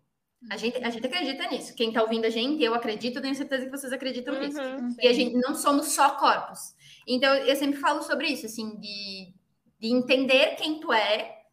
A 0.49 0.57
gente, 0.57 0.83
a 0.83 0.89
gente 0.89 1.05
acredita 1.05 1.47
nisso. 1.49 1.75
Quem 1.75 1.89
está 1.89 2.01
ouvindo 2.01 2.25
a 2.25 2.29
gente, 2.29 2.63
eu 2.63 2.73
acredito, 2.73 3.17
eu 3.17 3.21
tenho 3.21 3.35
certeza 3.35 3.65
que 3.65 3.71
vocês 3.71 3.93
acreditam 3.93 4.39
nisso. 4.39 4.59
Uhum, 4.59 4.95
e 4.99 5.07
a 5.07 5.13
gente 5.13 5.35
não 5.35 5.53
somos 5.53 5.89
só 5.89 6.15
corpos. 6.15 6.73
Então, 7.07 7.33
eu 7.35 7.55
sempre 7.55 7.79
falo 7.79 8.01
sobre 8.01 8.27
isso, 8.27 8.47
assim, 8.47 8.75
de, 8.79 9.33
de 9.79 9.87
entender 9.87 10.55
quem 10.55 10.79
tu 10.79 10.91
é, 10.91 11.43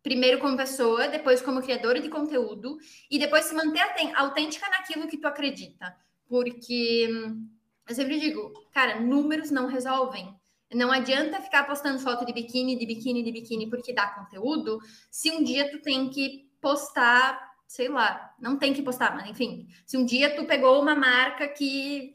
primeiro 0.00 0.38
como 0.38 0.56
pessoa, 0.56 1.08
depois 1.08 1.42
como 1.42 1.60
criadora 1.60 2.00
de 2.00 2.08
conteúdo, 2.08 2.78
e 3.10 3.18
depois 3.18 3.46
se 3.46 3.54
manter 3.54 3.82
autêntica 4.14 4.70
naquilo 4.70 5.08
que 5.08 5.18
tu 5.18 5.26
acredita. 5.26 5.96
Porque 6.28 7.08
eu 7.88 7.94
sempre 7.94 8.18
digo, 8.18 8.52
cara, 8.72 9.00
números 9.00 9.50
não 9.50 9.66
resolvem. 9.66 10.34
Não 10.72 10.90
adianta 10.90 11.40
ficar 11.40 11.64
postando 11.64 12.00
foto 12.00 12.26
de 12.26 12.32
biquíni, 12.32 12.76
de 12.76 12.86
biquíni, 12.86 13.22
de 13.22 13.30
biquíni, 13.30 13.70
porque 13.70 13.92
dá 13.92 14.08
conteúdo, 14.08 14.78
se 15.10 15.30
um 15.30 15.44
dia 15.44 15.70
tu 15.70 15.80
tem 15.80 16.10
que 16.10 16.50
postar, 16.60 17.40
sei 17.68 17.88
lá, 17.88 18.34
não 18.40 18.58
tem 18.58 18.74
que 18.74 18.82
postar, 18.82 19.14
mas 19.14 19.30
enfim, 19.30 19.68
se 19.86 19.96
um 19.96 20.04
dia 20.04 20.34
tu 20.34 20.44
pegou 20.44 20.82
uma 20.82 20.94
marca 20.94 21.46
que 21.48 22.12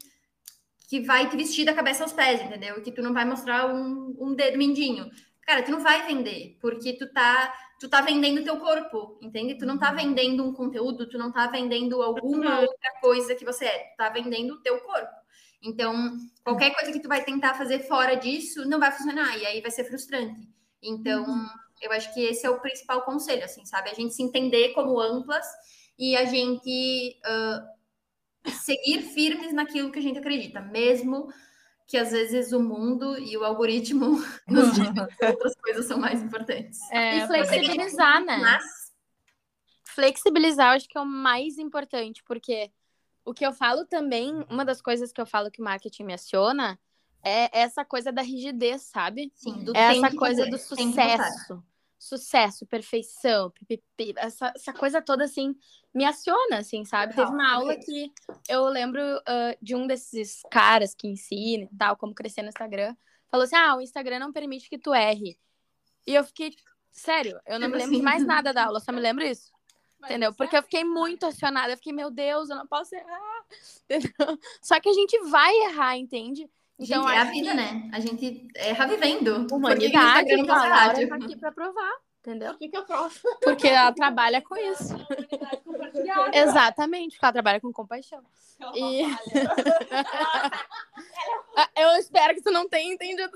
que 0.92 1.00
vai 1.00 1.26
te 1.26 1.34
vestir 1.38 1.64
da 1.64 1.72
cabeça 1.72 2.02
aos 2.02 2.12
pés, 2.12 2.42
entendeu? 2.42 2.82
Que 2.82 2.92
tu 2.92 3.00
não 3.00 3.14
vai 3.14 3.24
mostrar 3.24 3.74
um, 3.74 4.14
um 4.20 4.34
dedo 4.34 4.58
mindinho. 4.58 5.10
Cara, 5.40 5.62
tu 5.62 5.70
não 5.70 5.80
vai 5.80 6.06
vender, 6.06 6.58
porque 6.60 6.92
tu 6.92 7.10
tá, 7.10 7.50
tu 7.82 7.88
tá 7.88 8.00
vendendo 8.00 8.44
teu 8.44 8.58
corpo, 8.58 9.18
entende? 9.20 9.56
Tu 9.58 9.66
não 9.66 9.76
tá 9.76 9.90
vendendo 9.90 10.44
um 10.44 10.52
conteúdo, 10.52 11.08
tu 11.08 11.18
não 11.18 11.32
tá 11.32 11.48
vendendo 11.48 12.00
alguma 12.00 12.58
Uhum. 12.58 12.62
outra 12.62 13.00
coisa 13.00 13.34
que 13.34 13.44
você 13.44 13.64
é, 13.64 13.78
tu 13.90 13.96
tá 13.96 14.08
vendendo 14.08 14.54
o 14.54 14.62
teu 14.62 14.78
corpo. 14.82 15.10
Então, 15.60 16.16
qualquer 16.44 16.72
coisa 16.72 16.92
que 16.92 17.00
tu 17.00 17.08
vai 17.08 17.24
tentar 17.24 17.54
fazer 17.54 17.80
fora 17.80 18.14
disso 18.14 18.64
não 18.68 18.78
vai 18.78 18.92
funcionar, 18.92 19.36
e 19.36 19.44
aí 19.44 19.60
vai 19.60 19.72
ser 19.72 19.82
frustrante. 19.82 20.48
Então, 20.80 21.26
eu 21.80 21.90
acho 21.90 22.14
que 22.14 22.22
esse 22.22 22.46
é 22.46 22.50
o 22.50 22.60
principal 22.60 23.02
conselho, 23.02 23.44
assim, 23.44 23.64
sabe? 23.64 23.90
A 23.90 23.94
gente 23.94 24.14
se 24.14 24.22
entender 24.22 24.68
como 24.74 25.00
amplas 25.00 25.44
e 25.98 26.16
a 26.16 26.24
gente 26.24 27.18
ah, 27.24 27.66
seguir 28.46 29.02
firmes 29.02 29.52
naquilo 29.52 29.90
que 29.90 29.98
a 29.98 30.02
gente 30.02 30.20
acredita, 30.20 30.60
mesmo 30.60 31.32
que 31.86 31.96
às 31.96 32.10
vezes 32.10 32.52
o 32.52 32.60
mundo 32.60 33.18
e 33.18 33.36
o 33.36 33.44
algoritmo 33.44 34.22
nos 34.48 34.74
digam 34.74 35.06
que 35.06 35.24
outras 35.26 35.54
coisas 35.56 35.86
são 35.86 35.98
mais 35.98 36.22
importantes. 36.22 36.80
É, 36.90 37.18
E 37.18 37.26
flexibilizar, 37.26 38.24
né? 38.24 38.38
Mas, 38.38 38.64
Flexibilizar, 39.84 40.72
eu 40.72 40.76
acho 40.76 40.88
que 40.88 40.96
é 40.96 41.00
o 41.00 41.06
mais 41.06 41.58
importante, 41.58 42.22
porque 42.24 42.70
o 43.24 43.34
que 43.34 43.44
eu 43.44 43.52
falo 43.52 43.84
também, 43.84 44.44
uma 44.48 44.64
das 44.64 44.80
coisas 44.80 45.12
que 45.12 45.20
eu 45.20 45.26
falo 45.26 45.50
que 45.50 45.60
o 45.60 45.64
marketing 45.64 46.04
me 46.04 46.14
aciona 46.14 46.78
é 47.22 47.60
essa 47.60 47.84
coisa 47.84 48.10
da 48.10 48.22
rigidez, 48.22 48.82
sabe? 48.82 49.30
sim, 49.34 49.62
do 49.64 49.76
É 49.76 49.96
essa 49.96 50.10
coisa 50.16 50.44
fazer, 50.46 50.50
do 50.50 50.76
tem 50.76 50.90
que 50.90 50.96
botar. 50.96 51.24
sucesso. 51.24 51.62
Sucesso, 52.02 52.66
perfeição, 52.66 53.50
pipipi, 53.50 54.12
essa, 54.16 54.52
essa 54.56 54.72
coisa 54.72 55.00
toda, 55.00 55.22
assim, 55.22 55.54
me 55.94 56.04
aciona, 56.04 56.58
assim, 56.58 56.84
sabe? 56.84 57.14
Teve 57.14 57.30
uma 57.30 57.54
aula 57.54 57.76
que 57.76 58.12
eu 58.48 58.64
lembro 58.66 59.00
ah, 59.24 59.56
de 59.62 59.76
um 59.76 59.86
desses 59.86 60.42
caras 60.50 60.96
que 60.96 61.06
ensina 61.06 61.68
e 61.72 61.76
tal, 61.78 61.96
como 61.96 62.12
crescer 62.12 62.42
no 62.42 62.48
Instagram, 62.48 62.96
falou 63.30 63.44
assim, 63.44 63.54
ah, 63.54 63.76
o 63.76 63.80
Instagram 63.80 64.18
não 64.18 64.32
permite 64.32 64.68
que 64.68 64.78
tu 64.78 64.92
erre. 64.92 65.38
E 66.04 66.12
eu 66.12 66.24
fiquei, 66.24 66.56
sério, 66.90 67.40
eu 67.46 67.60
não 67.60 67.68
Tipo 67.68 67.76
me 67.76 67.78
lembro 67.78 67.90
de 67.90 67.96
assim. 67.98 68.02
mais 68.02 68.26
nada 68.26 68.52
da 68.52 68.64
aula, 68.64 68.80
só 68.80 68.90
me 68.90 69.00
lembro 69.00 69.24
isso. 69.24 69.52
Entendeu? 70.04 70.34
Porque 70.34 70.56
eu 70.56 70.62
fiquei 70.64 70.82
muito 70.82 71.24
acionada. 71.24 71.72
Eu 71.72 71.76
fiquei, 71.76 71.92
meu 71.92 72.10
Deus, 72.10 72.50
eu 72.50 72.56
não 72.56 72.66
posso 72.66 72.92
errar. 72.96 73.44
Entendeu? 73.88 74.38
Só 74.60 74.80
que 74.80 74.88
a 74.88 74.92
gente 74.92 75.16
vai 75.30 75.54
errar, 75.66 75.96
entende? 75.96 76.50
Então, 76.78 77.02
gente, 77.06 77.12
é 77.14 77.18
a 77.20 77.24
vida, 77.24 77.50
que 77.50 77.56
né? 77.56 77.90
A 77.92 78.00
gente 78.00 78.48
erra 78.56 78.86
vivendo. 78.86 79.46
Humanidade, 79.52 79.90
Porque 79.92 79.96
no 79.98 80.04
Instagram 80.04 80.36
não 80.36 80.44
então, 80.44 80.54
a 80.54 80.58
passa 80.58 80.68
Laura 80.68 80.86
rádio. 80.86 81.08
tá 81.08 81.14
aqui 81.16 81.36
pra 81.36 81.52
provar, 81.52 81.92
entendeu? 82.20 82.52
O 82.52 82.58
que, 82.58 82.68
que 82.68 82.76
eu 82.76 82.84
provo? 82.84 83.14
Porque 83.42 83.68
ela 83.68 83.92
trabalha 83.92 84.42
com 84.42 84.56
isso. 84.56 84.94
Exatamente, 86.32 87.12
porque 87.12 87.24
ela 87.24 87.32
trabalha 87.32 87.60
com 87.60 87.72
compaixão. 87.72 88.22
E- 88.74 89.02
Ah, 91.54 91.68
Eu 91.76 91.90
espero 91.98 92.34
que 92.34 92.40
tu 92.42 92.50
não 92.50 92.68
tenha 92.68 92.92
entendido. 92.94 93.22
Eu 93.22 93.30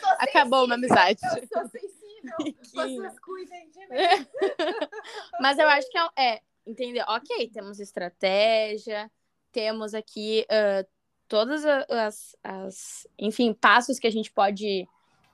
tô 0.00 0.08
Acabou 0.18 0.64
uma 0.64 0.74
amizade. 0.74 1.18
Eu 1.22 1.46
sou 1.46 1.68
sensível. 1.68 2.36
Vocês 2.74 3.20
cuidem 3.20 3.70
de 3.70 3.78
mim. 3.80 3.86
Mas 5.40 5.58
eu 5.58 5.68
acho 5.68 5.88
que 5.90 5.98
é, 5.98 6.08
é 6.34 6.40
entender, 6.66 7.04
ok, 7.06 7.50
temos 7.52 7.78
estratégia, 7.78 9.10
temos 9.52 9.94
aqui 9.94 10.46
ah, 10.50 10.84
todas 11.28 11.64
as, 11.64 12.36
as, 12.42 13.08
enfim, 13.18 13.52
passos 13.52 13.98
que 13.98 14.06
a 14.06 14.10
gente 14.10 14.32
pode 14.32 14.88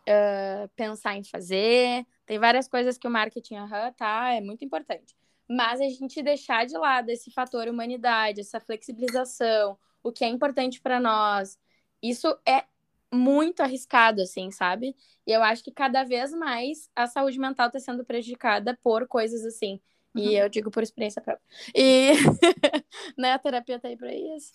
ah, 0.07 0.68
pensar 0.76 1.16
em 1.16 1.24
fazer. 1.24 2.07
Tem 2.26 2.38
várias 2.38 2.68
coisas 2.68 2.99
que 2.99 3.07
o 3.07 3.11
marketing, 3.11 3.57
aham, 3.57 3.92
tá, 3.92 4.32
é 4.32 4.40
muito 4.40 4.64
importante. 4.64 5.14
Mas 5.49 5.80
a 5.80 5.84
gente 5.84 6.22
deixar 6.22 6.66
de 6.66 6.76
lado 6.76 7.11
esse 7.11 7.30
fator 7.30 7.68
humanidade, 7.68 8.40
essa 8.40 8.61
flexibilização, 8.61 9.78
o 10.03 10.12
que 10.12 10.24
é 10.24 10.28
importante 10.28 10.80
para 10.80 10.99
nós, 11.01 11.59
isso 12.03 12.38
é 12.47 12.64
muito 13.12 13.61
arriscado, 13.62 14.22
assim, 14.22 14.51
sabe? 14.51 14.97
E 15.26 15.32
eu 15.32 15.42
acho 15.42 15.62
que 15.62 15.70
cada 15.70 16.03
vez 16.05 16.32
mais 16.32 16.90
a 16.97 17.07
saúde 17.07 17.38
mental 17.38 17.68
está 17.68 17.78
sendo 17.78 18.05
prejudicada 18.05 18.78
por 18.82 19.07
coisas 19.07 19.45
assim. 19.45 19.80
E 20.17 20.35
eu 20.37 20.49
digo 20.49 20.71
por 20.71 20.83
experiência 20.83 21.21
própria. 21.21 21.45
E 21.75 22.12
né, 23.19 23.33
a 23.33 23.39
terapia 23.39 23.81
tá 23.81 23.89
aí 23.89 23.97
pra 23.97 24.15
isso. 24.15 24.53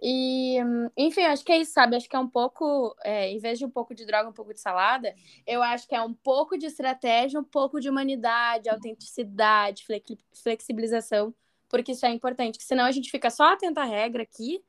E, 0.00 0.56
enfim, 0.96 1.22
acho 1.22 1.44
que 1.44 1.52
é 1.52 1.58
isso, 1.58 1.72
sabe? 1.72 1.96
Acho 1.96 2.08
que 2.08 2.16
é 2.16 2.18
um 2.18 2.28
pouco, 2.28 2.94
é, 3.02 3.28
em 3.30 3.38
vez 3.38 3.58
de 3.58 3.64
um 3.64 3.70
pouco 3.70 3.94
de 3.94 4.06
droga, 4.06 4.28
um 4.28 4.32
pouco 4.32 4.54
de 4.54 4.60
salada, 4.60 5.14
eu 5.46 5.62
acho 5.62 5.86
que 5.88 5.94
é 5.94 6.00
um 6.00 6.14
pouco 6.14 6.56
de 6.56 6.66
estratégia, 6.66 7.40
um 7.40 7.44
pouco 7.44 7.80
de 7.80 7.88
humanidade, 7.90 8.68
autenticidade, 8.68 9.84
flex- 9.84 10.16
flexibilização, 10.42 11.34
porque 11.68 11.92
isso 11.92 12.06
é 12.06 12.10
importante, 12.10 12.58
que 12.58 12.64
senão 12.64 12.84
a 12.84 12.92
gente 12.92 13.10
fica 13.10 13.30
só 13.30 13.52
atento 13.52 13.80
à 13.80 13.84
regra 13.84 14.22
aqui, 14.22 14.62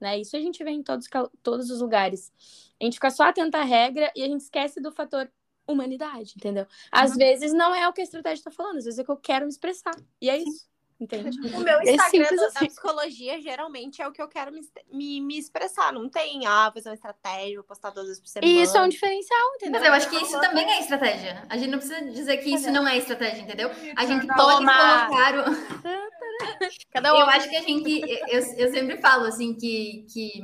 né? 0.00 0.18
Isso 0.18 0.36
a 0.36 0.40
gente 0.40 0.62
vê 0.64 0.70
em 0.70 0.82
todos, 0.82 1.06
todos 1.42 1.70
os 1.70 1.80
lugares. 1.80 2.32
A 2.80 2.84
gente 2.84 2.94
fica 2.94 3.10
só 3.10 3.24
atento 3.24 3.56
à 3.56 3.62
regra 3.62 4.10
e 4.16 4.22
a 4.22 4.26
gente 4.26 4.40
esquece 4.40 4.80
do 4.80 4.90
fator 4.90 5.30
humanidade, 5.66 6.34
entendeu? 6.36 6.66
Às 6.90 7.14
vezes 7.16 7.52
não 7.52 7.74
é 7.74 7.88
o 7.88 7.92
que 7.92 8.00
a 8.00 8.04
estratégia 8.04 8.40
está 8.40 8.50
falando, 8.50 8.78
às 8.78 8.84
vezes 8.84 8.98
é 8.98 9.02
o 9.02 9.04
que 9.04 9.10
eu 9.12 9.16
quero 9.16 9.44
me 9.46 9.50
expressar. 9.50 9.94
E 10.20 10.28
é 10.28 10.36
isso, 10.38 10.66
entende? 11.00 11.30
O 11.56 11.60
meu 11.60 11.78
É 11.80 11.94
Instagram 11.94 12.36
da- 12.36 12.46
assim. 12.46 12.54
da 12.60 12.66
psicologia 12.66 13.40
geralmente 13.40 14.02
é 14.02 14.06
o 14.08 14.12
que 14.12 14.20
eu 14.20 14.28
quero 14.28 14.52
me, 14.52 14.60
me, 14.92 15.20
me 15.20 15.38
expressar. 15.38 15.92
Não 15.92 16.08
tem, 16.08 16.46
ah, 16.46 16.70
fazer 16.74 16.88
uma 16.88 16.94
estratégia, 16.94 17.56
vou 17.56 17.64
postar 17.64 17.90
duas 17.90 18.06
vezes 18.06 18.20
por 18.20 18.28
semana. 18.28 18.52
E 18.52 18.62
isso 18.62 18.76
é 18.76 18.82
um 18.82 18.88
diferencial, 18.88 19.54
entendeu? 19.56 19.80
Mas 19.80 19.88
eu 19.88 19.94
acho 19.94 20.10
que 20.10 20.16
isso 20.16 20.40
também 20.40 20.68
é 20.70 20.80
estratégia. 20.80 21.46
A 21.48 21.56
gente 21.56 21.70
não 21.70 21.78
precisa 21.78 22.04
dizer 22.10 22.36
que 22.38 22.54
isso 22.54 22.70
não 22.70 22.86
é 22.86 22.98
estratégia, 22.98 23.42
entendeu? 23.42 23.70
A 23.96 24.04
gente 24.04 24.26
pode 24.26 24.56
Toma! 24.66 25.06
colocar 25.06 25.34
o... 25.38 25.44
Cada 26.92 27.14
um. 27.14 27.18
Eu 27.20 27.26
acho 27.26 27.48
que 27.48 27.56
a 27.56 27.62
gente, 27.62 28.00
eu, 28.28 28.40
eu 28.58 28.70
sempre 28.72 28.96
falo 28.98 29.24
assim 29.26 29.54
que, 29.54 30.06
que 30.12 30.42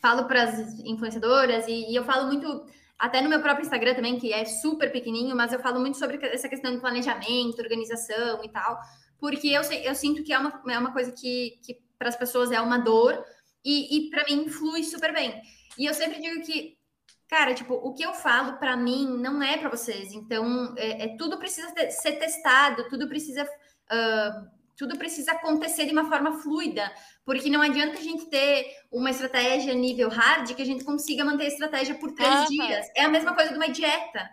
falo 0.00 0.24
para 0.26 0.44
as 0.44 0.58
influenciadoras 0.80 1.66
e, 1.68 1.90
e 1.90 1.94
eu 1.94 2.04
falo 2.04 2.26
muito 2.26 2.66
até 3.00 3.20
no 3.20 3.28
meu 3.28 3.40
próprio 3.40 3.64
Instagram 3.64 3.94
também 3.94 4.18
que 4.18 4.32
é 4.32 4.44
super 4.44 4.92
pequenininho, 4.92 5.36
mas 5.36 5.52
eu 5.52 5.60
falo 5.60 5.80
muito 5.80 5.98
sobre 5.98 6.18
essa 6.26 6.48
questão 6.48 6.72
de 6.72 6.80
planejamento, 6.80 7.60
organização 7.60 8.44
e 8.44 8.48
tal, 8.48 8.78
porque 9.18 9.48
eu, 9.48 9.62
eu 9.62 9.94
sinto 9.94 10.22
que 10.22 10.32
é 10.32 10.38
uma, 10.38 10.62
é 10.68 10.78
uma 10.78 10.92
coisa 10.92 11.12
que, 11.12 11.58
que 11.64 11.78
para 11.98 12.08
as 12.08 12.16
pessoas 12.16 12.50
é 12.52 12.60
uma 12.60 12.78
dor 12.78 13.24
e, 13.64 14.06
e 14.06 14.10
para 14.10 14.24
mim 14.24 14.48
flui 14.48 14.82
super 14.84 15.12
bem. 15.12 15.40
E 15.78 15.86
eu 15.86 15.94
sempre 15.94 16.20
digo 16.20 16.44
que 16.44 16.78
Cara, 17.30 17.54
tipo, 17.54 17.74
o 17.74 17.94
que 17.94 18.02
eu 18.02 18.12
falo 18.12 18.58
para 18.58 18.76
mim 18.76 19.06
não 19.18 19.40
é 19.40 19.56
para 19.56 19.68
vocês. 19.68 20.12
Então, 20.12 20.74
é, 20.76 21.04
é- 21.04 21.16
tudo 21.16 21.38
precisa 21.38 21.70
ter- 21.72 21.92
ser 21.92 22.14
testado, 22.18 22.88
tudo 22.88 23.06
precisa 23.08 23.48
ah, 23.88 24.46
tudo 24.76 24.96
precisa 24.98 25.32
acontecer 25.32 25.86
de 25.86 25.92
uma 25.92 26.08
forma 26.08 26.40
fluida, 26.40 26.90
porque 27.24 27.50
não 27.50 27.60
adianta 27.60 27.98
a 27.98 28.02
gente 28.02 28.26
ter 28.26 28.66
uma 28.90 29.10
estratégia 29.10 29.74
nível 29.74 30.08
hard 30.08 30.54
que 30.54 30.62
a 30.62 30.66
gente 30.66 30.84
consiga 30.84 31.24
manter 31.24 31.44
a 31.44 31.48
estratégia 31.48 31.94
por 31.94 32.12
três 32.12 32.30
Aham. 32.30 32.48
dias. 32.48 32.86
É 32.96 33.04
a 33.04 33.08
mesma 33.08 33.34
coisa 33.34 33.50
de 33.50 33.56
uma 33.56 33.68
dieta. 33.68 34.30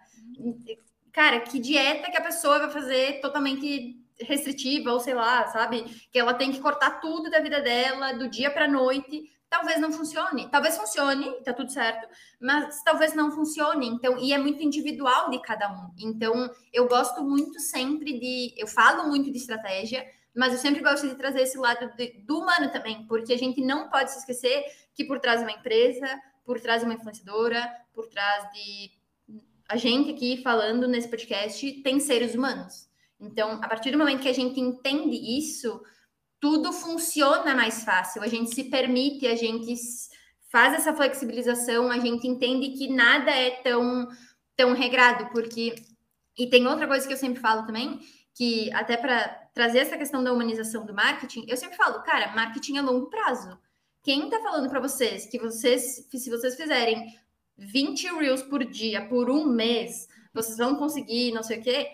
Cara, 1.11 1.39
que 1.41 1.59
dieta 1.59 2.11
que 2.11 2.17
a 2.17 2.21
pessoa 2.21 2.59
vai 2.59 2.69
fazer 2.69 3.19
totalmente 3.21 3.97
restritiva, 4.19 4.91
ou 4.91 4.99
sei 4.99 5.13
lá, 5.13 5.47
sabe? 5.47 5.83
Que 6.11 6.19
ela 6.19 6.33
tem 6.33 6.51
que 6.51 6.59
cortar 6.59 6.99
tudo 6.99 7.29
da 7.29 7.39
vida 7.39 7.61
dela, 7.61 8.13
do 8.13 8.29
dia 8.29 8.49
para 8.49 8.67
noite. 8.67 9.31
Talvez 9.49 9.79
não 9.79 9.91
funcione. 9.91 10.49
Talvez 10.49 10.77
funcione, 10.77 11.41
tá 11.43 11.53
tudo 11.53 11.71
certo, 11.71 12.07
mas 12.39 12.83
talvez 12.83 13.13
não 13.13 13.31
funcione. 13.31 13.87
Então, 13.87 14.17
e 14.17 14.33
é 14.33 14.37
muito 14.37 14.61
individual 14.61 15.29
de 15.29 15.41
cada 15.41 15.71
um. 15.71 15.93
Então, 15.97 16.49
eu 16.73 16.87
gosto 16.87 17.23
muito 17.23 17.59
sempre 17.59 18.19
de. 18.19 18.53
Eu 18.57 18.67
falo 18.67 19.07
muito 19.07 19.31
de 19.31 19.37
estratégia, 19.37 20.05
mas 20.37 20.53
eu 20.53 20.59
sempre 20.59 20.81
gosto 20.81 21.07
de 21.07 21.15
trazer 21.15 21.41
esse 21.41 21.57
lado 21.57 21.91
de- 21.95 22.21
do 22.25 22.39
humano 22.39 22.71
também, 22.71 23.05
porque 23.07 23.33
a 23.33 23.37
gente 23.37 23.61
não 23.61 23.89
pode 23.89 24.11
se 24.11 24.19
esquecer 24.19 24.63
que 24.93 25.03
por 25.03 25.19
trás 25.19 25.39
de 25.39 25.45
uma 25.45 25.57
empresa, 25.57 26.07
por 26.45 26.59
trás 26.59 26.81
de 26.81 26.85
uma 26.85 26.93
influenciadora, 26.93 27.69
por 27.93 28.07
trás 28.07 28.49
de 28.51 28.91
a 29.69 29.75
gente 29.75 30.11
aqui 30.11 30.41
falando 30.41 30.87
nesse 30.87 31.09
podcast, 31.09 31.71
tem 31.81 31.99
seres 31.99 32.33
humanos. 32.35 32.87
Então, 33.19 33.53
a 33.61 33.67
partir 33.67 33.91
do 33.91 33.97
momento 33.97 34.21
que 34.21 34.29
a 34.29 34.33
gente 34.33 34.59
entende 34.59 35.17
isso, 35.37 35.81
tudo 36.39 36.71
funciona 36.71 37.53
mais 37.53 37.83
fácil. 37.83 38.21
A 38.21 38.27
gente 38.27 38.53
se 38.53 38.65
permite, 38.65 39.27
a 39.27 39.35
gente 39.35 39.75
faz 40.49 40.73
essa 40.73 40.93
flexibilização, 40.93 41.91
a 41.91 41.99
gente 41.99 42.27
entende 42.27 42.69
que 42.77 42.87
nada 42.87 43.31
é 43.31 43.51
tão 43.61 44.07
tão 44.55 44.73
regrado, 44.73 45.29
porque 45.31 45.75
e 46.37 46.49
tem 46.49 46.65
outra 46.67 46.87
coisa 46.87 47.05
que 47.07 47.13
eu 47.13 47.17
sempre 47.17 47.39
falo 47.39 47.65
também, 47.65 47.99
que 48.37 48.71
até 48.71 48.95
para 48.95 49.29
trazer 49.51 49.79
essa 49.79 49.97
questão 49.97 50.23
da 50.23 50.31
humanização 50.31 50.85
do 50.85 50.93
marketing, 50.93 51.45
eu 51.47 51.57
sempre 51.57 51.75
falo, 51.75 52.03
cara, 52.03 52.35
marketing 52.35 52.77
a 52.77 52.83
longo 52.83 53.09
prazo. 53.09 53.57
Quem 54.03 54.25
está 54.25 54.39
falando 54.39 54.69
para 54.69 54.79
vocês 54.79 55.25
que 55.25 55.39
vocês, 55.39 56.07
se 56.07 56.29
vocês 56.29 56.55
fizerem 56.55 57.17
20 57.57 58.13
reels 58.19 58.43
por 58.43 58.63
dia 58.63 59.07
por 59.07 59.31
um 59.31 59.47
mês, 59.47 60.07
vocês 60.31 60.55
vão 60.55 60.75
conseguir, 60.75 61.31
não 61.31 61.41
sei 61.41 61.57
o 61.57 61.63
quê, 61.63 61.91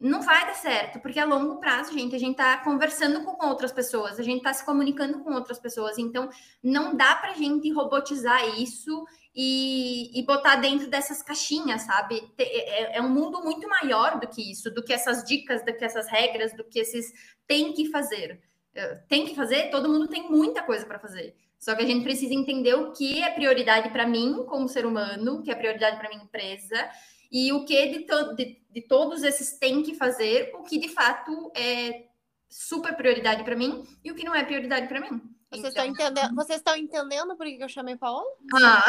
não 0.00 0.22
vai 0.22 0.46
dar 0.46 0.54
certo, 0.54 1.00
porque 1.00 1.18
a 1.18 1.24
longo 1.24 1.58
prazo, 1.58 1.92
gente, 1.92 2.14
a 2.14 2.18
gente 2.18 2.36
tá 2.36 2.58
conversando 2.58 3.24
com 3.24 3.46
outras 3.46 3.72
pessoas, 3.72 4.20
a 4.20 4.22
gente 4.22 4.42
tá 4.42 4.52
se 4.52 4.64
comunicando 4.64 5.24
com 5.24 5.32
outras 5.32 5.58
pessoas, 5.58 5.98
então 5.98 6.28
não 6.62 6.96
dá 6.96 7.16
pra 7.16 7.32
gente 7.32 7.72
robotizar 7.72 8.60
isso 8.60 9.04
e, 9.34 10.16
e 10.16 10.22
botar 10.24 10.56
dentro 10.56 10.88
dessas 10.88 11.20
caixinhas, 11.20 11.82
sabe? 11.82 12.32
É, 12.38 12.98
é, 12.98 13.02
um 13.02 13.08
mundo 13.08 13.42
muito 13.42 13.68
maior 13.68 14.20
do 14.20 14.28
que 14.28 14.52
isso, 14.52 14.70
do 14.72 14.84
que 14.84 14.92
essas 14.92 15.24
dicas, 15.24 15.64
do 15.64 15.74
que 15.76 15.84
essas 15.84 16.08
regras, 16.08 16.56
do 16.56 16.62
que 16.62 16.78
esses 16.78 17.12
tem 17.46 17.72
que 17.72 17.90
fazer. 17.90 18.40
É, 18.74 18.94
tem 19.08 19.26
que 19.26 19.34
fazer, 19.34 19.68
todo 19.70 19.88
mundo 19.88 20.06
tem 20.06 20.30
muita 20.30 20.62
coisa 20.62 20.86
para 20.86 21.00
fazer. 21.00 21.34
Só 21.58 21.74
que 21.74 21.82
a 21.82 21.86
gente 21.86 22.04
precisa 22.04 22.32
entender 22.32 22.74
o 22.74 22.92
que 22.92 23.20
é 23.20 23.30
prioridade 23.32 23.90
para 23.90 24.06
mim 24.06 24.44
como 24.46 24.68
ser 24.68 24.86
humano, 24.86 25.38
o 25.38 25.42
que 25.42 25.50
é 25.50 25.56
prioridade 25.56 25.98
para 25.98 26.08
minha 26.08 26.22
empresa 26.22 26.88
e 27.30 27.52
o 27.52 27.64
que 27.64 27.86
de, 27.86 28.00
to 28.06 28.34
de, 28.34 28.60
de 28.70 28.82
todos 28.82 29.22
esses 29.22 29.58
tem 29.58 29.82
que 29.82 29.94
fazer, 29.94 30.52
o 30.54 30.62
que 30.62 30.78
de 30.78 30.88
fato 30.88 31.52
é 31.54 32.06
super 32.48 32.96
prioridade 32.96 33.44
para 33.44 33.56
mim 33.56 33.84
e 34.02 34.10
o 34.10 34.14
que 34.14 34.24
não 34.24 34.34
é 34.34 34.44
prioridade 34.44 34.88
para 34.88 35.00
mim. 35.00 35.20
Vocês 35.50 35.68
estão 35.68 35.86
entendendo? 35.86 36.34
Vocês 36.34 36.58
estão 36.58 36.76
entendendo 36.76 37.34
por 37.34 37.46
que 37.46 37.58
eu 37.58 37.68
chamei 37.70 37.96
Paola? 37.96 38.26
Ah. 38.62 38.84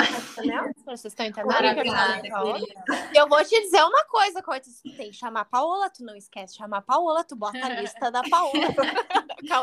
Vocês 0.86 1.06
estão 1.06 1.26
entendendo 1.26 1.56
por 1.56 1.74
que 1.74 1.80
eu 1.80 1.86
chamei 1.86 2.30
Paola? 2.32 2.60
Eu 3.16 3.30
vou 3.30 3.46
te 3.46 3.62
dizer 3.62 3.82
uma 3.82 4.04
coisa, 4.06 4.44
Cortes. 4.44 4.82
Tem 4.82 5.10
que 5.10 5.14
chamar 5.14 5.46
Paola, 5.46 5.90
tu 5.90 6.04
não 6.04 6.18
esquece 6.18 6.54
de 6.54 6.58
chamar 6.58 6.82
Paola, 6.82 7.24
tu 7.24 7.38
bota 7.38 7.58
a 7.66 7.70
lista 7.80 8.12
da 8.12 8.22
Paola. 8.24 8.60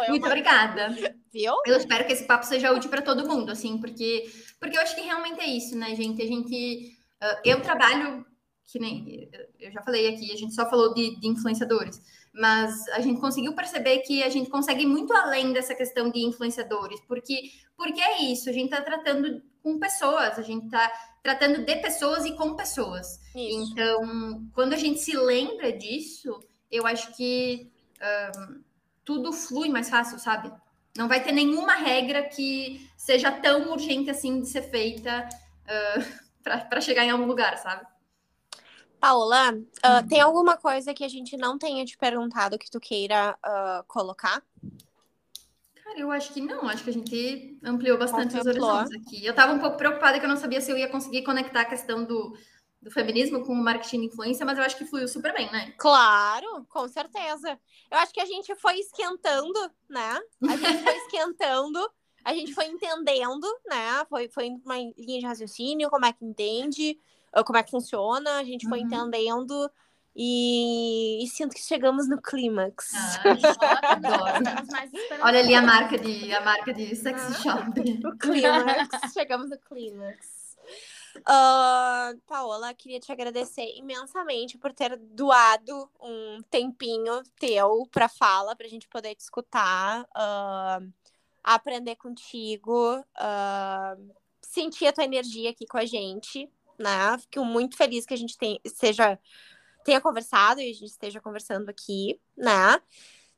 Muito 0.09 0.27
obrigada. 0.27 0.89
Viu? 1.31 1.55
Eu 1.67 1.77
espero 1.77 2.07
que 2.07 2.15
esse 2.15 2.25
papo 2.25 2.47
seja 2.47 2.73
útil 2.73 2.89
para 2.89 3.03
todo 3.03 3.29
mundo, 3.29 3.53
assim, 3.53 3.79
porque, 3.79 4.31
porque 4.59 4.79
eu 4.79 4.81
acho 4.81 4.95
que 4.95 5.03
realmente 5.03 5.41
é 5.41 5.47
isso, 5.47 5.77
né, 5.77 5.95
gente? 5.95 6.23
A 6.23 6.27
gente. 6.27 6.97
Uh, 7.23 7.41
eu 7.45 7.61
trabalho 7.61 8.25
que 8.67 8.79
nem 8.79 9.31
eu 9.61 9.71
já 9.71 9.81
falei 9.83 10.09
aqui, 10.09 10.33
a 10.33 10.37
gente 10.37 10.55
só 10.55 10.69
falou 10.69 10.93
de, 10.93 11.19
de, 11.21 11.29
influenciadores, 11.29 12.01
mas 12.35 12.89
a 12.89 13.01
gente 13.01 13.21
conseguiu 13.21 13.55
perceber 13.55 13.99
que 14.01 14.23
a 14.23 14.29
gente 14.29 14.51
consegue 14.51 14.83
ir 14.83 14.87
muito 14.87 15.13
além 15.13 15.53
dessa 15.53 15.75
questão 15.75 16.11
de 16.11 16.21
influenciadores, 16.21 17.01
porque, 17.07 17.51
porque 17.77 18.01
é 18.01 18.23
isso, 18.25 18.51
a 18.51 18.53
gente 18.53 18.67
está 18.67 18.83
tratando 18.83 19.41
com 19.63 19.79
pessoas, 19.79 20.39
a 20.39 20.43
gente 20.43 20.67
está 20.67 20.93
tratando 21.23 21.65
de 21.65 21.77
pessoas 21.77 22.25
e 22.25 22.37
com 22.37 22.55
pessoas. 22.55 23.21
Isso. 23.35 23.73
Então, 23.73 24.49
quando 24.53 24.75
a 24.75 24.77
gente 24.77 25.01
se 25.01 25.17
lembra 25.17 25.73
disso, 25.73 26.39
eu 26.71 26.87
acho 26.87 27.17
que 27.17 27.71
um, 28.37 28.63
tudo 29.05 29.33
flui 29.33 29.69
mais 29.69 29.89
fácil, 29.89 30.19
sabe? 30.19 30.53
Não 30.97 31.09
vai 31.09 31.23
ter 31.23 31.33
nenhuma 31.33 31.75
regra 31.75 32.23
que 32.25 32.89
seja 32.97 33.31
tão 33.31 33.71
urgente 33.73 34.11
assim 34.11 34.41
de 34.41 34.49
ser 34.49 34.63
feita 34.63 35.29
uh, 35.65 36.27
para 36.43 36.81
chegar 36.81 37.05
em 37.05 37.11
algum 37.11 37.27
lugar, 37.27 37.57
sabe? 37.59 37.87
Paula, 39.01 39.53
uh, 39.53 40.09
tem 40.09 40.21
alguma 40.21 40.57
coisa 40.57 40.95
que 40.95 41.05
a 41.05 41.09
gente 41.09 41.37
não 41.37 41.59
tenha 41.59 41.85
te 41.85 41.97
perguntado 41.97 42.59
que 42.59 42.71
tu 42.71 42.81
queira 42.81 43.37
uh, 43.45 43.85
colocar? 43.87 44.43
Cara, 45.85 46.01
eu 46.01 46.11
acho 46.11 46.33
que 46.33 46.41
não. 46.41 46.69
Acho 46.69 46.83
que 46.83 46.91
a 46.91 46.93
gente 46.93 47.59
ampliou 47.63 47.99
bastante 47.99 48.37
os 48.37 48.47
horizontes 48.47 48.93
aqui. 48.93 49.25
Eu 49.25 49.31
estava 49.31 49.53
um 49.53 49.59
pouco 49.59 49.77
preocupada 49.77 50.19
que 50.19 50.25
eu 50.25 50.29
não 50.29 50.37
sabia 50.37 50.61
se 50.61 50.71
eu 50.71 50.77
ia 50.77 50.89
conseguir 50.89 51.23
conectar 51.23 51.61
a 51.61 51.65
questão 51.65 52.05
do, 52.05 52.37
do 52.83 52.91
feminismo 52.91 53.45
com 53.45 53.53
o 53.53 53.57
marketing 53.57 54.01
de 54.01 54.07
influência, 54.07 54.45
mas 54.45 54.59
eu 54.59 54.65
acho 54.65 54.77
que 54.77 54.85
fluiu 54.85 55.09
super 55.09 55.33
bem, 55.33 55.51
né? 55.53 55.75
Claro, 55.79 56.67
com 56.69 56.89
certeza. 56.89 57.59
Eu 57.91 57.99
acho 57.99 58.13
que 58.13 58.21
a 58.21 58.27
gente 58.27 58.55
foi 58.57 58.79
esquentando, 58.79 59.71
né? 59.89 60.21
A 60.49 60.57
gente 60.57 60.83
foi 60.83 60.97
esquentando, 61.07 61.91
a 62.25 62.35
gente 62.35 62.55
foi 62.55 62.67
entendendo, 62.67 63.47
né? 63.67 64.05
Foi, 64.09 64.29
foi 64.29 64.51
uma 64.65 64.77
linha 64.77 65.21
de 65.21 65.27
raciocínio, 65.27 65.91
como 65.91 66.05
é 66.05 66.13
que 66.13 66.25
entende. 66.25 66.99
Ah, 67.33 67.45
como 67.45 67.59
é 67.59 67.63
que 67.63 67.71
funciona, 67.71 68.39
a 68.39 68.45
gente 68.45 68.69
foi 68.69 68.81
uhum. 68.81 68.87
entendendo 68.87 69.71
e, 70.19 71.23
e, 71.23 71.29
sinto 71.29 71.55
que 71.55 71.61
chegamos 71.61 72.09
no 72.09 72.21
clímax. 72.23 72.93
Ah, 72.95 73.23
Olha 75.23 75.41
ali 75.41 75.55
a 75.55 75.61
marca 75.61 75.99
de 75.99 76.33
a 76.33 76.41
marca 76.41 76.73
de 76.73 76.97
sexy 76.97 77.35
shop. 77.43 77.79
O 78.07 78.17
clímax, 78.17 79.13
chegamos 79.13 79.51
no 79.51 79.59
clímax. 79.59 80.57
Uh, 81.19 82.19
Paola, 82.27 82.73
queria 82.73 82.99
te 82.99 83.13
agradecer 83.13 83.67
imensamente 83.77 84.57
por 84.57 84.73
ter 84.73 84.97
doado 84.97 85.91
um 86.01 86.41
tempinho 86.51 87.23
teu 87.39 87.87
para 87.91 88.09
fala, 88.09 88.57
para 88.57 88.67
a 88.67 88.71
gente 88.71 88.89
poder 88.89 89.15
te 89.15 89.21
escutar, 89.21 90.03
uh, 90.03 90.93
aprender 91.45 91.97
contigo, 91.97 92.99
uh, 92.99 94.15
sentir 94.41 94.87
a 94.87 94.93
tua 94.95 95.05
energia 95.05 95.51
aqui 95.51 95.67
com 95.67 95.77
a 95.77 95.85
gente 95.85 96.51
né? 96.79 97.19
Fico 97.19 97.45
muito 97.45 97.77
feliz 97.77 98.07
que 98.07 98.15
a 98.15 98.19
gente 98.19 98.37
tem, 98.37 98.61
seja, 98.67 99.19
tenha 99.85 100.01
conversado 100.01 100.61
e 100.61 100.71
a 100.71 100.73
gente 100.73 100.87
esteja 100.87 101.21
conversando 101.21 101.69
aqui, 101.69 102.21
né? 102.37 102.81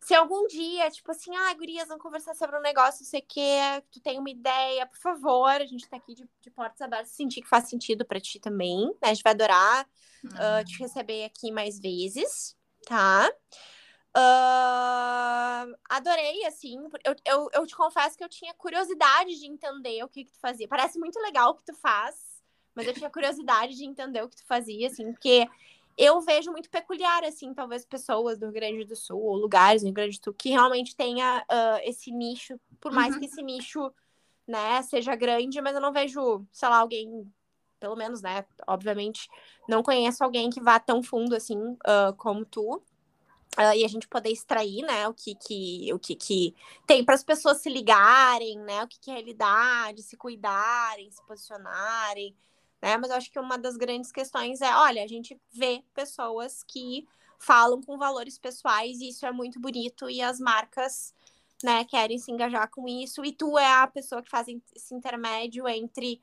Se 0.00 0.14
algum 0.14 0.46
dia, 0.46 0.90
tipo 0.90 1.10
assim, 1.10 1.34
ah, 1.34 1.52
gurias, 1.54 1.88
vamos 1.88 2.02
conversar 2.02 2.34
sobre 2.34 2.56
um 2.56 2.62
negócio, 2.62 3.02
não 3.02 3.10
sei 3.10 3.20
o 3.20 3.26
quê, 3.26 3.82
tu 3.90 4.00
tem 4.00 4.18
uma 4.18 4.30
ideia, 4.30 4.86
por 4.86 4.98
favor, 4.98 5.50
a 5.50 5.66
gente 5.66 5.88
tá 5.88 5.96
aqui 5.96 6.14
de, 6.14 6.28
de 6.40 6.50
portas 6.50 6.80
abertas, 6.80 7.10
sentir 7.10 7.42
que 7.42 7.48
faz 7.48 7.68
sentido 7.68 8.04
para 8.04 8.20
ti 8.20 8.38
também, 8.38 8.86
né? 8.86 9.10
A 9.10 9.14
gente 9.14 9.22
vai 9.22 9.32
adorar 9.32 9.86
uhum. 10.24 10.30
uh, 10.30 10.64
te 10.64 10.78
receber 10.78 11.24
aqui 11.24 11.50
mais 11.50 11.78
vezes, 11.80 12.56
tá? 12.86 13.28
Uh, 14.16 15.76
adorei, 15.90 16.44
assim, 16.46 16.76
eu, 17.04 17.14
eu, 17.26 17.48
eu 17.52 17.66
te 17.66 17.76
confesso 17.76 18.16
que 18.16 18.24
eu 18.24 18.28
tinha 18.28 18.54
curiosidade 18.54 19.38
de 19.38 19.46
entender 19.46 20.02
o 20.02 20.08
que, 20.08 20.24
que 20.24 20.32
tu 20.32 20.40
fazia. 20.40 20.66
Parece 20.66 20.98
muito 20.98 21.20
legal 21.20 21.50
o 21.50 21.54
que 21.54 21.64
tu 21.64 21.74
faz, 21.74 22.16
mas 22.78 22.86
eu 22.86 22.94
tinha 22.94 23.10
curiosidade 23.10 23.74
de 23.74 23.84
entender 23.84 24.22
o 24.22 24.28
que 24.28 24.36
tu 24.36 24.46
fazia, 24.46 24.86
assim, 24.86 25.10
porque 25.10 25.48
eu 25.96 26.20
vejo 26.20 26.52
muito 26.52 26.70
peculiar, 26.70 27.24
assim, 27.24 27.52
talvez 27.52 27.84
pessoas 27.84 28.38
do 28.38 28.44
Rio 28.44 28.54
Grande 28.54 28.84
do 28.84 28.94
Sul, 28.94 29.20
ou 29.20 29.34
lugares 29.34 29.82
do 29.82 29.86
Rio 29.86 29.94
Grande 29.94 30.16
do 30.16 30.22
Sul, 30.22 30.32
que 30.32 30.50
realmente 30.50 30.94
tenha 30.94 31.44
uh, 31.50 31.80
esse 31.82 32.12
nicho, 32.12 32.54
por 32.80 32.92
mais 32.92 33.14
uhum. 33.14 33.18
que 33.18 33.26
esse 33.26 33.42
nicho, 33.42 33.92
né, 34.46 34.80
seja 34.82 35.16
grande, 35.16 35.60
mas 35.60 35.74
eu 35.74 35.80
não 35.80 35.92
vejo, 35.92 36.46
sei 36.52 36.68
lá, 36.68 36.76
alguém, 36.76 37.28
pelo 37.80 37.96
menos, 37.96 38.22
né, 38.22 38.46
obviamente, 38.64 39.28
não 39.68 39.82
conheço 39.82 40.22
alguém 40.22 40.48
que 40.48 40.60
vá 40.60 40.78
tão 40.78 41.02
fundo, 41.02 41.34
assim, 41.34 41.58
uh, 41.58 42.14
como 42.16 42.44
tu. 42.44 42.80
Uh, 43.58 43.74
e 43.74 43.84
a 43.84 43.88
gente 43.88 44.06
poder 44.06 44.30
extrair, 44.30 44.82
né, 44.82 45.08
o 45.08 45.14
que 45.14 45.34
que, 45.34 45.92
o 45.92 45.98
que, 45.98 46.14
que 46.14 46.54
tem 46.86 47.04
para 47.04 47.16
as 47.16 47.24
pessoas 47.24 47.60
se 47.60 47.68
ligarem, 47.68 48.56
né, 48.60 48.84
o 48.84 48.86
que, 48.86 49.00
que 49.00 49.10
é 49.10 49.14
realidade, 49.14 50.00
se 50.04 50.16
cuidarem, 50.16 51.10
se 51.10 51.20
posicionarem, 51.26 52.36
né? 52.82 52.96
Mas 52.96 53.10
eu 53.10 53.16
acho 53.16 53.30
que 53.30 53.38
uma 53.38 53.58
das 53.58 53.76
grandes 53.76 54.12
questões 54.12 54.60
é, 54.60 54.74
olha, 54.74 55.02
a 55.02 55.06
gente 55.06 55.40
vê 55.52 55.82
pessoas 55.94 56.62
que 56.62 57.06
falam 57.38 57.80
com 57.82 57.96
valores 57.96 58.38
pessoais 58.38 59.00
e 59.00 59.10
isso 59.10 59.24
é 59.24 59.32
muito 59.32 59.60
bonito 59.60 60.10
e 60.10 60.20
as 60.20 60.40
marcas, 60.40 61.14
né, 61.62 61.84
querem 61.84 62.18
se 62.18 62.30
engajar 62.32 62.68
com 62.70 62.88
isso 62.88 63.24
e 63.24 63.32
tu 63.32 63.58
é 63.58 63.82
a 63.82 63.86
pessoa 63.86 64.22
que 64.22 64.30
faz 64.30 64.46
esse 64.74 64.94
intermédio 64.94 65.68
entre, 65.68 66.20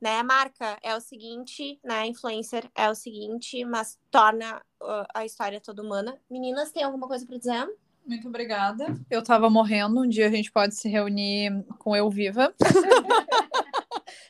né, 0.00 0.22
marca 0.22 0.78
é 0.82 0.96
o 0.96 1.00
seguinte, 1.00 1.78
né, 1.84 2.06
influencer 2.06 2.70
é 2.74 2.90
o 2.90 2.94
seguinte, 2.94 3.64
mas 3.64 3.98
torna 4.10 4.56
uh, 4.82 5.06
a 5.14 5.24
história 5.24 5.60
toda 5.60 5.82
humana. 5.82 6.18
Meninas, 6.30 6.72
tem 6.72 6.82
alguma 6.82 7.06
coisa 7.06 7.26
para 7.26 7.38
dizer? 7.38 7.68
Muito 8.06 8.28
obrigada. 8.28 8.86
Eu 9.10 9.22
tava 9.22 9.48
morrendo, 9.48 10.02
um 10.02 10.08
dia 10.08 10.26
a 10.26 10.30
gente 10.30 10.52
pode 10.52 10.74
se 10.74 10.88
reunir 10.88 11.64
com 11.78 11.96
eu 11.96 12.10
viva. 12.10 12.54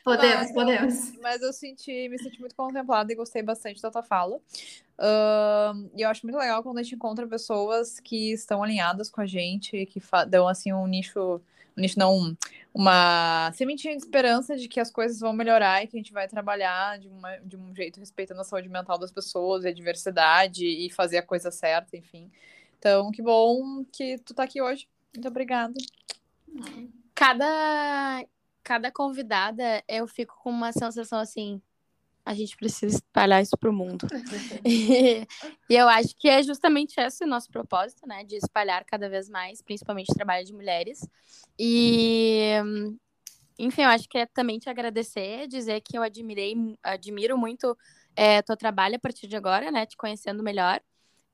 Podemos, 0.05 0.43
mas, 0.43 0.51
podemos. 0.51 1.13
Mas 1.19 1.41
eu 1.41 1.51
senti, 1.51 2.07
me 2.07 2.19
senti 2.19 2.39
muito 2.39 2.53
contemplada 2.55 3.11
e 3.11 3.15
gostei 3.15 3.41
bastante 3.41 3.81
da 3.81 3.89
tua 3.89 4.03
fala. 4.03 4.35
Uh, 4.35 5.89
e 5.97 6.03
eu 6.03 6.09
acho 6.09 6.23
muito 6.23 6.37
legal 6.37 6.61
quando 6.61 6.77
a 6.77 6.83
gente 6.83 6.93
encontra 6.93 7.27
pessoas 7.27 7.99
que 7.99 8.31
estão 8.31 8.61
alinhadas 8.61 9.09
com 9.09 9.19
a 9.19 9.25
gente, 9.25 9.83
que 9.87 9.99
dão 10.29 10.47
assim 10.47 10.71
um 10.71 10.85
nicho, 10.85 11.41
um 11.75 11.81
nicho 11.81 11.97
não, 11.97 12.37
uma 12.71 13.51
sementinha 13.55 13.97
de 13.97 14.03
esperança 14.03 14.55
de 14.55 14.67
que 14.67 14.79
as 14.79 14.91
coisas 14.91 15.19
vão 15.19 15.33
melhorar 15.33 15.83
e 15.83 15.87
que 15.87 15.97
a 15.97 15.99
gente 15.99 16.13
vai 16.13 16.27
trabalhar 16.27 16.99
de, 16.99 17.07
uma, 17.07 17.37
de 17.37 17.57
um 17.57 17.73
jeito 17.73 17.99
respeitando 17.99 18.41
a 18.41 18.43
saúde 18.43 18.69
mental 18.69 18.99
das 18.99 19.11
pessoas 19.11 19.65
e 19.65 19.69
a 19.69 19.73
diversidade 19.73 20.67
e 20.67 20.87
fazer 20.91 21.17
a 21.17 21.23
coisa 21.23 21.49
certa, 21.49 21.97
enfim. 21.97 22.31
Então, 22.77 23.09
que 23.09 23.23
bom 23.23 23.83
que 23.91 24.19
tu 24.19 24.35
tá 24.35 24.43
aqui 24.43 24.61
hoje. 24.61 24.87
Muito 25.15 25.27
obrigada. 25.27 25.73
Cada 27.15 28.23
cada 28.65 28.91
convidada, 28.91 29.83
eu 29.87 30.07
fico 30.07 30.35
com 30.41 30.49
uma 30.49 30.73
sensação 30.73 31.19
assim. 31.19 31.61
A 32.25 32.33
gente 32.33 32.57
precisa 32.57 32.95
espalhar 32.95 33.43
isso 33.43 33.55
para 33.55 33.69
o 33.69 33.73
mundo. 33.73 34.07
e, 34.65 35.27
e 35.69 35.75
eu 35.75 35.87
acho 35.87 36.15
que 36.17 36.27
é 36.27 36.41
justamente 36.41 36.99
esse 36.99 37.23
o 37.23 37.27
nosso 37.27 37.49
propósito, 37.51 38.07
né? 38.07 38.23
De 38.23 38.35
espalhar 38.35 38.83
cada 38.83 39.07
vez 39.07 39.29
mais, 39.29 39.61
principalmente 39.61 40.11
o 40.11 40.15
trabalho 40.15 40.43
de 40.43 40.51
mulheres. 40.51 41.07
E, 41.57 42.53
enfim, 43.59 43.83
eu 43.83 43.89
acho 43.89 44.09
que 44.09 44.17
é 44.17 44.25
também 44.25 44.57
te 44.57 44.67
agradecer, 44.67 45.47
dizer 45.47 45.81
que 45.81 45.95
eu 45.95 46.01
admirei, 46.01 46.55
admiro 46.81 47.37
muito 47.37 47.77
é, 48.15 48.41
teu 48.41 48.57
trabalho 48.57 48.95
a 48.95 48.99
partir 48.99 49.27
de 49.27 49.35
agora, 49.35 49.69
né? 49.71 49.85
Te 49.85 49.95
conhecendo 49.95 50.41
melhor. 50.41 50.81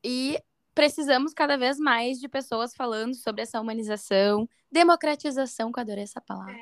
E 0.04 0.38
precisamos 0.74 1.32
cada 1.32 1.56
vez 1.56 1.78
mais 1.78 2.18
de 2.18 2.28
pessoas 2.28 2.74
falando 2.74 3.14
sobre 3.14 3.42
essa 3.42 3.60
humanização, 3.60 4.48
democratização, 4.70 5.70
que 5.70 5.78
eu 5.78 5.82
adorei 5.82 6.04
essa 6.04 6.20
palavra, 6.20 6.54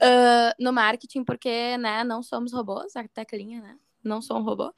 é. 0.00 0.50
uh, 0.50 0.54
no 0.58 0.72
marketing, 0.72 1.24
porque, 1.24 1.76
né, 1.78 2.02
não 2.04 2.22
somos 2.22 2.52
robôs, 2.52 2.96
a 2.96 3.06
teclinha, 3.06 3.60
né? 3.60 3.76
Não 4.02 4.22
sou 4.22 4.38
um 4.38 4.42
robô. 4.42 4.72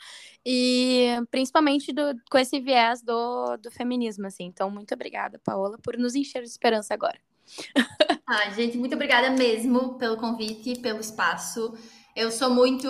E 0.45 1.09
principalmente 1.31 1.93
do, 1.93 2.03
com 2.31 2.39
esse 2.39 2.59
viés 2.61 3.03
do, 3.03 3.57
do 3.59 3.71
feminismo, 3.71 4.27
assim. 4.27 4.45
Então, 4.45 4.71
muito 4.71 4.95
obrigada, 4.95 5.39
Paola, 5.45 5.77
por 5.83 5.99
nos 5.99 6.15
encher 6.15 6.43
de 6.43 6.49
esperança 6.49 6.95
agora. 6.95 7.21
ah, 8.27 8.51
gente, 8.51 8.79
muito 8.79 8.95
obrigada 8.95 9.31
mesmo 9.31 9.99
pelo 9.99 10.17
convite, 10.17 10.79
pelo 10.81 11.01
espaço. 11.01 11.77
Eu 12.17 12.31
sou 12.31 12.51
muito. 12.51 12.89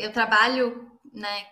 Eu 0.00 0.12
trabalho, 0.12 0.90
né, 1.12 1.46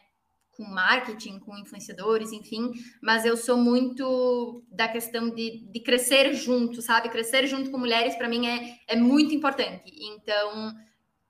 com 0.60 0.70
marketing, 0.70 1.38
com 1.38 1.56
influenciadores, 1.56 2.32
enfim, 2.32 2.70
mas 3.00 3.24
eu 3.24 3.34
sou 3.34 3.56
muito 3.56 4.62
da 4.70 4.86
questão 4.86 5.30
de, 5.30 5.64
de 5.72 5.80
crescer 5.80 6.34
junto, 6.34 6.82
sabe? 6.82 7.08
Crescer 7.08 7.46
junto 7.46 7.70
com 7.70 7.78
mulheres, 7.78 8.14
para 8.14 8.28
mim, 8.28 8.46
é, 8.46 8.76
é 8.86 8.96
muito 8.96 9.34
importante. 9.34 9.90
Então, 9.98 10.74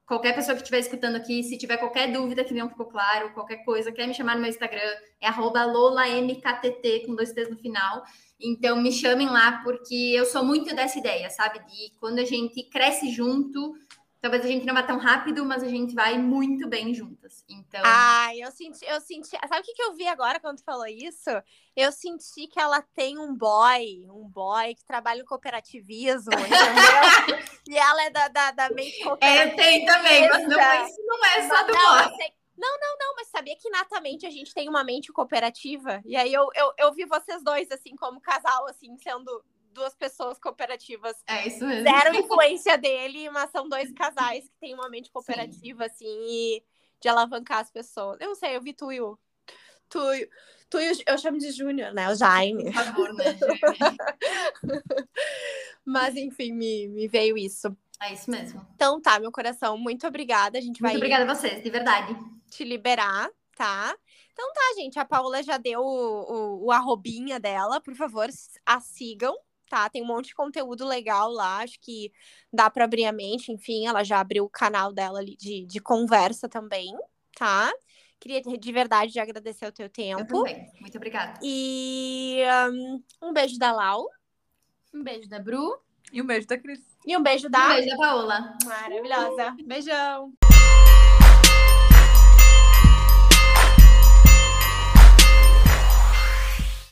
qualquer 0.04 0.34
pessoa 0.34 0.56
que 0.56 0.62
estiver 0.62 0.80
escutando 0.80 1.14
aqui, 1.14 1.44
se 1.44 1.56
tiver 1.56 1.76
qualquer 1.76 2.12
dúvida 2.12 2.42
que 2.42 2.52
não 2.52 2.68
ficou 2.68 2.86
claro, 2.86 3.32
qualquer 3.32 3.64
coisa, 3.64 3.92
quer 3.92 4.08
me 4.08 4.14
chamar 4.14 4.34
no 4.34 4.40
meu 4.40 4.50
Instagram, 4.50 4.92
é 5.20 5.30
lolamktt, 5.30 7.06
com 7.06 7.14
dois 7.14 7.32
T's 7.32 7.48
no 7.48 7.56
final. 7.56 8.02
Então, 8.40 8.82
me 8.82 8.90
chamem 8.90 9.28
lá, 9.28 9.60
porque 9.62 9.94
eu 9.94 10.24
sou 10.24 10.44
muito 10.44 10.74
dessa 10.74 10.98
ideia, 10.98 11.30
sabe? 11.30 11.60
De 11.60 11.92
quando 12.00 12.18
a 12.18 12.24
gente 12.24 12.64
cresce 12.64 13.10
junto, 13.10 13.76
Talvez 14.20 14.44
a 14.44 14.48
gente 14.48 14.66
não 14.66 14.74
vá 14.74 14.82
tão 14.82 14.98
rápido, 14.98 15.46
mas 15.46 15.62
a 15.62 15.68
gente 15.68 15.94
vai 15.94 16.18
muito 16.18 16.68
bem 16.68 16.92
juntas. 16.92 17.42
Então. 17.48 17.80
Ai, 17.82 18.42
eu 18.42 18.50
senti, 18.50 18.84
eu 18.84 19.00
senti. 19.00 19.30
Sabe 19.30 19.60
o 19.60 19.62
que, 19.62 19.72
que 19.72 19.82
eu 19.82 19.94
vi 19.94 20.06
agora 20.06 20.38
quando 20.38 20.58
tu 20.58 20.64
falou 20.64 20.86
isso? 20.86 21.30
Eu 21.74 21.90
senti 21.90 22.46
que 22.46 22.60
ela 22.60 22.82
tem 22.82 23.18
um 23.18 23.34
boy, 23.34 24.06
um 24.10 24.28
boy 24.28 24.74
que 24.74 24.84
trabalha 24.84 25.22
em 25.22 25.24
cooperativismo, 25.24 26.32
entendeu? 26.36 27.38
e 27.66 27.78
ela 27.78 28.04
é 28.04 28.10
da, 28.10 28.28
da, 28.28 28.50
da 28.50 28.70
mente 28.70 29.02
cooperativa. 29.02 29.52
É, 29.52 29.56
tem 29.56 29.86
também, 29.86 30.28
mas 30.28 30.42
não, 30.46 30.86
isso 30.86 31.02
não 31.06 31.24
é 31.24 31.48
só 31.48 31.62
do 31.62 31.72
não, 31.72 32.08
boy. 32.10 32.32
Não, 32.58 32.78
não, 32.78 32.98
não, 32.98 33.14
mas 33.16 33.28
sabia 33.28 33.56
que 33.56 33.70
natamente 33.70 34.26
a 34.26 34.30
gente 34.30 34.52
tem 34.52 34.68
uma 34.68 34.84
mente 34.84 35.10
cooperativa? 35.10 36.02
E 36.04 36.14
aí 36.14 36.30
eu, 36.30 36.46
eu, 36.54 36.72
eu 36.76 36.92
vi 36.92 37.06
vocês 37.06 37.42
dois, 37.42 37.70
assim, 37.70 37.96
como 37.96 38.20
casal, 38.20 38.68
assim, 38.68 38.94
sendo 38.98 39.42
duas 39.72 39.94
pessoas 39.94 40.38
cooperativas. 40.38 41.16
É 41.26 41.46
isso 41.46 41.66
mesmo. 41.66 41.82
Zero 41.82 42.14
influência 42.16 42.76
dele, 42.76 43.30
mas 43.30 43.50
são 43.50 43.68
dois 43.68 43.92
casais 43.92 44.44
que 44.44 44.56
têm 44.60 44.74
uma 44.74 44.88
mente 44.88 45.10
cooperativa, 45.10 45.88
Sim. 45.88 45.90
assim, 45.90 46.26
e 46.28 46.64
de 47.00 47.08
alavancar 47.08 47.58
as 47.58 47.70
pessoas. 47.70 48.18
Eu 48.20 48.28
não 48.28 48.34
sei, 48.34 48.56
eu 48.56 48.62
vi 48.62 48.72
tu 48.72 48.92
e 48.92 49.00
o. 49.00 49.18
Tu, 49.88 49.98
tu 50.68 50.78
e 50.78 50.92
o, 50.92 50.94
eu 51.06 51.18
chamo 51.18 51.38
de 51.38 51.50
Júnior, 51.50 51.92
né? 51.92 52.10
O 52.10 52.14
Jaime. 52.14 52.64
Por 52.64 52.72
favor, 52.72 53.14
né? 53.14 53.24
mas, 55.84 56.16
enfim, 56.16 56.52
me, 56.52 56.88
me 56.88 57.08
veio 57.08 57.36
isso. 57.36 57.74
É 58.02 58.14
isso 58.14 58.30
mesmo. 58.30 58.66
Então 58.74 59.00
tá, 59.00 59.18
meu 59.18 59.30
coração, 59.30 59.76
muito 59.76 60.06
obrigada. 60.06 60.56
A 60.56 60.60
gente 60.60 60.80
muito 60.80 60.82
vai. 60.82 60.92
Muito 60.92 61.02
obrigada 61.02 61.30
a 61.30 61.34
vocês, 61.34 61.62
de 61.62 61.70
verdade. 61.70 62.16
Te 62.50 62.64
liberar, 62.64 63.28
tá? 63.56 63.94
Então 64.32 64.52
tá, 64.54 64.74
gente. 64.76 64.98
A 64.98 65.04
Paula 65.04 65.42
já 65.42 65.58
deu 65.58 65.80
o, 65.80 65.84
o, 65.84 66.64
o 66.66 66.72
arrobinha 66.72 67.38
dela. 67.38 67.80
Por 67.80 67.94
favor, 67.94 68.26
a 68.64 68.80
sigam, 68.80 69.36
tá? 69.70 69.88
Tem 69.88 70.02
um 70.02 70.06
monte 70.06 70.26
de 70.26 70.34
conteúdo 70.34 70.84
legal 70.86 71.30
lá, 71.30 71.58
acho 71.58 71.78
que 71.80 72.12
dá 72.52 72.68
para 72.68 72.84
abrir 72.84 73.06
a 73.06 73.12
mente, 73.12 73.52
enfim, 73.52 73.86
ela 73.86 74.02
já 74.02 74.20
abriu 74.20 74.44
o 74.44 74.50
canal 74.50 74.92
dela 74.92 75.20
ali 75.20 75.36
de, 75.36 75.64
de 75.64 75.80
conversa 75.80 76.48
também, 76.48 76.92
tá? 77.38 77.72
Queria 78.18 78.42
de 78.42 78.72
verdade 78.72 79.12
de 79.12 79.20
agradecer 79.20 79.66
o 79.66 79.72
teu 79.72 79.88
tempo. 79.88 80.20
Eu 80.20 80.26
também. 80.26 80.66
Muito 80.78 80.96
obrigada. 80.96 81.40
E 81.42 82.42
um, 82.70 83.02
um 83.22 83.32
beijo 83.32 83.58
da 83.58 83.72
Lau. 83.72 84.06
Um 84.92 85.02
beijo 85.02 85.26
da 85.26 85.38
Bru. 85.38 85.80
E 86.12 86.20
um 86.20 86.26
beijo 86.26 86.46
da 86.46 86.58
Cris. 86.58 86.80
E 87.06 87.16
um 87.16 87.22
beijo 87.22 87.48
da. 87.48 87.64
Um 87.64 87.74
beijo 87.76 87.88
da 87.88 87.96
Paola. 87.96 88.58
Maravilhosa. 88.66 89.56
Beijão. 89.64 90.34